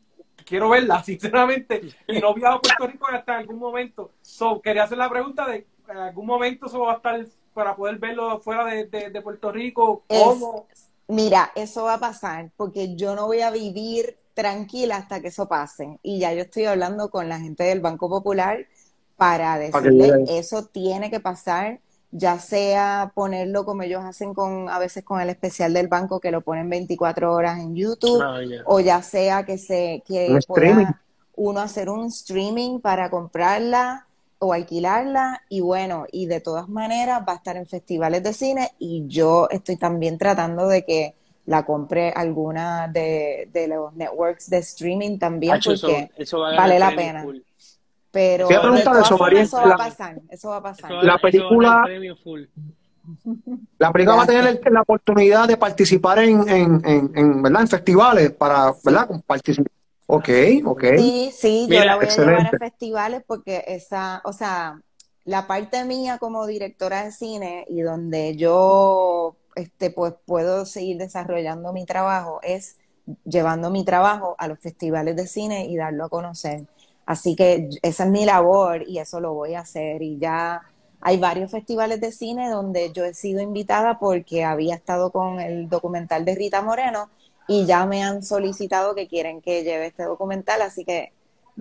quiero 0.44 0.70
verla, 0.70 1.04
sinceramente, 1.06 1.82
y 2.08 2.20
no 2.20 2.34
viajo 2.34 2.58
a 2.58 2.62
Puerto 2.62 2.88
Rico 2.88 3.08
hasta 3.08 3.38
algún 3.38 3.60
momento. 3.60 4.12
So, 4.22 4.62
quería 4.62 4.84
hacer 4.84 4.98
la 4.98 5.10
pregunta 5.10 5.48
de, 5.48 5.66
¿en 5.88 5.98
algún 5.98 6.26
momento 6.26 6.66
eso 6.68 6.82
va 6.82 6.94
a 6.94 6.96
estar 6.96 7.26
para 7.54 7.76
poder 7.76 7.98
verlo 7.98 8.40
fuera 8.40 8.66
de, 8.66 8.86
de, 8.86 9.22
Puerto 9.22 9.52
Rico? 9.52 10.04
¿Cómo? 10.08 10.68
mira, 11.08 11.52
eso 11.56 11.84
va 11.84 11.96
a 11.96 12.00
pasar, 12.00 12.52
porque 12.58 12.96
yo 12.96 13.16
no 13.16 13.28
voy 13.28 13.42
a 13.42 13.52
vivir 13.52 14.18
tranquila 14.34 14.98
hasta 14.98 15.22
que 15.22 15.30
eso 15.30 15.48
pase. 15.48 16.00
Y 16.04 16.20
ya 16.20 16.34
yo 16.34 16.42
estoy 16.42 16.66
hablando 16.66 17.10
con 17.10 17.30
la 17.30 17.40
gente 17.40 17.64
del 17.64 17.80
Banco 17.80 18.10
Popular 18.10 18.68
para 19.16 19.58
decirle, 19.58 20.26
eso 20.28 20.66
tiene 20.66 21.10
que 21.10 21.20
pasar 21.20 21.80
ya 22.18 22.40
sea 22.40 23.12
ponerlo 23.14 23.66
como 23.66 23.84
ellos 23.84 24.02
hacen 24.04 24.34
con 24.34 24.70
a 24.70 24.80
veces 24.80 25.04
con 25.04 25.20
el 25.20 25.30
especial 25.30 25.74
del 25.74 25.90
banco 25.90 26.22
que 26.22 26.32
lo 26.32 26.40
ponen 26.40 26.70
24 26.70 27.34
horas 27.34 27.60
en 27.60 27.76
YouTube 27.76 28.22
ah, 28.24 28.40
o 28.66 28.80
ya 28.80 29.02
sea 29.02 29.44
que 29.44 29.58
se 29.58 30.02
que 30.08 30.40
pueda 30.48 31.02
uno 31.36 31.60
hacer 31.60 31.90
un 31.90 32.06
streaming 32.06 32.80
para 32.80 33.10
comprarla 33.10 34.08
o 34.40 34.54
alquilarla 34.54 35.42
y 35.50 35.62
bueno, 35.62 36.06
y 36.12 36.26
de 36.28 36.40
todas 36.40 36.70
maneras 36.70 37.22
va 37.28 37.34
a 37.34 37.36
estar 37.38 37.58
en 37.58 37.68
festivales 37.68 38.24
de 38.24 38.34
cine 38.34 38.72
y 38.80 39.06
yo 39.08 39.48
estoy 39.50 39.78
también 39.78 40.18
tratando 40.18 40.68
de 40.68 40.86
que 40.86 41.16
la 41.46 41.66
compre 41.66 42.12
alguna 42.12 42.88
de, 42.88 43.50
los 43.68 43.94
networks 43.94 44.50
de 44.50 44.58
streaming 44.60 45.20
también 45.20 45.60
porque 45.64 46.10
vale 46.34 46.80
la 46.80 46.96
pena. 46.96 47.26
Pero 48.16 48.50
eso, 48.50 49.18
va 49.58 49.74
a 49.74 49.78
pasar, 49.78 50.22
eso 50.30 50.48
va 50.48 50.56
a 50.56 50.64
pasar. 50.64 50.90
La 51.04 51.18
película, 51.18 51.84
la 53.78 53.92
película 53.92 54.16
va 54.16 54.24
a 54.24 54.26
tener 54.26 54.62
la 54.72 54.82
oportunidad 54.84 55.50
de 55.50 55.58
participar 55.58 56.20
en, 56.20 56.48
en, 56.48 57.12
en, 57.14 57.44
¿verdad? 57.44 57.64
en 57.64 57.68
festivales 57.68 58.32
para, 58.32 58.74
¿verdad? 58.86 59.10
Participar. 59.28 59.70
Ok, 60.06 60.30
ok. 60.64 60.84
Sí, 60.96 61.30
sí, 61.36 61.68
yo 61.70 61.84
la 61.84 61.98
voy 61.98 62.06
a 62.06 62.16
llevar 62.16 62.48
a 62.56 62.58
festivales 62.58 63.22
porque 63.28 63.66
esa, 63.68 64.22
o 64.24 64.32
sea, 64.32 64.80
la 65.26 65.46
parte 65.46 65.84
mía 65.84 66.18
como 66.18 66.48
directora 66.48 67.04
de 67.04 67.12
cine 67.12 67.66
y 67.68 67.82
donde 67.82 68.38
yo, 68.38 69.36
este, 69.56 69.90
pues 69.90 70.14
puedo 70.26 70.66
seguir 70.66 71.00
desarrollando 71.00 71.74
mi 71.74 71.86
trabajo 71.86 72.40
es 72.44 72.78
llevando 73.26 73.70
mi 73.70 73.84
trabajo 73.84 74.36
a 74.38 74.48
los 74.48 74.60
festivales 74.60 75.16
de 75.16 75.28
cine 75.28 75.66
y 75.66 75.76
darlo 75.76 76.06
a 76.06 76.10
conocer. 76.10 76.66
Así 77.06 77.36
que 77.36 77.70
esa 77.82 78.06
es 78.06 78.10
mi 78.10 78.26
labor 78.26 78.84
y 78.88 79.00
eso 79.00 79.20
lo 79.20 79.34
voy 79.34 79.54
a 79.54 79.60
hacer. 79.60 80.02
Y 80.02 80.18
ya 80.18 80.62
hay 81.02 81.18
varios 81.18 81.52
festivales 81.52 82.02
de 82.02 82.12
cine 82.12 82.50
donde 82.50 82.92
yo 82.92 83.06
he 83.06 83.14
sido 83.14 83.42
invitada 83.42 84.00
porque 84.00 84.44
había 84.44 84.76
estado 84.76 85.12
con 85.12 85.40
el 85.40 85.70
documental 85.70 86.26
de 86.26 86.36
Rita 86.36 86.62
Moreno 86.62 87.10
y 87.48 87.66
ya 87.66 87.86
me 87.86 88.04
han 88.04 88.24
solicitado 88.24 88.96
que 88.96 89.08
quieren 89.08 89.42
que 89.42 89.64
lleve 89.64 89.88
este 89.88 90.04
documental, 90.04 90.62
así 90.62 90.84
que 90.84 91.12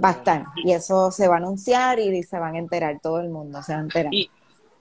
va. 0.02 0.22
Y 0.56 0.72
eso 0.72 1.10
se 1.10 1.28
va 1.28 1.34
a 1.34 1.38
anunciar 1.38 1.98
y 1.98 2.22
se 2.22 2.38
van 2.38 2.54
a 2.54 2.58
enterar, 2.58 3.00
todo 3.02 3.20
el 3.20 3.28
mundo 3.28 3.62
se 3.62 3.74
va 3.74 3.80
a 3.80 3.82
enterar. 3.82 4.14
Y, 4.14 4.30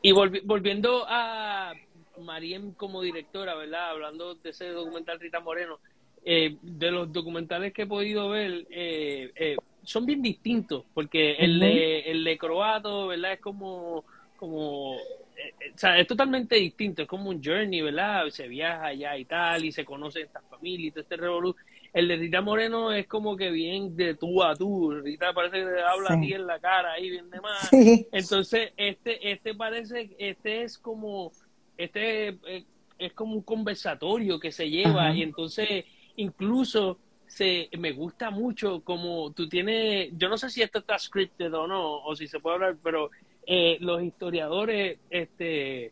y 0.01 0.11
volviendo 0.11 1.05
a 1.07 1.73
Mariem 2.21 2.73
como 2.73 3.01
directora, 3.01 3.55
¿verdad? 3.55 3.89
Hablando 3.89 4.35
de 4.35 4.49
ese 4.49 4.69
documental 4.69 5.19
Rita 5.19 5.39
Moreno, 5.39 5.79
eh, 6.25 6.57
de 6.61 6.91
los 6.91 7.11
documentales 7.11 7.73
que 7.73 7.81
he 7.81 7.87
podido 7.87 8.29
ver, 8.29 8.65
eh, 8.69 9.31
eh, 9.35 9.57
son 9.83 10.05
bien 10.05 10.21
distintos, 10.21 10.83
porque 10.93 11.33
el, 11.33 11.59
de, 11.59 11.99
el 12.01 12.23
de 12.23 12.37
croato, 12.37 13.07
¿verdad? 13.07 13.33
Es 13.33 13.39
como, 13.39 14.03
como 14.37 14.95
eh, 14.95 15.53
eh, 15.59 15.71
o 15.73 15.77
sea, 15.77 15.99
es 15.99 16.07
totalmente 16.07 16.55
distinto, 16.55 17.01
es 17.01 17.07
como 17.07 17.29
un 17.29 17.43
journey, 17.43 17.81
¿verdad? 17.81 18.27
Se 18.29 18.47
viaja 18.47 18.87
allá 18.87 19.17
y 19.17 19.25
tal, 19.25 19.65
y 19.65 19.71
se 19.71 19.83
conoce 19.83 20.21
estas 20.21 20.43
familias, 20.49 20.87
y 20.87 20.91
todo 20.91 21.01
este 21.01 21.17
revolu 21.17 21.55
El 21.91 22.07
de 22.07 22.15
Rita 22.15 22.41
Moreno 22.41 22.91
es 22.91 23.07
como 23.07 23.35
que 23.35 23.51
bien 23.51 23.95
de 23.95 24.15
tú 24.15 24.43
a 24.43 24.55
tú, 24.55 24.91
Rita 24.91 25.33
parece 25.33 25.57
que 25.57 25.81
habla 25.81 26.09
así 26.09 26.33
en 26.33 26.47
la 26.47 26.59
cara, 26.59 26.93
ahí 26.93 27.09
bien 27.09 27.29
de 27.29 27.41
más. 27.41 27.69
Entonces, 28.11 28.71
este, 28.77 29.31
este 29.31 29.53
parece, 29.53 30.09
este 30.17 30.63
es 30.63 30.77
como, 30.77 31.31
este 31.77 32.29
eh, 32.47 32.63
es 32.97 33.13
como 33.13 33.33
un 33.35 33.41
conversatorio 33.41 34.39
que 34.39 34.51
se 34.51 34.69
lleva, 34.69 35.13
y 35.13 35.23
entonces 35.23 35.85
incluso 36.15 36.99
se, 37.33 37.67
me 37.79 37.93
gusta 37.93 38.29
mucho 38.29 38.81
como 38.81 39.31
tú 39.31 39.49
tienes, 39.49 40.11
yo 40.15 40.29
no 40.29 40.37
sé 40.37 40.49
si 40.49 40.61
esto 40.61 40.79
está 40.79 40.99
scripted 40.99 41.51
o 41.53 41.65
no, 41.65 42.03
o 42.03 42.15
si 42.15 42.27
se 42.27 42.39
puede 42.39 42.55
hablar, 42.55 42.77
pero 42.83 43.09
eh, 43.47 43.77
los 43.79 44.03
historiadores, 44.03 44.99
este, 45.09 45.91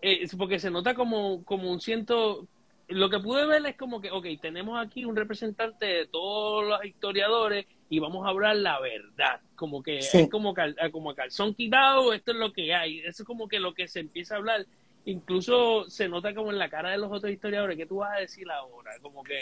eh, 0.00 0.26
porque 0.38 0.58
se 0.58 0.70
nota 0.70 0.94
como, 0.94 1.44
como 1.44 1.70
un 1.70 1.82
ciento, 1.82 2.48
lo 2.88 3.10
que 3.10 3.18
pude 3.18 3.46
ver 3.46 3.66
es 3.66 3.76
como 3.76 4.00
que, 4.00 4.10
ok, 4.10 4.26
tenemos 4.40 4.82
aquí 4.82 5.04
un 5.04 5.16
representante 5.16 5.84
de 5.84 6.06
todos 6.06 6.66
los 6.66 6.82
historiadores 6.82 7.66
y 7.90 7.98
vamos 7.98 8.26
a 8.26 8.30
hablar 8.30 8.56
la 8.56 8.80
verdad, 8.80 9.40
como 9.54 9.82
que 9.82 9.98
es 9.98 10.28
como, 10.30 10.54
eh, 10.56 10.90
como 10.90 11.14
calzón 11.14 11.52
quitado, 11.52 12.14
esto 12.14 12.32
es 12.32 12.38
lo 12.38 12.54
que 12.54 12.74
hay, 12.74 13.00
eso 13.00 13.22
es 13.22 13.26
como 13.26 13.48
que 13.48 13.60
lo 13.60 13.74
que 13.74 13.86
se 13.86 14.00
empieza 14.00 14.34
a 14.34 14.38
hablar 14.38 14.64
incluso 15.06 15.88
se 15.88 16.08
nota 16.08 16.34
como 16.34 16.50
en 16.50 16.58
la 16.58 16.68
cara 16.68 16.90
de 16.90 16.98
los 16.98 17.10
otros 17.10 17.32
historiadores, 17.32 17.76
¿qué 17.76 17.86
tú 17.86 17.98
vas 17.98 18.16
a 18.16 18.20
decir 18.20 18.50
ahora? 18.50 18.90
Como 19.00 19.22
que, 19.22 19.38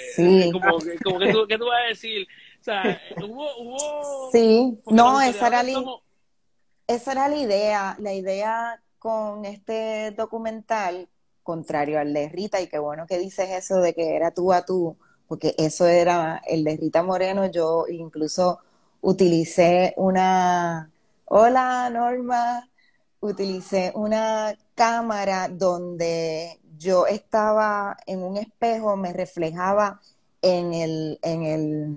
como, 0.53 0.79
que, 0.79 0.99
como 1.03 1.19
que 1.19 1.33
tú, 1.33 1.47
¿qué 1.49 1.59
tú 1.59 1.67
vas 1.67 1.85
a 1.85 1.89
decir? 1.89 2.27
O 2.61 2.65
sea, 2.65 3.01
hubo... 3.17 3.49
hubo 3.59 4.31
sí, 4.31 4.79
no, 4.87 5.21
esa 5.23 5.49
era, 5.49 5.65
esa 6.87 7.13
era 7.13 7.29
la 7.29 7.37
idea, 7.37 7.97
la 7.99 8.13
idea 8.13 8.83
con 8.99 9.47
este 9.47 10.11
documental, 10.13 11.09
contrario 11.43 11.99
al 11.99 12.13
de 12.13 12.29
Rita, 12.29 12.61
y 12.61 12.69
qué 12.69 12.79
bueno 12.79 13.07
que 13.07 13.19
dices 13.19 13.49
eso 13.51 13.81
de 13.81 13.95
que 13.95 14.17
era 14.17 14.33
tú 14.33 14.53
a 14.53 14.67
tú, 14.67 14.99
porque 15.29 15.55
eso 15.57 15.87
era 15.87 16.43
el 16.47 16.63
de 16.65 16.77
Rita 16.77 17.03
Moreno, 17.03 17.51
yo 17.51 17.87
incluso 17.89 18.61
utilicé 19.01 19.95
una, 19.97 20.91
hola 21.25 21.89
Norma, 21.91 22.69
utilicé 23.25 23.93
una 23.95 24.55
cámara 24.75 25.49
donde 25.49 26.61
yo 26.79 27.07
estaba 27.07 27.97
en 28.07 28.23
un 28.23 28.37
espejo, 28.37 28.97
me 28.97 29.13
reflejaba 29.13 30.01
en 30.43 30.75
el, 30.75 31.19
en 31.23 31.43
el, 31.43 31.97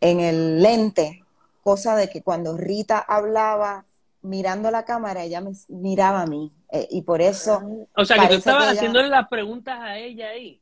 en 0.00 0.20
el 0.20 0.62
lente, 0.62 1.24
cosa 1.62 1.96
de 1.96 2.08
que 2.08 2.22
cuando 2.22 2.56
Rita 2.56 2.98
hablaba 2.98 3.84
mirando 4.22 4.70
la 4.70 4.84
cámara, 4.84 5.24
ella 5.24 5.40
me 5.40 5.50
miraba 5.68 6.22
a 6.22 6.26
mí. 6.26 6.52
Eh, 6.70 6.86
y 6.90 7.02
por 7.02 7.22
eso. 7.22 7.62
O 7.96 8.04
sea, 8.04 8.20
que 8.20 8.28
tú 8.28 8.34
estabas 8.34 8.68
haciéndole 8.68 9.08
las 9.08 9.28
preguntas 9.28 9.78
a 9.80 9.98
ella 9.98 10.28
ahí. 10.28 10.60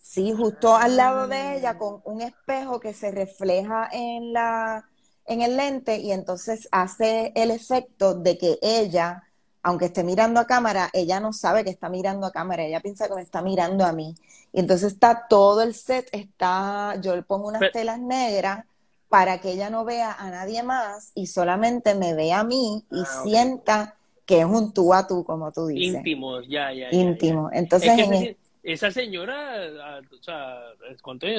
Sí, 0.00 0.32
justo 0.32 0.74
al 0.74 0.96
lado 0.96 1.26
de 1.26 1.58
ella, 1.58 1.76
con 1.76 2.00
un 2.04 2.22
espejo 2.22 2.80
que 2.80 2.94
se 2.94 3.10
refleja 3.10 3.88
en 3.92 4.32
la 4.32 4.88
en 5.26 5.42
el 5.42 5.56
lente 5.56 5.98
y 5.98 6.12
entonces 6.12 6.68
hace 6.70 7.32
el 7.34 7.50
efecto 7.50 8.14
de 8.14 8.38
que 8.38 8.58
ella, 8.62 9.24
aunque 9.62 9.86
esté 9.86 10.04
mirando 10.04 10.40
a 10.40 10.46
cámara, 10.46 10.90
ella 10.92 11.20
no 11.20 11.32
sabe 11.32 11.64
que 11.64 11.70
está 11.70 11.88
mirando 11.88 12.26
a 12.26 12.32
cámara, 12.32 12.64
ella 12.64 12.80
piensa 12.80 13.08
que 13.08 13.14
me 13.14 13.22
está 13.22 13.42
mirando 13.42 13.84
a 13.84 13.92
mí. 13.92 14.14
Y 14.52 14.60
entonces 14.60 14.92
está 14.92 15.26
todo 15.28 15.62
el 15.62 15.74
set, 15.74 16.08
está, 16.12 16.96
yo 17.00 17.16
le 17.16 17.22
pongo 17.22 17.48
unas 17.48 17.72
telas 17.72 17.98
negras 17.98 18.64
para 19.08 19.40
que 19.40 19.52
ella 19.52 19.70
no 19.70 19.84
vea 19.84 20.12
a 20.12 20.30
nadie 20.30 20.62
más 20.62 21.12
y 21.14 21.26
solamente 21.26 21.94
me 21.94 22.14
vea 22.14 22.40
a 22.40 22.44
mí 22.44 22.84
y 22.90 23.00
ah, 23.00 23.22
sienta 23.22 23.94
que 24.24 24.40
es 24.40 24.44
un 24.44 24.72
tú 24.72 24.92
a 24.92 25.06
tú, 25.06 25.24
como 25.24 25.52
tú 25.52 25.66
dices. 25.66 25.98
Íntimo, 25.98 26.40
ya, 26.42 26.72
ya. 26.72 26.88
Íntimo. 26.90 27.48
Entonces, 27.52 28.36
esa, 28.62 28.90
señora, 28.90 29.62
ah, 29.80 30.00
o 30.12 30.22
sea, 30.22 30.58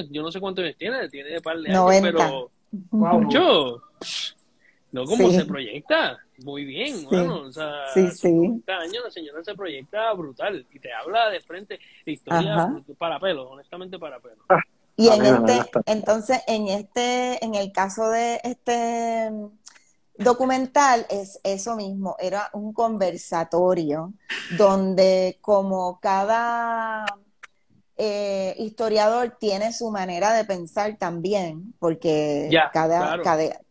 yo 0.10 0.22
no 0.22 0.32
sé 0.32 0.40
cuántos 0.40 0.64
años 0.64 0.78
tiene, 0.78 1.10
tiene 1.10 1.30
de 1.30 1.42
par 1.42 1.58
de 1.58 1.70
años, 1.70 1.92
pero 2.02 2.52
mucho. 2.92 3.82
No, 4.92 5.06
como 5.06 5.30
se 5.32 5.46
proyecta. 5.46 6.18
Muy 6.44 6.66
bien, 6.66 7.04
bueno, 7.06 7.42
o 7.42 7.52
sea, 7.52 7.88
sí, 7.96 8.12
sí. 8.12 8.30
años 8.30 9.04
la 9.04 9.10
señora 9.10 9.44
se 9.44 9.56
proyecta 9.56 10.14
brutal 10.14 10.64
y 10.72 10.80
te 10.80 10.94
habla 10.94 11.30
de 11.32 11.42
frente 11.42 11.80
de 12.06 12.12
historia 12.12 12.76
para 13.00 13.20
pelo, 13.20 13.50
honestamente 13.50 13.98
para 13.98 14.20
pelo. 14.20 14.44
Ah, 14.50 14.62
y 14.96 15.08
en 15.08 15.26
este, 15.26 15.70
entonces, 15.88 16.40
en 16.48 16.68
este, 16.68 17.44
en 17.44 17.56
el 17.56 17.72
caso 17.72 18.10
de 18.10 18.40
este 18.44 19.32
documental 20.18 21.08
es 21.10 21.40
eso 21.44 21.76
mismo, 21.76 22.16
era 22.20 22.50
un 22.54 22.72
conversatorio 22.72 24.14
donde 24.58 25.40
como 25.42 26.00
cada 26.00 27.06
eh, 28.00 28.54
historiador 28.60 29.38
tiene 29.40 29.74
su 29.74 29.90
manera 29.90 30.32
de 30.34 30.46
pensar 30.46 30.98
también, 30.98 31.74
porque 31.80 32.48
cada, 32.72 33.20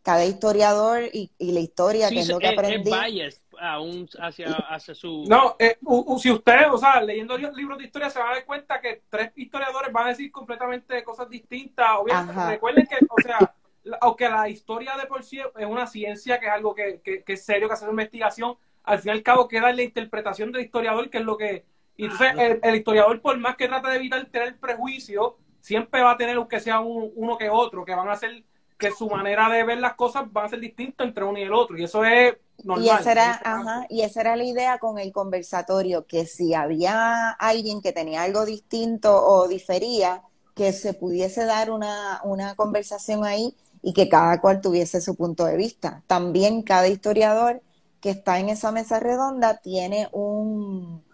cada, 0.03 0.24
historiador 0.24 1.05
y, 1.12 1.31
la 1.39 1.61
historia, 1.61 2.09
que 2.09 2.20
es 2.20 2.29
lo 2.29 2.41
que 2.41 2.49
aprendí. 2.49 2.91
hacia, 2.91 4.95
su... 4.95 5.24
No, 5.29 5.55
eh, 5.61 5.79
si 6.18 6.33
usted, 6.33 6.72
o 6.72 6.77
sea, 6.77 7.01
leyendo 7.01 7.39
libros 7.39 7.79
de 7.79 7.85
historia 7.85 8.11
se 8.11 8.18
va 8.18 8.31
a 8.31 8.35
dar 8.35 8.45
cuenta 8.45 8.81
que 8.81 9.03
tres 9.09 9.31
historiadores 9.37 9.93
van 9.93 10.07
a 10.07 10.11
decir 10.11 10.33
completamente 10.33 11.05
cosas 11.05 11.31
distintas. 11.31 11.87
Obviamente, 11.97 12.47
recuerden 12.49 12.87
que, 12.87 12.97
o 13.09 13.22
sea, 13.22 13.55
aunque 14.01 14.29
la 14.29 14.49
historia 14.49 14.97
de 14.97 15.07
por 15.07 15.22
sí 15.22 15.39
es 15.39 15.66
una 15.66 15.87
ciencia, 15.87 16.41
que 16.41 16.47
es 16.47 16.53
algo 16.53 16.74
que, 16.74 17.01
que, 17.05 17.22
que 17.22 17.35
es 17.35 17.45
serio, 17.45 17.68
que 17.68 17.74
hace 17.74 17.85
una 17.85 17.93
investigación, 17.93 18.57
al 18.83 18.99
fin 18.99 19.12
y 19.12 19.16
al 19.16 19.22
cabo 19.22 19.47
queda 19.47 19.72
la 19.72 19.83
interpretación 19.83 20.51
del 20.51 20.64
historiador, 20.64 21.11
que 21.11 21.18
es 21.18 21.24
lo 21.24 21.37
que 21.37 21.64
y 21.97 22.05
entonces 22.05 22.59
el, 22.62 22.74
historiador, 22.74 23.20
por 23.20 23.38
más 23.38 23.57
que 23.57 23.68
trate 23.68 23.88
de 23.88 23.97
evitar 23.97 24.24
tener 24.26 24.59
prejuicio, 24.59 25.38
siempre 25.61 26.03
va 26.03 26.12
a 26.12 26.16
tener 26.16 26.38
que 26.47 26.61
sea 26.61 26.80
uno 26.80 27.38
que 27.38 27.49
otro, 27.49 27.84
que 27.84 27.94
van 27.94 28.09
a 28.09 28.16
ser, 28.16 28.44
que 28.78 28.90
su 28.90 29.09
manera 29.09 29.49
de 29.49 29.64
ver 29.64 29.78
las 29.78 29.94
cosas 29.94 30.30
van 30.30 30.44
a 30.44 30.49
ser 30.49 30.61
distintas 30.61 31.07
entre 31.07 31.24
uno 31.24 31.38
y 31.38 31.42
el 31.42 31.55
otro. 31.55 31.78
Y 31.78 31.84
eso 31.84 32.05
es 32.05 32.34
normal. 32.62 32.84
Y 32.84 32.90
esa 32.90 33.12
era, 33.12 33.40
ajá, 33.42 33.86
y 33.88 34.03
esa 34.03 34.20
era 34.20 34.36
la 34.36 34.44
idea 34.44 34.78
con 34.78 34.99
el 34.99 35.11
conversatorio, 35.11 36.07
que 36.07 36.26
si 36.26 36.53
había 36.53 37.30
alguien 37.30 37.80
que 37.80 37.92
tenía 37.92 38.22
algo 38.22 38.44
distinto 38.44 39.24
o 39.24 39.49
difería, 39.49 40.22
que 40.55 40.72
se 40.72 40.92
pudiese 40.92 41.44
dar 41.47 41.70
una, 41.70 42.20
una 42.24 42.55
conversación 42.57 43.24
ahí 43.24 43.55
y 43.82 43.94
que 43.94 44.09
cada 44.09 44.40
cual 44.40 44.61
tuviese 44.61 45.01
su 45.01 45.16
punto 45.16 45.47
de 45.47 45.57
vista. 45.57 46.03
También 46.07 46.62
cada 46.62 46.88
historiador 46.88 47.62
que 48.01 48.11
está 48.11 48.38
en 48.38 48.51
esa 48.51 48.70
mesa 48.70 49.01
redonda 49.01 49.59
tiene 49.59 50.09
un, 50.12 51.05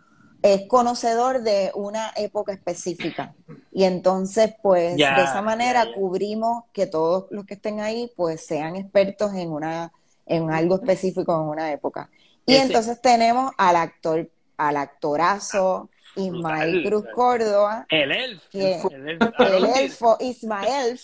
es 0.43 0.67
conocedor 0.67 1.43
de 1.43 1.71
una 1.75 2.13
época 2.17 2.53
específica. 2.53 3.35
Y 3.71 3.85
entonces, 3.85 4.55
pues, 4.63 4.97
de 4.97 5.03
esa 5.03 5.41
manera 5.41 5.87
cubrimos 5.95 6.65
que 6.73 6.87
todos 6.87 7.27
los 7.31 7.47
que 7.47 7.55
estén 7.55 7.81
ahí, 7.81 8.13
pues, 8.17 8.45
sean 8.45 8.77
expertos 8.77 9.33
en 9.35 9.51
una, 9.53 9.93
en 10.27 10.51
algo 10.51 10.77
específico 10.77 11.33
en 11.33 11.49
una 11.49 11.73
época. 11.73 12.11
Y 12.45 12.57
entonces 12.57 13.01
tenemos 13.01 13.53
al 13.57 13.77
actor, 13.77 14.29
al 14.57 14.77
actorazo 14.77 15.89
Ismael 16.17 16.83
Cruz 16.85 17.05
Córdoba. 17.15 17.87
El 17.89 18.11
elfo. 18.11 18.91
el, 18.93 19.65
elfo, 19.65 20.17
Ismael. 20.21 21.01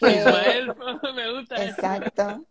Ismael, 0.00 0.74
me 1.14 1.32
gusta. 1.32 1.64
Exacto. 1.64 2.44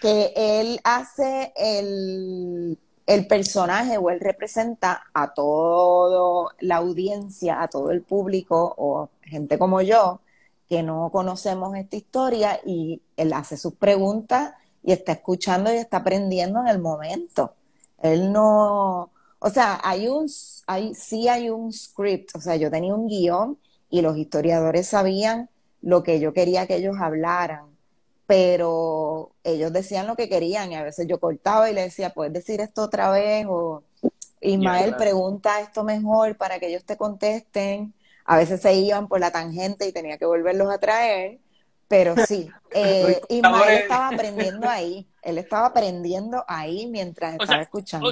Que 0.00 0.32
él 0.36 0.80
hace 0.84 1.52
el 1.56 2.78
el 3.06 3.26
personaje 3.26 3.98
o 3.98 4.10
él 4.10 4.20
representa 4.20 5.04
a 5.14 5.32
toda 5.32 6.52
la 6.60 6.76
audiencia, 6.76 7.62
a 7.62 7.68
todo 7.68 7.90
el 7.92 8.02
público 8.02 8.74
o 8.76 9.08
gente 9.22 9.58
como 9.58 9.80
yo 9.80 10.20
que 10.68 10.82
no 10.82 11.10
conocemos 11.12 11.76
esta 11.76 11.96
historia 11.96 12.60
y 12.64 13.00
él 13.16 13.32
hace 13.32 13.56
sus 13.56 13.74
preguntas 13.74 14.54
y 14.82 14.92
está 14.92 15.12
escuchando 15.12 15.72
y 15.72 15.76
está 15.76 15.98
aprendiendo 15.98 16.60
en 16.60 16.68
el 16.68 16.80
momento. 16.80 17.54
Él 18.02 18.32
no, 18.32 19.10
o 19.38 19.50
sea, 19.50 19.80
hay 19.84 20.08
un, 20.08 20.28
hay, 20.66 20.94
sí 20.94 21.28
hay 21.28 21.50
un 21.50 21.72
script, 21.72 22.34
o 22.34 22.40
sea, 22.40 22.56
yo 22.56 22.70
tenía 22.70 22.94
un 22.94 23.06
guion 23.06 23.58
y 23.90 24.02
los 24.02 24.16
historiadores 24.16 24.88
sabían 24.88 25.48
lo 25.82 26.02
que 26.02 26.18
yo 26.18 26.32
quería 26.32 26.66
que 26.66 26.76
ellos 26.76 26.96
hablaran 27.00 27.75
pero 28.26 29.32
ellos 29.44 29.72
decían 29.72 30.06
lo 30.06 30.16
que 30.16 30.28
querían 30.28 30.72
y 30.72 30.74
a 30.74 30.82
veces 30.82 31.06
yo 31.06 31.20
cortaba 31.20 31.70
y 31.70 31.74
le 31.74 31.82
decía, 31.82 32.10
¿puedes 32.10 32.32
decir 32.32 32.60
esto 32.60 32.82
otra 32.82 33.10
vez? 33.10 33.46
O 33.48 33.84
Ismael 34.40 34.96
pregunta 34.96 35.60
esto 35.60 35.84
mejor 35.84 36.36
para 36.36 36.58
que 36.58 36.68
ellos 36.68 36.84
te 36.84 36.96
contesten. 36.96 37.94
A 38.24 38.36
veces 38.36 38.60
se 38.60 38.74
iban 38.74 39.06
por 39.06 39.20
la 39.20 39.30
tangente 39.30 39.86
y 39.86 39.92
tenía 39.92 40.18
que 40.18 40.26
volverlos 40.26 40.72
a 40.72 40.78
traer, 40.78 41.38
pero 41.86 42.14
sí, 42.26 42.50
eh, 42.72 43.20
Ismael 43.28 43.82
estaba 43.82 44.08
aprendiendo 44.08 44.68
ahí, 44.68 45.08
él 45.22 45.38
estaba 45.38 45.66
aprendiendo 45.66 46.44
ahí 46.48 46.88
mientras 46.88 47.36
estaba 47.38 47.62
escuchando. 47.62 48.10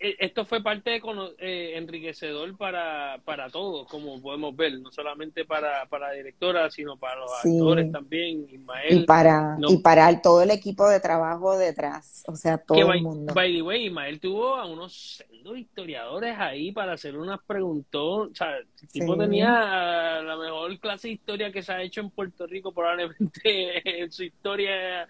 Esto 0.00 0.46
fue 0.46 0.62
parte 0.62 0.90
de 0.90 1.02
eh, 1.38 1.76
enriquecedor 1.76 2.56
para, 2.56 3.20
para 3.22 3.50
todos, 3.50 3.86
como 3.86 4.20
podemos 4.22 4.56
ver, 4.56 4.80
no 4.80 4.90
solamente 4.90 5.44
para, 5.44 5.84
para 5.86 6.08
la 6.08 6.14
directora, 6.14 6.70
sino 6.70 6.96
para 6.96 7.20
los 7.20 7.30
actores 7.44 7.92
también, 7.92 8.46
Ismael. 8.48 9.02
Y 9.02 9.04
para, 9.04 9.58
y 9.68 9.76
para 9.78 10.22
todo 10.22 10.42
el 10.42 10.50
equipo 10.50 10.88
de 10.88 11.00
trabajo 11.00 11.58
detrás, 11.58 12.24
o 12.26 12.34
sea, 12.34 12.56
todo 12.56 12.92
el 12.92 13.02
mundo. 13.02 13.34
By 13.34 13.52
the 13.52 13.60
way, 13.60 13.86
Ismael 13.86 14.20
tuvo 14.20 14.56
a 14.56 14.64
unos 14.64 15.22
historiadores 15.54 16.34
ahí 16.38 16.72
para 16.72 16.94
hacer 16.94 17.18
unas 17.18 17.40
preguntas, 17.46 18.00
o 18.00 18.30
sea, 18.32 18.56
el 18.56 18.88
tipo 18.88 19.18
tenía 19.18 20.22
la 20.22 20.36
mejor 20.38 20.78
clase 20.78 21.08
de 21.08 21.14
historia 21.14 21.52
que 21.52 21.62
se 21.62 21.72
ha 21.72 21.82
hecho 21.82 22.00
en 22.00 22.10
Puerto 22.10 22.46
Rico 22.46 22.72
probablemente 22.72 23.42
en 24.02 24.10
su 24.10 24.24
historia, 24.24 25.06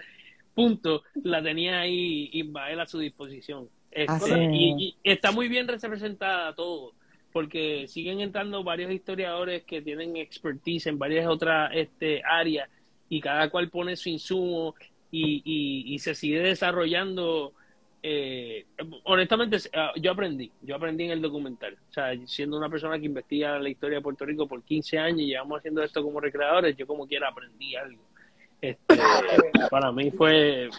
punto, 0.52 1.04
la 1.22 1.40
tenía 1.40 1.80
ahí 1.80 2.28
Ismael 2.32 2.80
a 2.80 2.86
su 2.86 2.98
disposición 2.98 3.68
y, 3.92 4.96
está 5.02 5.32
muy 5.32 5.48
bien 5.48 5.66
representada 5.66 6.54
todo, 6.54 6.92
porque 7.32 7.86
siguen 7.88 8.20
entrando 8.20 8.62
varios 8.62 8.92
historiadores 8.92 9.64
que 9.64 9.82
tienen 9.82 10.16
expertise 10.16 10.86
en 10.86 10.98
varias 10.98 11.26
otras 11.26 11.70
este, 11.74 12.22
áreas 12.24 12.68
y 13.08 13.20
cada 13.20 13.50
cual 13.50 13.68
pone 13.68 13.96
su 13.96 14.08
insumo 14.08 14.74
y, 15.10 15.98
se 15.98 16.14
sigue 16.14 16.40
desarrollando. 16.40 17.52
Eh, 18.02 18.64
honestamente, 19.04 19.58
ah, 19.74 19.92
yo 19.96 20.12
aprendí, 20.12 20.50
yo 20.62 20.76
aprendí 20.76 21.04
en 21.04 21.10
el 21.10 21.20
documental. 21.20 21.76
O 21.90 21.92
sea, 21.92 22.14
siendo 22.26 22.56
una 22.56 22.70
persona 22.70 22.98
que 22.98 23.06
investiga 23.06 23.58
la 23.58 23.68
historia 23.68 23.98
de 23.98 24.02
Puerto 24.02 24.24
Rico 24.24 24.46
por 24.46 24.62
15 24.62 24.98
años 24.98 25.20
y 25.20 25.26
llevamos 25.26 25.58
haciendo 25.58 25.82
esto 25.82 26.02
como 26.02 26.20
recreadores, 26.20 26.76
yo 26.76 26.86
como 26.86 27.06
quiera 27.06 27.28
aprendí 27.28 27.74
algo. 27.76 28.02
Este, 28.62 28.78
para 29.70 29.92
mí 29.92 30.10
fue 30.10 30.70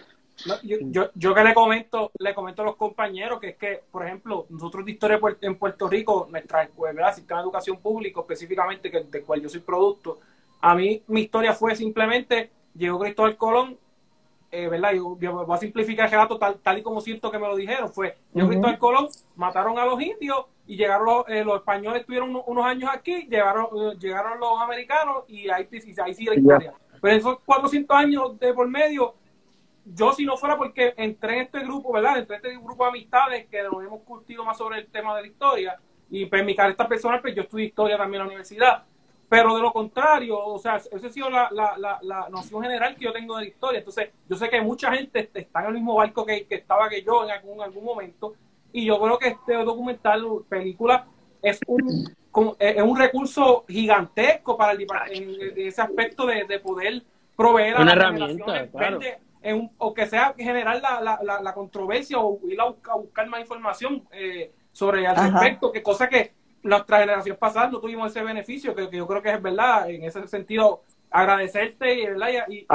yo, 0.64 1.10
yo, 1.16 1.34
que 1.34 1.44
le 1.44 1.54
comento, 1.54 2.12
le 2.18 2.34
comento 2.34 2.62
a 2.62 2.66
los 2.66 2.76
compañeros 2.76 3.39
que 3.39 3.50
es 3.50 3.58
que, 3.58 3.84
por 3.92 4.06
ejemplo, 4.06 4.46
nosotros 4.50 4.86
de 4.86 4.92
historia 4.92 5.20
en 5.42 5.56
Puerto 5.56 5.88
Rico, 5.88 6.28
nuestra 6.30 6.64
escuela, 6.64 7.14
sistema 7.14 7.39
de 7.39 7.46
educación 7.46 7.78
público, 7.78 8.22
específicamente, 8.22 8.89
que, 8.89 9.04
del 9.04 9.24
cual 9.24 9.42
yo 9.42 9.50
soy 9.50 9.62
producto, 9.62 10.20
a 10.62 10.76
mí 10.76 11.04
mi 11.08 11.22
historia 11.22 11.54
fue 11.54 11.76
simplemente, 11.76 12.52
llegó 12.76 13.00
Cristóbal 13.00 13.38
Colón, 13.38 13.78
eh, 14.52 14.68
¿verdad? 14.68 14.94
Yo, 14.94 15.16
voy 15.16 15.56
a 15.56 15.58
simplificar 15.58 16.06
el 16.06 16.12
relato 16.12 16.38
tal, 16.38 16.60
tal 16.60 16.78
y 16.78 16.84
como 16.84 17.02
siento 17.02 17.32
que 17.32 17.39
me 17.39 17.48
lo 17.48 17.56
dijeron, 17.56 17.92
fue, 17.92 18.18
llegó 18.34 18.50
Cristóbal 18.50 18.80
Colón, 18.80 19.08
mataron 19.36 19.80
a 19.80 19.86
los 19.86 20.02
indios 20.02 20.46
y 20.68 20.78
llegaron 20.78 21.06
los, 21.06 21.30
eh, 21.30 21.44
los 21.44 21.58
españoles, 21.58 22.02
estuvieron 22.02 22.36
unos, 22.46 22.66
años 22.66 22.89
aquí, 22.94 23.28
llegaron, 23.30 23.66
eh, 23.66 23.98
llegaron 24.00 24.39
los 24.39 24.62
americanos 24.62 25.24
y 25.28 25.50
ahí, 25.50 25.68
ahí 26.04 26.14
sigue 26.14 26.32
la 26.32 26.39
historia. 26.39 26.74
Pero 27.02 27.16
esos 27.16 27.39
400 27.46 27.98
años 27.98 28.39
de 28.39 28.54
por 28.54 28.68
medio, 28.68 29.16
yo 29.86 30.14
si 30.14 30.26
no 30.26 30.38
fuera 30.38 30.58
porque 30.58 30.94
entré 30.98 31.36
en 31.36 31.42
este 31.42 31.60
grupo, 31.60 31.94
¿verdad? 31.94 32.18
Entré 32.18 32.38
en 32.38 32.46
este 32.46 32.58
grupo 32.58 32.84
de 32.84 32.90
amistades 32.90 33.48
que 33.48 33.64
nos 33.64 33.84
hemos 33.84 34.02
curtido 34.04 34.46
más 34.46 34.58
sobre 34.58 34.80
el 34.80 34.88
tema 34.88 35.16
de 35.16 35.22
la 35.22 35.28
historia 35.28 35.80
y 36.10 36.26
pues 36.26 36.44
mi 36.46 36.52
esta 36.52 36.88
personal, 36.88 37.22
pues 37.22 37.34
yo 37.34 37.44
estudié 37.44 37.68
historia 37.68 37.98
también 37.98 38.22
en 38.22 38.28
la 38.28 38.32
universidad. 38.32 38.84
Pero 39.30 39.56
de 39.56 39.62
lo 39.62 39.72
contrario, 39.72 40.38
o 40.38 40.60
sea, 40.60 40.76
esa 40.76 41.08
ha 41.08 41.10
sido 41.10 41.30
la, 41.30 41.50
la, 41.52 42.00
la, 42.02 42.28
noción 42.30 42.64
general 42.64 42.96
que 42.96 43.06
yo 43.06 43.14
tengo 43.14 43.38
de 43.38 43.44
la 43.44 43.50
historia. 43.50 43.80
Entonces, 43.80 44.10
yo 44.28 44.36
sé 44.36 44.50
que 44.50 44.60
mucha 44.60 44.94
gente 44.94 45.32
está 45.34 45.62
en 45.62 45.68
el 45.68 45.74
mismo 45.76 45.96
barco 45.96 46.26
que, 46.26 46.46
que 46.46 46.56
estaba 46.56 46.90
que 46.90 47.02
yo 47.02 47.24
en 47.24 47.32
algún, 47.32 47.62
algún 47.62 47.86
momento. 47.86 48.34
Y 48.74 48.86
yo 48.86 49.00
creo 49.00 49.18
que 49.18 49.30
este 49.30 49.54
documental, 49.54 50.26
película, 50.50 51.08
es 51.42 51.62
un, 51.66 52.14
es 52.60 52.84
un 52.84 53.00
recurso 53.00 53.64
gigantesco 53.70 54.58
para 54.58 54.74
el, 54.74 54.86
en, 55.12 55.54
ese 55.56 55.82
aspecto 55.82 56.26
de, 56.26 56.44
de 56.44 56.60
poder 56.60 57.02
proveer 57.38 57.78
a 57.78 57.82
una 57.84 57.94
herramienta, 57.94 58.68
claro 58.68 59.00
o 59.78 59.94
que 59.94 60.06
sea 60.06 60.34
generar 60.38 60.82
la, 60.82 61.20
la, 61.24 61.42
la, 61.42 61.54
controversia 61.54 62.20
o 62.20 62.39
ir 62.48 62.60
a 62.62 62.96
buscar, 62.96 63.28
más 63.28 63.42
información 63.42 64.04
eh, 64.12 64.52
sobre 64.72 65.04
el 65.04 65.16
respecto, 65.16 65.72
que 65.72 65.82
cosa 65.82 66.08
que 66.08 66.34
nuestra 66.64 67.00
generación 67.00 67.38
pasada 67.39 67.70
no 67.70 67.80
tuvimos 67.80 68.12
ese 68.12 68.24
beneficio, 68.24 68.76
que, 68.76 68.88
yo 68.92 69.08
creo 69.08 69.22
que 69.22 69.32
es 69.32 69.42
verdad, 69.42 69.89
en 69.89 70.04
ese 70.04 70.28
sentido, 70.28 70.84
agradecerte 71.10 72.02
y, 72.02 72.06
¿verdad? 72.06 72.28
y, 72.48 72.66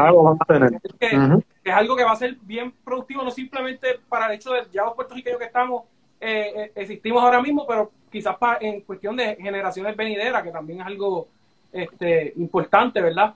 Que, 0.99 1.17
es 1.65 1.75
algo 1.75 1.97
que 1.97 2.05
va 2.05 2.13
a 2.13 2.17
ser 2.17 2.37
bien 2.43 2.73
productivo, 2.85 3.23
no 3.23 3.31
simplemente 3.31 4.01
para 4.09 4.27
el 4.27 4.33
hecho 4.33 4.53
de 4.53 4.63
ya 4.73 4.85
los 4.85 4.95
puertorriqueños 4.95 5.39
que 5.39 5.47
estamos, 5.47 5.85
eh, 6.21 6.53
eh, 6.57 6.73
existimos 6.75 7.23
ahora 7.23 7.41
mismo, 7.41 7.67
pero 7.67 7.93
quizás 8.11 8.37
para, 8.37 8.59
en 8.61 8.81
cuestión 8.83 9.17
de 9.17 9.37
generaciones 9.37 9.97
venideras, 9.97 10.43
que 10.43 10.51
también 10.51 10.81
es 10.81 10.87
algo 10.87 11.29
este, 11.73 12.33
importante, 12.37 13.01
¿verdad? 13.01 13.35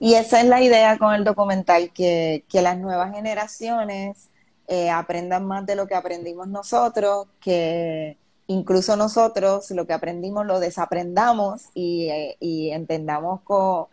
Y 0.00 0.14
esa 0.14 0.40
es 0.40 0.46
la 0.46 0.62
idea 0.62 0.98
con 0.98 1.14
el 1.14 1.24
documental, 1.24 1.92
que, 1.92 2.44
las 2.52 2.78
nuevas 2.78 3.14
generaciones 3.14 4.28
eh, 4.68 4.90
aprendan 4.90 5.46
más 5.46 5.66
de 5.66 5.76
lo 5.76 5.86
que 5.86 5.94
aprendimos 5.94 6.48
nosotros, 6.48 7.26
que 7.40 8.18
incluso 8.46 8.96
nosotros 8.96 9.70
lo 9.70 9.86
que 9.86 9.92
aprendimos 9.92 10.46
lo 10.46 10.60
desaprendamos 10.60 11.70
y, 11.74 12.08
eh, 12.10 12.36
entendamos 12.40 13.40
con 13.42 13.86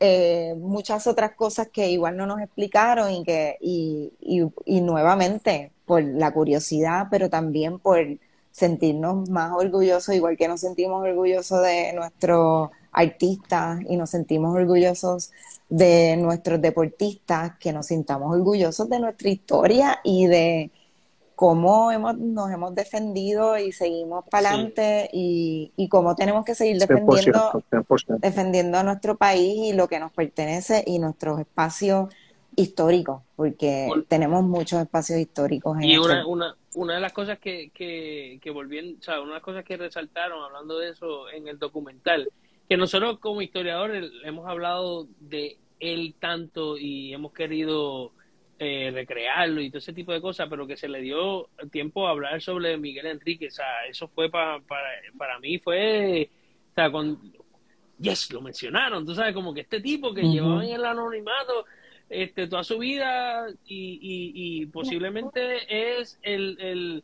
eh, 0.00 0.54
muchas 0.58 1.06
otras 1.06 1.34
cosas 1.34 1.68
que 1.68 1.88
igual 1.90 2.16
no 2.16 2.26
nos 2.26 2.40
explicaron 2.40 3.12
y 3.12 3.24
que 3.24 3.56
y, 3.60 4.12
y 4.20 4.80
nuevamente 4.80 5.72
por 5.86 6.02
la 6.02 6.32
curiosidad, 6.32 7.06
pero 7.10 7.30
también 7.30 7.78
por 7.78 7.98
sentirnos 8.50 9.28
más 9.30 9.52
orgullosos, 9.52 10.14
igual 10.14 10.36
que 10.36 10.48
nos 10.48 10.60
sentimos 10.60 11.02
orgullosos 11.02 11.62
de 11.62 11.92
nuestro 11.94 12.70
artistas 12.92 13.80
y 13.88 13.96
nos 13.96 14.10
sentimos 14.10 14.54
orgullosos 14.54 15.32
de 15.68 16.16
nuestros 16.18 16.60
deportistas, 16.60 17.58
que 17.58 17.72
nos 17.72 17.86
sintamos 17.86 18.34
orgullosos 18.34 18.88
de 18.88 19.00
nuestra 19.00 19.30
historia 19.30 20.00
y 20.04 20.26
de 20.26 20.70
cómo 21.34 21.90
hemos, 21.90 22.18
nos 22.18 22.50
hemos 22.50 22.74
defendido 22.74 23.58
y 23.58 23.72
seguimos 23.72 24.24
para 24.30 24.50
adelante 24.50 25.08
y, 25.12 25.72
y, 25.76 25.88
cómo 25.88 26.14
tenemos 26.14 26.44
que 26.44 26.54
seguir 26.54 26.78
defendiendo, 26.78 27.64
defendiendo 28.18 28.78
a 28.78 28.82
nuestro 28.82 29.16
país 29.16 29.56
y 29.56 29.72
lo 29.72 29.88
que 29.88 29.98
nos 29.98 30.12
pertenece 30.12 30.84
y 30.86 30.98
nuestros 30.98 31.40
espacios 31.40 32.14
históricos, 32.54 33.22
porque 33.34 33.88
tenemos 34.08 34.44
muchos 34.44 34.80
espacios 34.82 35.18
históricos. 35.18 35.78
En 35.78 35.84
y 35.84 35.98
una, 35.98 36.26
una, 36.26 36.54
una 36.74 36.94
de 36.94 37.00
las 37.00 37.12
cosas 37.12 37.38
que, 37.38 37.70
que, 37.70 38.38
que 38.42 38.50
volvieron, 38.50 38.96
o 39.00 39.02
sea, 39.02 39.20
una 39.20 39.30
de 39.30 39.34
las 39.36 39.42
cosas 39.42 39.64
que 39.64 39.76
resaltaron 39.76 40.44
hablando 40.44 40.78
de 40.78 40.90
eso 40.90 41.30
en 41.30 41.48
el 41.48 41.58
documental, 41.58 42.28
que 42.72 42.78
nosotros 42.78 43.18
como 43.18 43.42
historiadores 43.42 44.10
hemos 44.24 44.48
hablado 44.48 45.06
de 45.20 45.58
él 45.78 46.14
tanto 46.18 46.78
y 46.78 47.12
hemos 47.12 47.34
querido 47.34 48.12
eh, 48.58 48.90
recrearlo 48.94 49.60
y 49.60 49.68
todo 49.68 49.80
ese 49.80 49.92
tipo 49.92 50.10
de 50.10 50.22
cosas, 50.22 50.48
pero 50.48 50.66
que 50.66 50.78
se 50.78 50.88
le 50.88 51.02
dio 51.02 51.50
tiempo 51.70 52.06
a 52.06 52.12
hablar 52.12 52.40
sobre 52.40 52.78
Miguel 52.78 53.08
Enrique, 53.08 53.48
o 53.48 53.50
sea, 53.50 53.84
eso 53.90 54.08
fue 54.08 54.30
para, 54.30 54.62
para 55.18 55.38
mí 55.38 55.58
fue, 55.58 56.30
o 56.70 56.74
sea, 56.74 56.90
con, 56.90 57.20
yes, 57.98 58.32
lo 58.32 58.40
mencionaron, 58.40 59.04
tú 59.04 59.14
sabes, 59.14 59.34
como 59.34 59.52
que 59.52 59.60
este 59.60 59.82
tipo 59.82 60.14
que 60.14 60.22
llevaba 60.22 60.64
en 60.64 60.72
el 60.72 60.86
anonimato 60.86 61.66
este, 62.08 62.46
toda 62.46 62.64
su 62.64 62.78
vida 62.78 63.48
y, 63.66 63.98
y, 64.00 64.62
y 64.62 64.64
posiblemente 64.64 65.98
es 65.98 66.18
el 66.22 67.02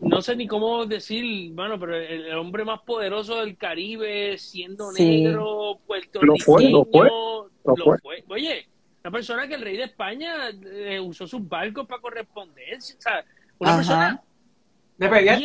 no 0.00 0.22
sé 0.22 0.36
ni 0.36 0.46
cómo 0.46 0.86
decir, 0.86 1.52
bueno, 1.52 1.78
pero 1.78 1.96
el, 1.96 2.34
hombre 2.34 2.64
más 2.64 2.80
poderoso 2.80 3.36
del 3.40 3.56
Caribe, 3.56 4.36
siendo 4.38 4.92
negro, 4.92 5.78
puertorriqueño, 5.86 6.70
lo 6.70 6.84
fue, 6.84 8.24
Oye, 8.28 8.68
una 9.02 9.12
persona 9.12 9.46
que 9.46 9.54
el 9.54 9.62
rey 9.62 9.76
de 9.76 9.84
España 9.84 10.50
eh, 10.50 11.00
usó 11.00 11.26
sus 11.26 11.46
barcos 11.46 11.86
para 11.86 12.00
correspondencia, 12.00 12.96
o 12.98 13.00
sea, 13.00 13.24
una 13.58 13.76
persona 13.76 14.22
le 14.98 15.08
pedía, 15.08 15.38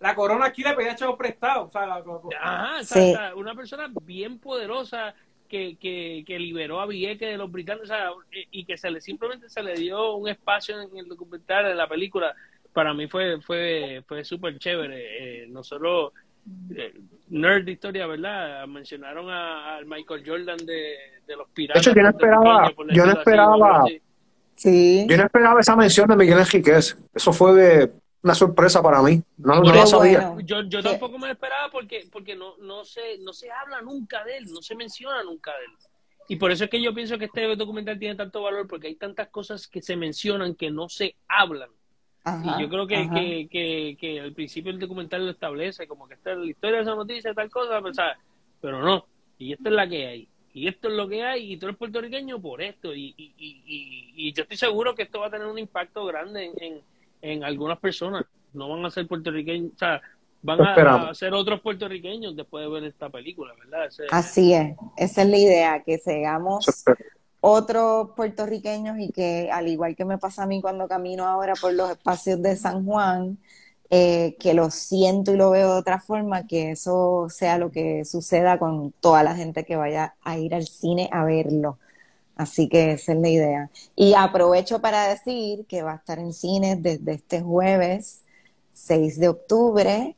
la, 0.00 0.14
corona 0.14 0.46
aquí 0.46 0.62
le 0.62 0.74
pedía 0.74 0.92
echado 0.92 1.16
prestado, 1.16 1.66
o 1.66 1.70
sea, 1.70 2.02
Ajá, 2.40 3.34
una 3.36 3.54
persona 3.54 3.88
bien 4.02 4.38
poderosa 4.38 5.14
que, 5.48 5.76
que, 5.76 6.24
que 6.26 6.38
liberó 6.38 6.80
a 6.80 6.86
Vieques 6.86 7.30
de 7.30 7.36
los 7.36 7.50
británicos, 7.50 7.90
o 7.90 7.94
sea, 7.94 8.10
y 8.50 8.64
que 8.64 8.76
se 8.76 8.90
le 8.90 9.00
simplemente 9.00 9.48
se 9.48 9.62
le 9.62 9.74
dio 9.74 10.16
un 10.16 10.28
espacio 10.28 10.80
en 10.80 10.96
el 10.96 11.06
documental, 11.06 11.66
en 11.66 11.76
la 11.76 11.88
película, 11.88 12.34
para 12.76 12.92
mí 12.92 13.08
fue 13.08 13.40
fue 13.40 14.04
fue 14.06 14.22
súper 14.22 14.58
chévere. 14.58 14.98
Eh, 14.98 15.46
no 15.48 15.64
solo 15.64 16.12
eh, 16.76 16.92
nerd 17.30 17.64
de 17.64 17.72
historia, 17.72 18.06
¿verdad? 18.06 18.66
Mencionaron 18.66 19.30
al 19.30 19.86
Michael 19.86 20.22
Jordan 20.26 20.58
de, 20.58 20.94
los 21.34 21.48
piratas. 21.54 21.82
De 21.82 21.90
hecho, 21.90 21.96
yo 21.96 22.02
no 22.02 22.10
esperaba, 22.10 22.70
yo 22.90 23.06
no 23.06 23.12
esperaba, 23.12 23.84
sí. 24.56 25.06
yo 25.08 25.16
no 25.16 25.24
esperaba 25.24 25.60
esa 25.60 25.74
mención 25.74 26.06
de 26.06 26.16
Miguel 26.16 26.38
Enriquez. 26.38 26.98
Eso 27.14 27.32
fue 27.32 27.54
de 27.54 27.92
una 28.22 28.34
sorpresa 28.34 28.82
para 28.82 29.00
mí. 29.00 29.22
No, 29.38 29.62
lo 29.62 29.86
sabía. 29.86 30.34
Yo, 30.44 30.60
yo 30.64 30.82
tampoco 30.82 31.18
me 31.18 31.28
lo 31.28 31.32
esperaba 31.32 31.70
porque, 31.72 32.06
porque 32.12 32.36
no, 32.36 32.58
no, 32.58 32.84
se, 32.84 33.16
no 33.22 33.32
se 33.32 33.50
habla 33.50 33.80
nunca 33.80 34.22
de 34.22 34.36
él, 34.36 34.52
no 34.52 34.60
se 34.60 34.74
menciona 34.74 35.24
nunca 35.24 35.50
de 35.52 35.64
él. 35.64 35.72
Y 36.28 36.36
por 36.36 36.50
eso 36.50 36.64
es 36.64 36.70
que 36.70 36.82
yo 36.82 36.92
pienso 36.92 37.16
que 37.16 37.24
este 37.24 37.56
documental 37.56 37.98
tiene 37.98 38.16
tanto 38.16 38.42
valor, 38.42 38.66
porque 38.68 38.88
hay 38.88 38.96
tantas 38.96 39.28
cosas 39.28 39.66
que 39.66 39.80
se 39.80 39.96
mencionan 39.96 40.54
que 40.54 40.70
no 40.70 40.90
se 40.90 41.16
hablan 41.26 41.70
y 42.42 42.62
yo 42.62 42.68
creo 42.68 42.86
que, 42.86 43.08
que, 43.08 43.48
que, 43.50 43.96
que, 44.00 44.20
al 44.20 44.32
principio 44.32 44.72
el 44.72 44.78
documental 44.78 45.24
lo 45.24 45.30
establece, 45.30 45.86
como 45.86 46.08
que 46.08 46.14
esta 46.14 46.32
es 46.32 46.38
la 46.38 46.46
historia 46.46 46.76
de 46.76 46.82
esa 46.82 46.94
noticia, 46.94 47.34
tal 47.34 47.50
cosa, 47.50 47.80
pero, 47.80 47.94
pero 48.60 48.82
no, 48.82 49.06
y 49.38 49.52
esto 49.52 49.68
es 49.68 49.74
la 49.74 49.88
que 49.88 50.06
hay, 50.06 50.28
y 50.52 50.68
esto 50.68 50.88
es 50.88 50.94
lo 50.94 51.08
que 51.08 51.22
hay, 51.22 51.52
y 51.52 51.56
tú 51.56 51.66
eres 51.66 51.78
puertorriqueño 51.78 52.40
por 52.40 52.62
esto, 52.62 52.94
y, 52.94 53.14
y, 53.16 53.34
y, 53.38 54.12
y 54.16 54.32
yo 54.32 54.42
estoy 54.42 54.56
seguro 54.56 54.94
que 54.94 55.02
esto 55.02 55.20
va 55.20 55.26
a 55.26 55.30
tener 55.30 55.46
un 55.46 55.58
impacto 55.58 56.04
grande 56.04 56.50
en, 56.58 56.80
en 57.22 57.44
algunas 57.44 57.78
personas. 57.78 58.24
No 58.52 58.68
van 58.68 58.84
a 58.84 58.90
ser 58.90 59.06
puertorriqueños, 59.06 59.72
o 59.74 59.78
sea, 59.78 60.00
van 60.42 60.60
a, 60.60 61.14
ser 61.14 61.34
otros 61.34 61.60
puertorriqueños 61.60 62.36
después 62.36 62.64
de 62.64 62.70
ver 62.70 62.84
esta 62.84 63.10
película, 63.10 63.52
¿verdad? 63.58 63.88
Así 64.10 64.52
es, 64.52 64.76
esa 64.96 65.22
es 65.22 65.28
la 65.28 65.36
idea, 65.36 65.82
que 65.82 65.98
seamos 65.98 66.84
otros 67.40 68.10
puertorriqueños 68.16 68.98
y 68.98 69.10
que 69.10 69.50
al 69.52 69.68
igual 69.68 69.96
que 69.96 70.04
me 70.04 70.18
pasa 70.18 70.44
a 70.44 70.46
mí 70.46 70.60
cuando 70.60 70.88
camino 70.88 71.26
ahora 71.26 71.54
por 71.60 71.72
los 71.72 71.90
espacios 71.90 72.42
de 72.42 72.56
San 72.56 72.84
Juan, 72.84 73.38
eh, 73.90 74.36
que 74.40 74.54
lo 74.54 74.70
siento 74.70 75.32
y 75.32 75.36
lo 75.36 75.50
veo 75.50 75.74
de 75.74 75.78
otra 75.78 76.00
forma, 76.00 76.46
que 76.46 76.72
eso 76.72 77.28
sea 77.30 77.58
lo 77.58 77.70
que 77.70 78.04
suceda 78.04 78.58
con 78.58 78.92
toda 78.92 79.22
la 79.22 79.36
gente 79.36 79.64
que 79.64 79.76
vaya 79.76 80.16
a 80.22 80.38
ir 80.38 80.54
al 80.54 80.66
cine 80.66 81.08
a 81.12 81.24
verlo. 81.24 81.78
Así 82.36 82.68
que 82.68 82.92
esa 82.92 83.12
es 83.12 83.18
la 83.20 83.28
idea. 83.28 83.70
Y 83.94 84.14
aprovecho 84.14 84.80
para 84.80 85.08
decir 85.08 85.66
que 85.66 85.82
va 85.82 85.92
a 85.94 85.96
estar 85.96 86.18
en 86.18 86.32
cines 86.32 86.82
desde 86.82 87.14
este 87.14 87.40
jueves 87.42 88.22
6 88.74 89.18
de 89.20 89.28
octubre 89.28 90.16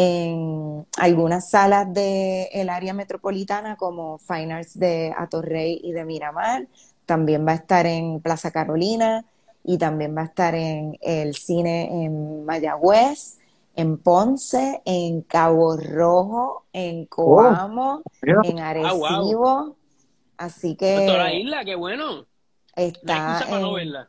en 0.00 0.86
algunas 0.96 1.50
salas 1.50 1.92
del 1.92 2.68
área 2.68 2.94
metropolitana 2.94 3.74
como 3.74 4.18
Fine 4.18 4.54
Arts 4.54 4.78
de 4.78 5.12
Atorrey 5.18 5.80
y 5.82 5.90
de 5.90 6.04
Miramar. 6.04 6.68
También 7.04 7.44
va 7.44 7.50
a 7.50 7.56
estar 7.56 7.84
en 7.84 8.20
Plaza 8.20 8.52
Carolina 8.52 9.24
y 9.64 9.76
también 9.76 10.16
va 10.16 10.20
a 10.20 10.26
estar 10.26 10.54
en 10.54 10.96
el 11.00 11.34
cine 11.34 12.04
en 12.04 12.44
Mayagüez, 12.44 13.40
en 13.74 13.98
Ponce, 13.98 14.82
en 14.84 15.22
Cabo 15.22 15.76
Rojo, 15.76 16.66
en 16.72 17.06
Coamo, 17.06 18.02
oh, 18.04 18.44
en 18.44 18.60
ah, 18.60 18.68
Arecibo. 18.68 19.74
Así 20.36 20.76
que. 20.76 21.06
Toda 21.06 21.24
la 21.24 21.34
isla, 21.34 21.64
qué 21.64 21.74
bueno. 21.74 22.24
Está. 22.76 23.16
No 23.16 23.24
hay 23.24 23.30
excusa 23.32 23.50
para 23.50 23.62
no 23.62 23.72
verla, 23.72 24.08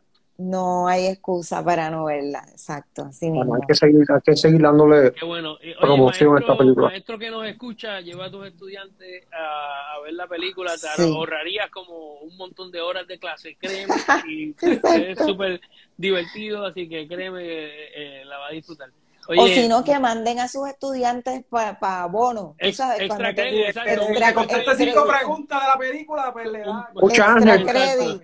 exacto. 2.52 3.04
Así 3.04 3.30
mismo. 3.30 3.56
hay, 3.56 3.62
que 3.68 3.76
seguir, 3.76 4.06
hay 4.10 4.22
que 4.22 4.36
seguir 4.36 4.62
dándole 4.62 5.14
bueno. 5.26 5.58
promoción 5.80 6.38
a 6.38 6.40
esta 6.40 6.58
película. 6.58 6.88
Maestro 6.88 7.20
que 7.20 7.30
nos 7.30 7.46
escucha, 7.46 8.00
lleva 8.00 8.26
a 8.26 8.32
tus 8.32 8.48
estudiantes 8.48 9.26
a, 9.34 10.00
ver 10.04 10.14
la 10.14 10.28
película, 10.28 10.74
te 10.78 11.04
ahorrarías 11.04 11.70
como 11.70 12.20
un 12.20 12.38
montón 12.38 12.72
de 12.72 12.82
horas 12.82 13.06
de 13.08 13.20
clase, 13.20 13.58
créeme, 13.60 13.94
y 14.30 14.56
es 14.62 15.20
súper 15.20 15.60
divertido, 15.98 16.66
así 16.66 16.88
que 16.88 17.08
créeme, 17.08 17.44
eh, 17.44 18.24
la 18.26 18.38
va 18.38 18.48
a 18.48 18.52
disfrutar 18.52 18.90
o 19.38 19.48
si 19.48 19.68
no, 19.68 19.84
que 19.84 20.00
manden 20.00 20.40
a 20.40 20.48
sus 20.48 20.68
estudiantes 20.68 21.44
para 21.50 21.78
pa 21.80 22.06
bono. 22.08 22.56
extra 22.58 22.96
crédito, 23.34 23.68
exacto. 23.68 24.76
cinco 24.76 25.06
preguntas 25.08 25.62
de 25.62 25.68
la 25.68 25.78
película, 25.78 26.34
pues 26.34 26.52
le 26.52 26.60
da. 26.60 26.90
Escucha, 26.96 27.34
Ángel. 27.34 28.22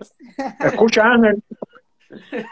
Escucha, 0.60 1.04
Ángel. 1.04 1.44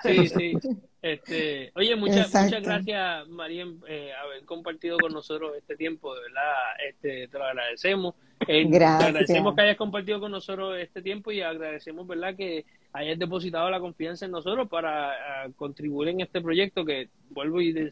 Sí, 0.01 0.28
sí. 0.28 0.54
Este, 1.01 1.72
oye, 1.76 1.95
muchas, 1.97 2.34
muchas 2.34 2.64
gracias, 2.64 3.28
María, 3.28 3.66
eh, 3.88 4.12
haber 4.14 4.45
compartido 4.45 4.97
con 4.97 5.12
nosotros 5.12 5.51
este 5.58 5.76
tiempo, 5.76 6.16
de 6.16 6.22
verdad, 6.22 6.54
este, 6.88 7.28
te 7.28 7.38
lo 7.38 7.43
agradecemos. 7.43 8.16
Eh, 8.47 8.64
gracias. 8.70 8.99
Te 8.99 9.06
agradecemos 9.08 9.56
que 9.56 9.62
hayas 9.62 9.78
compartido 9.78 10.20
con 10.22 10.32
nosotros 10.32 10.78
este 10.80 11.01
tiempo 11.01 11.32
y 11.32 11.41
agradecemos, 11.41 12.08
¿verdad?, 12.08 12.36
que 12.38 12.66
hayas 12.93 13.20
depositado 13.20 13.70
la 13.70 13.82
confianza 13.82 14.26
en 14.26 14.32
nosotros 14.32 14.70
para 14.70 15.12
contribuir 15.58 16.10
en 16.10 16.22
este 16.22 16.39
proyecto 16.41 16.86
que, 16.86 17.10
vuelvo 17.32 17.60
y 17.60 17.89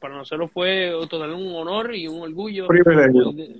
para 0.00 0.16
nosotros 0.16 0.50
fue 0.52 0.92
total 1.08 1.32
un 1.34 1.54
honor 1.54 1.94
y 1.94 2.08
un 2.08 2.20
orgullo 2.22 2.66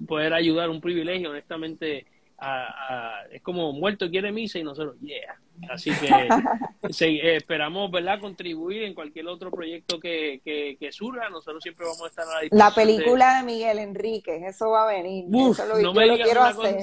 poder 0.07 0.33
ayudar, 0.33 0.71
un 0.71 0.81
privilegio, 0.81 1.31
honestamente. 1.31 2.05
A, 2.41 3.24
es 3.32 3.43
como 3.43 3.72
muerto 3.72 4.09
quiere 4.09 4.30
misa 4.30 4.59
y 4.59 4.62
nosotros, 4.62 4.97
yeah. 5.01 5.36
Así 5.68 5.91
que 5.91 6.07
eh, 7.05 7.36
esperamos, 7.36 7.91
¿verdad?, 7.91 8.20
contribuir 8.20 8.84
en 8.84 8.95
cualquier 8.95 9.26
otro 9.26 9.51
proyecto 9.51 9.99
que, 9.99 10.41
que, 10.45 10.93
surja. 10.93 11.28
Nosotros 11.30 11.62
siempre 11.62 11.84
vamos 11.84 12.03
a 12.03 12.07
estar 12.07 12.26
a 12.28 12.43
la 12.43 12.49
La 12.51 12.74
película 12.74 13.39
de, 13.39 13.45
Miguel 13.45 13.78
Enrique, 13.78 14.41
eso 14.47 14.70
va 14.70 14.84
a 14.84 14.93
venir. 14.93 15.24
eso 15.51 15.66
lo, 15.66 15.80
no 15.80 15.93
me 15.93 16.16
quiero 16.16 16.43
hacer. 16.43 16.78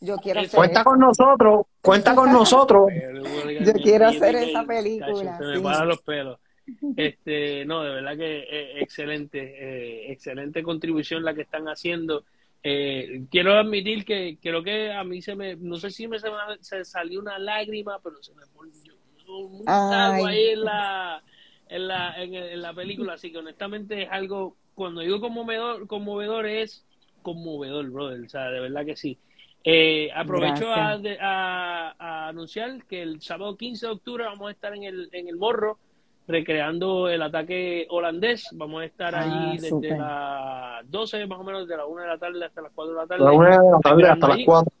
Yo 0.00 0.16
quiero 0.16 0.40
hacer 0.40 0.56
Cuenta 0.56 0.84
con 0.84 0.98
nosotros, 0.98 1.66
cuenta 1.80 2.14
con 2.14 2.32
nosotros. 2.32 2.88
yo 3.64 3.72
quiero 3.74 4.06
hacer 4.06 4.36
esa 4.36 4.64
película. 4.64 5.38
se 5.38 5.44
me 5.44 5.60
paran 5.60 5.88
los 5.88 6.00
pelos. 6.02 6.38
Este, 6.96 7.64
no, 7.64 7.82
de 7.82 7.94
verdad 7.94 8.16
que 8.16 8.38
eh, 8.48 8.80
excelente, 8.80 9.38
eh, 9.40 10.12
excelente 10.12 10.62
contribución 10.62 11.24
la 11.24 11.34
que 11.34 11.42
están 11.42 11.66
haciendo. 11.66 12.24
Eh, 12.62 13.26
quiero 13.30 13.54
admitir 13.54 14.04
que 14.04 14.38
creo 14.40 14.62
que 14.62 14.92
a 14.92 15.02
mí 15.02 15.22
se 15.22 15.34
me, 15.34 15.56
no 15.56 15.76
sé 15.76 15.90
si 15.90 16.06
me 16.06 16.18
se, 16.60 16.84
salió 16.84 17.20
una 17.20 17.38
lágrima, 17.38 17.98
pero 18.02 18.22
se 18.22 18.34
me 18.34 18.46
pone 18.48 18.72
un 19.28 19.64
ahí 19.66 20.48
en 20.50 20.64
la, 20.64 21.22
en 21.68 21.88
la, 21.88 22.22
en, 22.22 22.60
la 22.60 22.74
película, 22.74 23.14
así 23.14 23.32
que 23.32 23.38
honestamente 23.38 24.02
es 24.02 24.08
algo, 24.10 24.56
cuando 24.74 25.00
digo 25.00 25.20
conmovedor, 25.20 25.86
conmovedor 25.86 26.46
es 26.46 26.84
conmovedor, 27.22 27.88
brother, 27.90 28.20
o 28.20 28.28
sea, 28.28 28.50
de 28.50 28.60
verdad 28.60 28.84
que 28.84 28.96
sí. 28.96 29.18
aprovecho 30.14 30.70
a, 30.70 31.00
a, 31.98 32.28
anunciar 32.28 32.84
que 32.86 33.00
el 33.00 33.22
sábado 33.22 33.56
15 33.56 33.86
de 33.86 33.92
octubre 33.92 34.24
vamos 34.24 34.48
a 34.48 34.52
estar 34.52 34.74
en 34.74 34.84
el, 34.84 35.08
en 35.12 35.28
el 35.28 35.36
Morro 35.36 35.78
recreando 36.30 37.08
el 37.08 37.22
ataque 37.22 37.86
holandés. 37.90 38.48
Vamos 38.52 38.82
a 38.82 38.84
estar 38.86 39.14
allí 39.14 39.56
ah, 39.56 39.60
desde 39.60 39.98
las 39.98 40.90
12, 40.90 41.26
más 41.26 41.38
o 41.40 41.44
menos, 41.44 41.68
de 41.68 41.76
la 41.76 41.86
1 41.86 42.02
de 42.02 42.08
la 42.08 42.18
tarde 42.18 42.44
hasta 42.44 42.62
las 42.62 42.72
4 42.72 42.94
de 42.94 43.00
la 43.00 43.06
tarde. 43.06 43.24
La 43.24 43.32
1 43.32 43.50
de 43.50 43.70
la 43.70 43.78
tarde 43.80 44.08
hasta 44.08 44.28
las 44.28 44.38
4. 44.44 44.72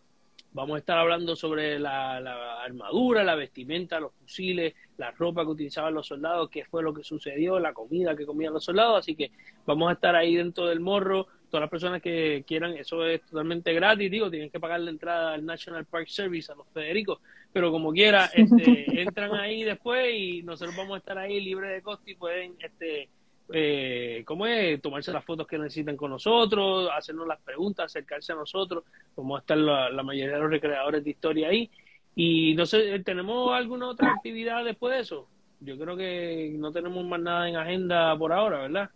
Vamos 0.52 0.74
a 0.74 0.78
estar 0.78 0.98
hablando 0.98 1.36
sobre 1.36 1.78
la, 1.78 2.16
armadura, 2.64 3.22
la 3.22 3.36
vestimenta, 3.36 4.00
los 4.00 4.12
fusiles, 4.14 4.74
la 4.96 5.12
ropa 5.12 5.44
que 5.44 5.50
utilizaban 5.50 5.94
los 5.94 6.08
soldados, 6.08 6.50
qué 6.50 6.64
fue 6.64 6.82
lo 6.82 6.92
que 6.92 7.04
sucedió, 7.04 7.60
la 7.60 7.72
comida 7.72 8.16
que 8.16 8.26
comían 8.26 8.52
los 8.52 8.64
soldados. 8.64 8.98
Así 8.98 9.14
que 9.14 9.30
vamos 9.64 9.90
a 9.90 9.92
estar 9.92 10.16
ahí 10.16 10.34
dentro 10.34 10.66
del 10.66 10.80
morro. 10.80 11.28
Todas 11.48 11.62
las 11.62 11.70
personas 11.70 12.02
que 12.02 12.44
quieran, 12.46 12.72
eso 12.72 13.06
es 13.06 13.22
totalmente 13.22 13.72
gratis, 13.72 14.10
digo, 14.10 14.28
tienen 14.28 14.50
que 14.50 14.58
pagar 14.58 14.80
la 14.80 14.90
entrada 14.90 15.34
al 15.34 15.44
National 15.44 15.84
Park 15.84 16.08
Service, 16.08 16.50
a 16.50 16.56
los 16.56 16.66
Federicos, 16.68 17.20
pero 17.52 17.70
como 17.70 17.92
quiera, 17.92 18.26
este, 18.26 18.84
entran 19.02 19.34
ahí 19.34 19.64
después 19.64 20.14
y 20.14 20.42
nosotros 20.42 20.76
vamos 20.76 20.94
a 20.94 20.98
estar 20.98 21.18
ahí 21.18 21.40
libres 21.40 21.70
de 21.72 21.82
costo 21.82 22.10
y 22.10 22.14
pueden 22.14 22.54
este, 22.60 23.08
eh, 23.52 24.22
¿cómo 24.24 24.46
es? 24.46 24.80
Tomarse 24.80 25.12
las 25.12 25.24
fotos 25.24 25.46
que 25.46 25.58
necesitan 25.58 25.96
con 25.96 26.10
nosotros, 26.10 26.88
hacernos 26.96 27.26
las 27.26 27.40
preguntas, 27.40 27.86
acercarse 27.86 28.32
a 28.32 28.36
nosotros. 28.36 28.84
Vamos 29.16 29.38
a 29.38 29.40
estar 29.40 29.56
la, 29.56 30.02
mayoría 30.02 30.34
de 30.34 30.40
los 30.40 30.50
recreadores 30.50 31.02
de 31.04 31.10
historia 31.10 31.48
ahí. 31.48 31.70
Y 32.14 32.54
no 32.54 32.66
sé, 32.66 32.98
¿tenemos 33.00 33.52
alguna 33.52 33.88
otra 33.88 34.12
actividad 34.12 34.64
después 34.64 34.94
de 34.94 35.00
eso? 35.00 35.26
Yo 35.60 35.78
creo 35.78 35.96
que 35.96 36.54
no 36.58 36.72
tenemos 36.72 37.04
más 37.04 37.20
nada 37.20 37.48
en 37.48 37.56
agenda 37.56 38.16
por 38.16 38.32
ahora, 38.32 38.62
¿verdad? 38.62 38.90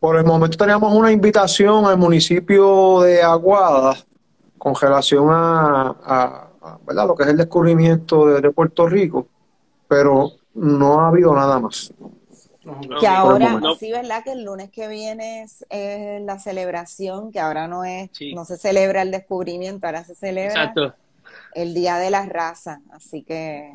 Por 0.00 0.18
el 0.18 0.24
momento 0.24 0.56
tenemos 0.56 0.92
una 0.92 1.10
invitación 1.10 1.86
al 1.86 1.98
municipio 1.98 3.00
de 3.02 3.22
Aguada 3.22 3.96
con 4.58 4.74
relación 4.74 5.28
a, 5.30 6.48
¿verdad? 6.86 7.06
lo 7.06 7.14
que 7.14 7.24
es 7.24 7.28
el 7.30 7.36
descubrimiento 7.36 8.26
de 8.26 8.50
Puerto 8.50 8.88
Rico, 8.88 9.28
pero 9.88 10.32
no 10.54 11.00
ha 11.00 11.08
habido 11.08 11.34
nada 11.34 11.58
más 11.58 11.92
que 13.00 13.06
ahora, 13.06 13.60
sí, 13.78 13.90
¿verdad? 13.90 14.24
Que 14.24 14.32
el 14.32 14.44
lunes 14.44 14.70
que 14.70 14.88
viene 14.88 15.42
es, 15.42 15.64
la 16.22 16.38
celebración, 16.38 17.30
que 17.30 17.40
ahora 17.40 17.68
no 17.68 17.84
es, 17.84 18.10
no 18.34 18.44
se 18.44 18.56
celebra 18.56 19.02
el 19.02 19.10
descubrimiento, 19.10 19.86
ahora 19.86 20.04
se 20.04 20.14
celebra 20.14 20.72
el 21.54 21.74
Día 21.74 21.98
de 21.98 22.10
la 22.10 22.26
Raza, 22.26 22.80
así 22.90 23.22
que... 23.22 23.70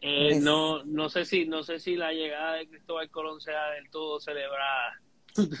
Eh, 0.00 0.38
no, 0.40 0.84
no 0.84 1.08
sé 1.08 1.24
si, 1.24 1.46
no 1.46 1.62
sé 1.62 1.78
si 1.78 1.96
la 1.96 2.12
llegada 2.12 2.54
de 2.54 2.68
Cristóbal 2.68 3.10
Colón 3.10 3.40
sea 3.40 3.70
del 3.70 3.88
todo 3.88 4.20
celebrada. 4.20 5.00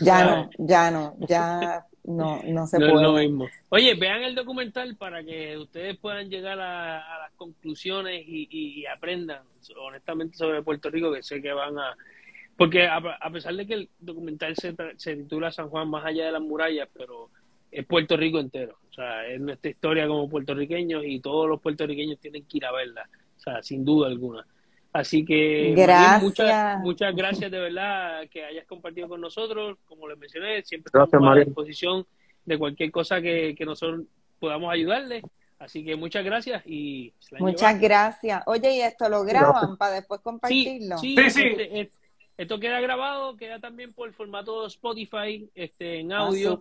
Ya 0.02 0.24
no, 0.24 0.50
ya 0.58 0.90
no, 0.90 1.16
ya 1.20 1.86
no, 2.04 2.42
no 2.44 2.66
se 2.66 2.78
puede. 2.78 3.30
Oye, 3.70 3.94
vean 3.94 4.22
el 4.22 4.34
documental 4.34 4.96
para 4.96 5.24
que 5.24 5.56
ustedes 5.58 5.96
puedan 5.98 6.28
llegar 6.28 6.60
a, 6.60 7.18
las 7.18 7.32
conclusiones 7.36 8.24
y, 8.26 8.48
y 8.50 8.86
aprendan 8.86 9.42
honestamente 9.78 10.36
sobre 10.36 10.62
Puerto 10.62 10.90
Rico, 10.90 11.12
que 11.12 11.22
sé 11.22 11.40
que 11.40 11.52
van 11.52 11.78
a 11.78 11.96
porque 12.56 12.86
a, 12.86 13.30
pesar 13.32 13.54
de 13.54 13.66
que 13.66 13.74
el 13.74 13.88
documental 13.98 14.54
se, 14.56 14.74
se 14.96 15.16
titula 15.16 15.50
San 15.50 15.68
Juan 15.68 15.88
más 15.88 16.04
allá 16.04 16.26
de 16.26 16.32
las 16.32 16.42
murallas, 16.42 16.88
pero 16.92 17.28
es 17.70 17.84
Puerto 17.84 18.16
Rico 18.16 18.38
entero. 18.38 18.78
O 18.90 18.92
sea, 18.92 19.26
es 19.26 19.40
nuestra 19.40 19.70
historia 19.70 20.06
como 20.06 20.28
puertorriqueños 20.28 21.02
y 21.04 21.18
todos 21.18 21.48
los 21.48 21.60
puertorriqueños 21.60 22.20
tienen 22.20 22.44
que 22.44 22.58
ir 22.58 22.66
a 22.66 22.72
verla. 22.72 23.08
O 23.36 23.40
sea, 23.40 23.62
sin 23.62 23.84
duda 23.84 24.06
alguna. 24.06 24.46
Así 24.94 25.24
que 25.24 25.74
muchas, 26.20 26.78
muchas 26.78 27.16
gracias 27.16 27.50
de 27.50 27.58
verdad 27.58 28.28
que 28.30 28.44
hayas 28.44 28.64
compartido 28.64 29.08
con 29.08 29.20
nosotros. 29.20 29.76
Como 29.86 30.06
les 30.06 30.16
mencioné, 30.16 30.62
siempre 30.62 30.88
estamos 30.94 31.36
a 31.36 31.40
disposición 31.40 32.06
de 32.44 32.56
cualquier 32.56 32.92
cosa 32.92 33.20
que, 33.20 33.56
nosotros 33.66 34.02
podamos 34.38 34.72
ayudarle. 34.72 35.22
Así 35.58 35.84
que 35.84 35.96
muchas 35.96 36.24
gracias 36.24 36.62
y 36.64 37.12
muchas 37.40 37.80
gracias. 37.80 38.44
Oye, 38.46 38.76
¿y 38.76 38.80
esto 38.82 39.08
lo 39.08 39.24
graban 39.24 39.76
para 39.76 39.96
después 39.96 40.20
compartirlo? 40.20 40.96
Sí, 40.98 41.16
sí. 41.28 41.42
Este, 41.42 41.80
este, 41.80 42.08
esto 42.36 42.60
queda 42.60 42.80
grabado, 42.80 43.36
queda 43.36 43.58
también 43.58 43.92
por 43.92 44.06
el 44.06 44.14
formato 44.14 44.64
Spotify, 44.66 45.50
este, 45.56 45.98
en 46.00 46.12
ah, 46.12 46.18
audio. 46.18 46.60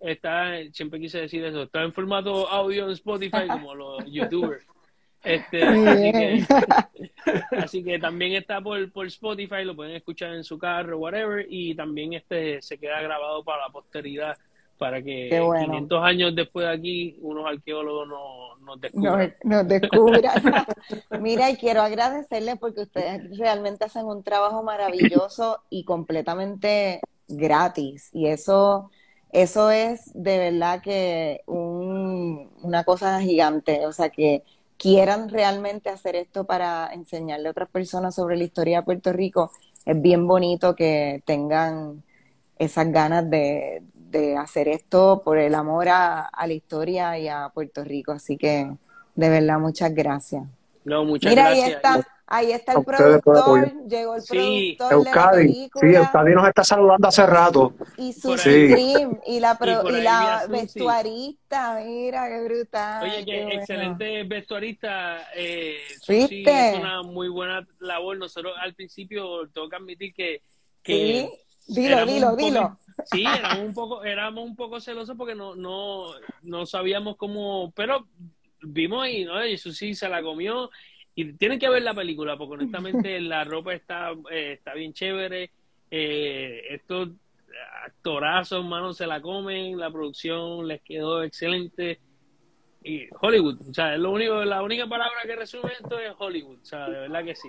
está, 0.00 0.52
siempre 0.72 0.98
quise 0.98 1.20
decir 1.20 1.44
eso, 1.44 1.64
está 1.64 1.82
en 1.82 1.92
formato 1.92 2.48
audio 2.48 2.86
en 2.86 2.92
Spotify 2.92 3.46
como 3.46 3.74
los 3.74 4.02
youtubers. 4.10 4.64
Este, 5.26 5.62
así, 5.64 6.12
que, 6.12 6.44
así 7.58 7.84
que 7.84 7.98
también 7.98 8.34
está 8.34 8.60
por, 8.60 8.92
por 8.92 9.08
Spotify, 9.08 9.64
lo 9.64 9.74
pueden 9.74 9.96
escuchar 9.96 10.32
en 10.34 10.44
su 10.44 10.56
carro, 10.56 10.98
whatever, 10.98 11.44
y 11.50 11.74
también 11.74 12.12
este 12.12 12.62
se 12.62 12.78
queda 12.78 13.00
grabado 13.00 13.42
para 13.42 13.66
la 13.66 13.72
posteridad 13.72 14.36
para 14.78 15.02
que 15.02 15.28
500 15.30 16.04
años 16.04 16.34
después 16.34 16.66
de 16.66 16.72
aquí 16.72 17.18
unos 17.22 17.46
arqueólogos 17.46 18.08
nos 18.60 18.80
descubran. 18.80 19.34
Nos, 19.42 19.66
descubran. 19.66 20.32
Mira, 21.20 21.50
y 21.50 21.56
quiero 21.56 21.82
agradecerles 21.82 22.56
porque 22.58 22.82
ustedes 22.82 23.36
realmente 23.36 23.84
hacen 23.84 24.06
un 24.06 24.22
trabajo 24.22 24.62
maravilloso 24.62 25.62
y 25.70 25.84
completamente 25.84 27.00
gratis. 27.26 28.10
Y 28.12 28.26
eso, 28.26 28.90
eso 29.32 29.70
es 29.70 30.10
de 30.14 30.38
verdad 30.38 30.82
que 30.82 31.40
un, 31.46 32.50
una 32.62 32.84
cosa 32.84 33.20
gigante. 33.20 33.86
O 33.86 33.92
sea, 33.92 34.10
que 34.10 34.44
quieran 34.78 35.28
realmente 35.28 35.88
hacer 35.88 36.16
esto 36.16 36.44
para 36.44 36.90
enseñarle 36.92 37.48
a 37.48 37.50
otras 37.50 37.68
personas 37.68 38.14
sobre 38.14 38.36
la 38.36 38.44
historia 38.44 38.78
de 38.78 38.84
Puerto 38.84 39.12
Rico, 39.12 39.50
es 39.84 40.00
bien 40.00 40.26
bonito 40.26 40.74
que 40.74 41.22
tengan 41.24 42.02
esas 42.58 42.90
ganas 42.90 43.28
de, 43.30 43.82
de 44.10 44.36
hacer 44.36 44.68
esto 44.68 45.22
por 45.24 45.38
el 45.38 45.54
amor 45.54 45.88
a, 45.88 46.30
la 46.46 46.52
historia 46.52 47.18
y 47.18 47.28
a 47.28 47.50
Puerto 47.52 47.84
Rico. 47.84 48.12
Así 48.12 48.36
que, 48.36 48.70
de 49.14 49.28
verdad, 49.28 49.58
muchas 49.58 49.94
gracias. 49.94 50.44
No, 50.84 51.04
muchas 51.04 51.30
Mira, 51.30 51.44
gracias. 51.44 51.66
Ahí 51.66 51.72
está, 51.72 52.06
ahí 52.26 52.52
está 52.52 52.72
el 52.72 52.84
productor, 52.84 53.86
llegó 53.86 54.16
el 54.16 54.22
sí. 54.22 54.74
productor 54.78 54.92
Euskadi, 54.92 55.36
de 55.36 55.48
la 55.48 55.52
película. 55.52 55.88
Sí, 55.88 55.96
Euskadi 55.96 56.34
nos 56.34 56.48
está 56.48 56.64
saludando 56.64 57.08
hace 57.08 57.26
rato. 57.26 57.74
Y 57.96 58.12
su 58.12 58.36
stream, 58.36 59.20
y 59.26 59.40
la, 59.40 59.58
y, 59.60 60.02
la 60.02 60.46
vestuarista, 60.48 61.80
mira, 61.84 62.28
qué 62.28 62.44
brutal. 62.44 63.02
Oye, 63.04 63.24
qué, 63.24 63.48
excelente 63.54 64.24
vestuarista. 64.24 65.28
Eh, 65.34 65.78
sí, 66.02 66.44
es 66.46 66.78
una 66.78 67.02
muy 67.02 67.28
buena 67.28 67.66
labor. 67.80 68.16
Nosotros 68.18 68.54
al 68.60 68.74
principio 68.74 69.48
tengo 69.48 69.68
que 69.68 69.76
admitir 69.76 70.14
que, 70.14 70.42
que 70.82 71.30
Dilo, 71.68 72.06
dilo, 72.06 72.36
dilo. 72.36 72.78
Sí, 73.04 73.24
éramos 73.38 73.58
un 73.58 73.74
poco, 73.74 74.04
éramos 74.04 74.44
un 74.44 74.56
poco 74.56 74.80
celosos 74.80 75.16
porque 75.16 75.34
no, 75.34 75.56
no, 75.56 76.12
no 76.42 76.64
sabíamos 76.64 77.16
cómo, 77.16 77.72
pero 77.74 78.06
vimos 78.62 79.08
y 79.08 79.24
no, 79.24 79.40
eso 79.40 79.72
sí 79.72 79.94
se 79.94 80.08
la 80.08 80.22
comió 80.22 80.70
y 81.16 81.32
tienen 81.32 81.58
que 81.58 81.68
ver 81.68 81.82
la 81.82 81.94
película 81.94 82.36
porque 82.36 82.62
honestamente 82.62 83.18
la 83.20 83.42
ropa 83.42 83.74
está, 83.74 84.12
eh, 84.30 84.52
está 84.52 84.74
bien 84.74 84.92
chévere, 84.92 85.50
eh, 85.90 86.62
estos 86.70 87.08
actorazos, 87.86 88.62
hermanos, 88.62 88.98
se 88.98 89.06
la 89.06 89.20
comen, 89.20 89.78
la 89.78 89.90
producción 89.90 90.68
les 90.68 90.82
quedó 90.82 91.22
excelente 91.22 91.98
y 92.82 93.08
Hollywood, 93.20 93.62
o 93.68 93.74
sea, 93.74 93.94
es 93.94 93.98
lo 93.98 94.12
único, 94.12 94.44
la 94.44 94.62
única 94.62 94.86
palabra 94.86 95.16
que 95.24 95.34
resume 95.34 95.72
esto 95.72 95.98
es 95.98 96.12
Hollywood, 96.18 96.58
o 96.62 96.64
sea, 96.64 96.88
de 96.88 97.00
verdad 97.00 97.24
que 97.24 97.34
sí. 97.34 97.48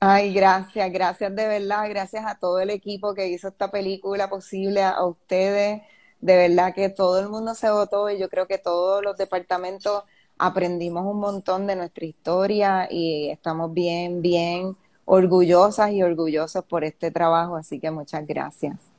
Ay, 0.00 0.34
gracias, 0.34 0.92
gracias 0.92 1.34
de 1.34 1.48
verdad, 1.48 1.88
gracias 1.88 2.26
a 2.26 2.38
todo 2.38 2.60
el 2.60 2.68
equipo 2.68 3.14
que 3.14 3.28
hizo 3.28 3.48
esta 3.48 3.70
película 3.70 4.28
posible, 4.28 4.82
a 4.82 5.02
ustedes, 5.06 5.80
de 6.20 6.36
verdad 6.36 6.74
que 6.74 6.90
todo 6.90 7.18
el 7.18 7.30
mundo 7.30 7.54
se 7.54 7.70
votó 7.70 8.10
y 8.10 8.18
yo 8.18 8.28
creo 8.28 8.46
que 8.46 8.58
todos 8.58 9.02
los 9.02 9.16
departamentos 9.16 10.04
aprendimos 10.38 11.04
un 11.04 11.20
montón 11.20 11.66
de 11.66 11.76
nuestra 11.76 12.04
historia 12.04 12.88
y 12.90 13.30
estamos 13.30 13.72
bien, 13.72 14.22
bien 14.22 14.76
orgullosas 15.04 15.92
y 15.92 16.02
orgullosos 16.02 16.64
por 16.64 16.84
este 16.84 17.10
trabajo, 17.10 17.56
así 17.56 17.78
que 17.78 17.90
muchas 17.90 18.26
gracias. 18.26 18.90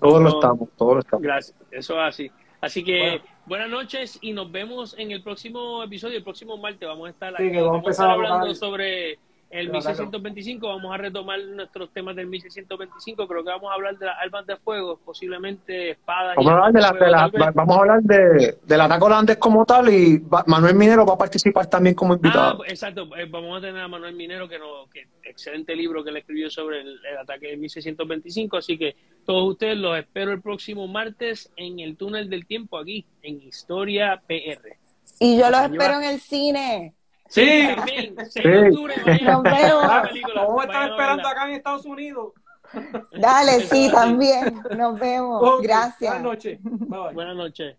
Todos 0.00 0.22
lo 0.22 0.28
estamos, 0.28 0.68
todos 0.76 0.94
lo 0.94 1.00
estamos. 1.00 1.22
Gracias, 1.22 1.56
eso 1.70 1.94
es 1.94 2.08
así. 2.08 2.30
Así 2.60 2.84
que 2.84 3.20
buenas 3.46 3.68
noches 3.68 4.18
y 4.20 4.32
nos 4.32 4.50
vemos 4.52 4.94
en 4.98 5.10
el 5.10 5.22
próximo 5.22 5.82
episodio, 5.82 6.18
el 6.18 6.24
próximo 6.24 6.56
martes 6.56 6.88
vamos 6.88 7.08
a 7.08 7.10
estar, 7.10 7.32
vamos 7.32 7.86
a 7.86 7.90
estar 7.90 8.10
hablando 8.10 8.54
sobre 8.54 9.18
el 9.52 9.70
1625 9.70 10.66
vamos 10.66 10.94
a 10.94 10.96
retomar 10.96 11.38
nuestros 11.38 11.92
temas 11.92 12.16
del 12.16 12.26
1625. 12.26 13.28
Creo 13.28 13.44
que 13.44 13.50
vamos 13.50 13.70
a 13.70 13.74
hablar 13.74 13.98
de 13.98 14.06
las 14.06 14.16
armas 14.18 14.46
de 14.46 14.56
fuego, 14.56 14.98
posiblemente 15.04 15.90
espadas. 15.90 16.36
Vamos, 16.36 16.52
a 16.52 16.66
hablar, 16.66 16.72
de 16.72 17.10
la, 17.10 17.52
vamos 17.54 17.76
a 17.76 17.80
hablar 17.80 18.02
de, 18.02 18.56
del 18.64 18.80
ataque 18.80 19.04
holandés 19.04 19.36
como 19.36 19.66
tal 19.66 19.92
y 19.92 20.22
Manuel 20.46 20.74
Minero 20.74 21.04
va 21.04 21.14
a 21.14 21.18
participar 21.18 21.66
también 21.66 21.94
como 21.94 22.14
invitado. 22.14 22.62
Ah, 22.62 22.66
exacto, 22.66 23.14
eh, 23.14 23.26
vamos 23.28 23.58
a 23.58 23.60
tener 23.60 23.82
a 23.82 23.88
Manuel 23.88 24.14
Minero, 24.14 24.48
que, 24.48 24.58
no, 24.58 24.88
que 24.90 25.06
excelente 25.22 25.76
libro 25.76 26.02
que 26.02 26.12
le 26.12 26.20
escribió 26.20 26.48
sobre 26.48 26.80
el, 26.80 26.98
ataque 27.20 27.48
del 27.48 27.58
1625. 27.58 28.56
Así 28.56 28.78
que 28.78 28.96
todos 29.26 29.50
ustedes 29.50 29.76
los 29.76 29.98
espero 29.98 30.32
el 30.32 30.40
próximo 30.40 30.88
martes 30.88 31.52
en 31.56 31.78
el 31.78 31.98
túnel 31.98 32.30
del 32.30 32.46
tiempo 32.46 32.78
aquí, 32.78 33.04
en 33.22 33.42
Historia 33.42 34.22
PR. 34.26 34.78
Y 35.20 35.38
yo 35.38 35.50
los 35.50 35.60
espero 35.60 35.98
en 35.98 36.04
el 36.04 36.20
cine. 36.20 36.94
Sí, 37.32 37.66
también. 37.74 38.14
Sí. 38.30 38.42
Nos 39.22 39.42
vemos. 39.42 39.86
Vamos 40.34 40.60
a 40.60 40.64
estar 40.66 40.90
esperando 40.90 41.28
acá 41.28 41.48
en 41.48 41.54
Estados 41.54 41.86
Unidos. 41.86 42.32
Dale, 43.12 43.60
sí, 43.60 43.90
también. 43.92 44.62
Nos 44.76 44.98
vemos. 44.98 45.62
Gracias. 45.62 46.12
Buenas 46.12 46.22
noches. 46.22 46.58
Buenas 46.62 47.36
noches. 47.36 47.76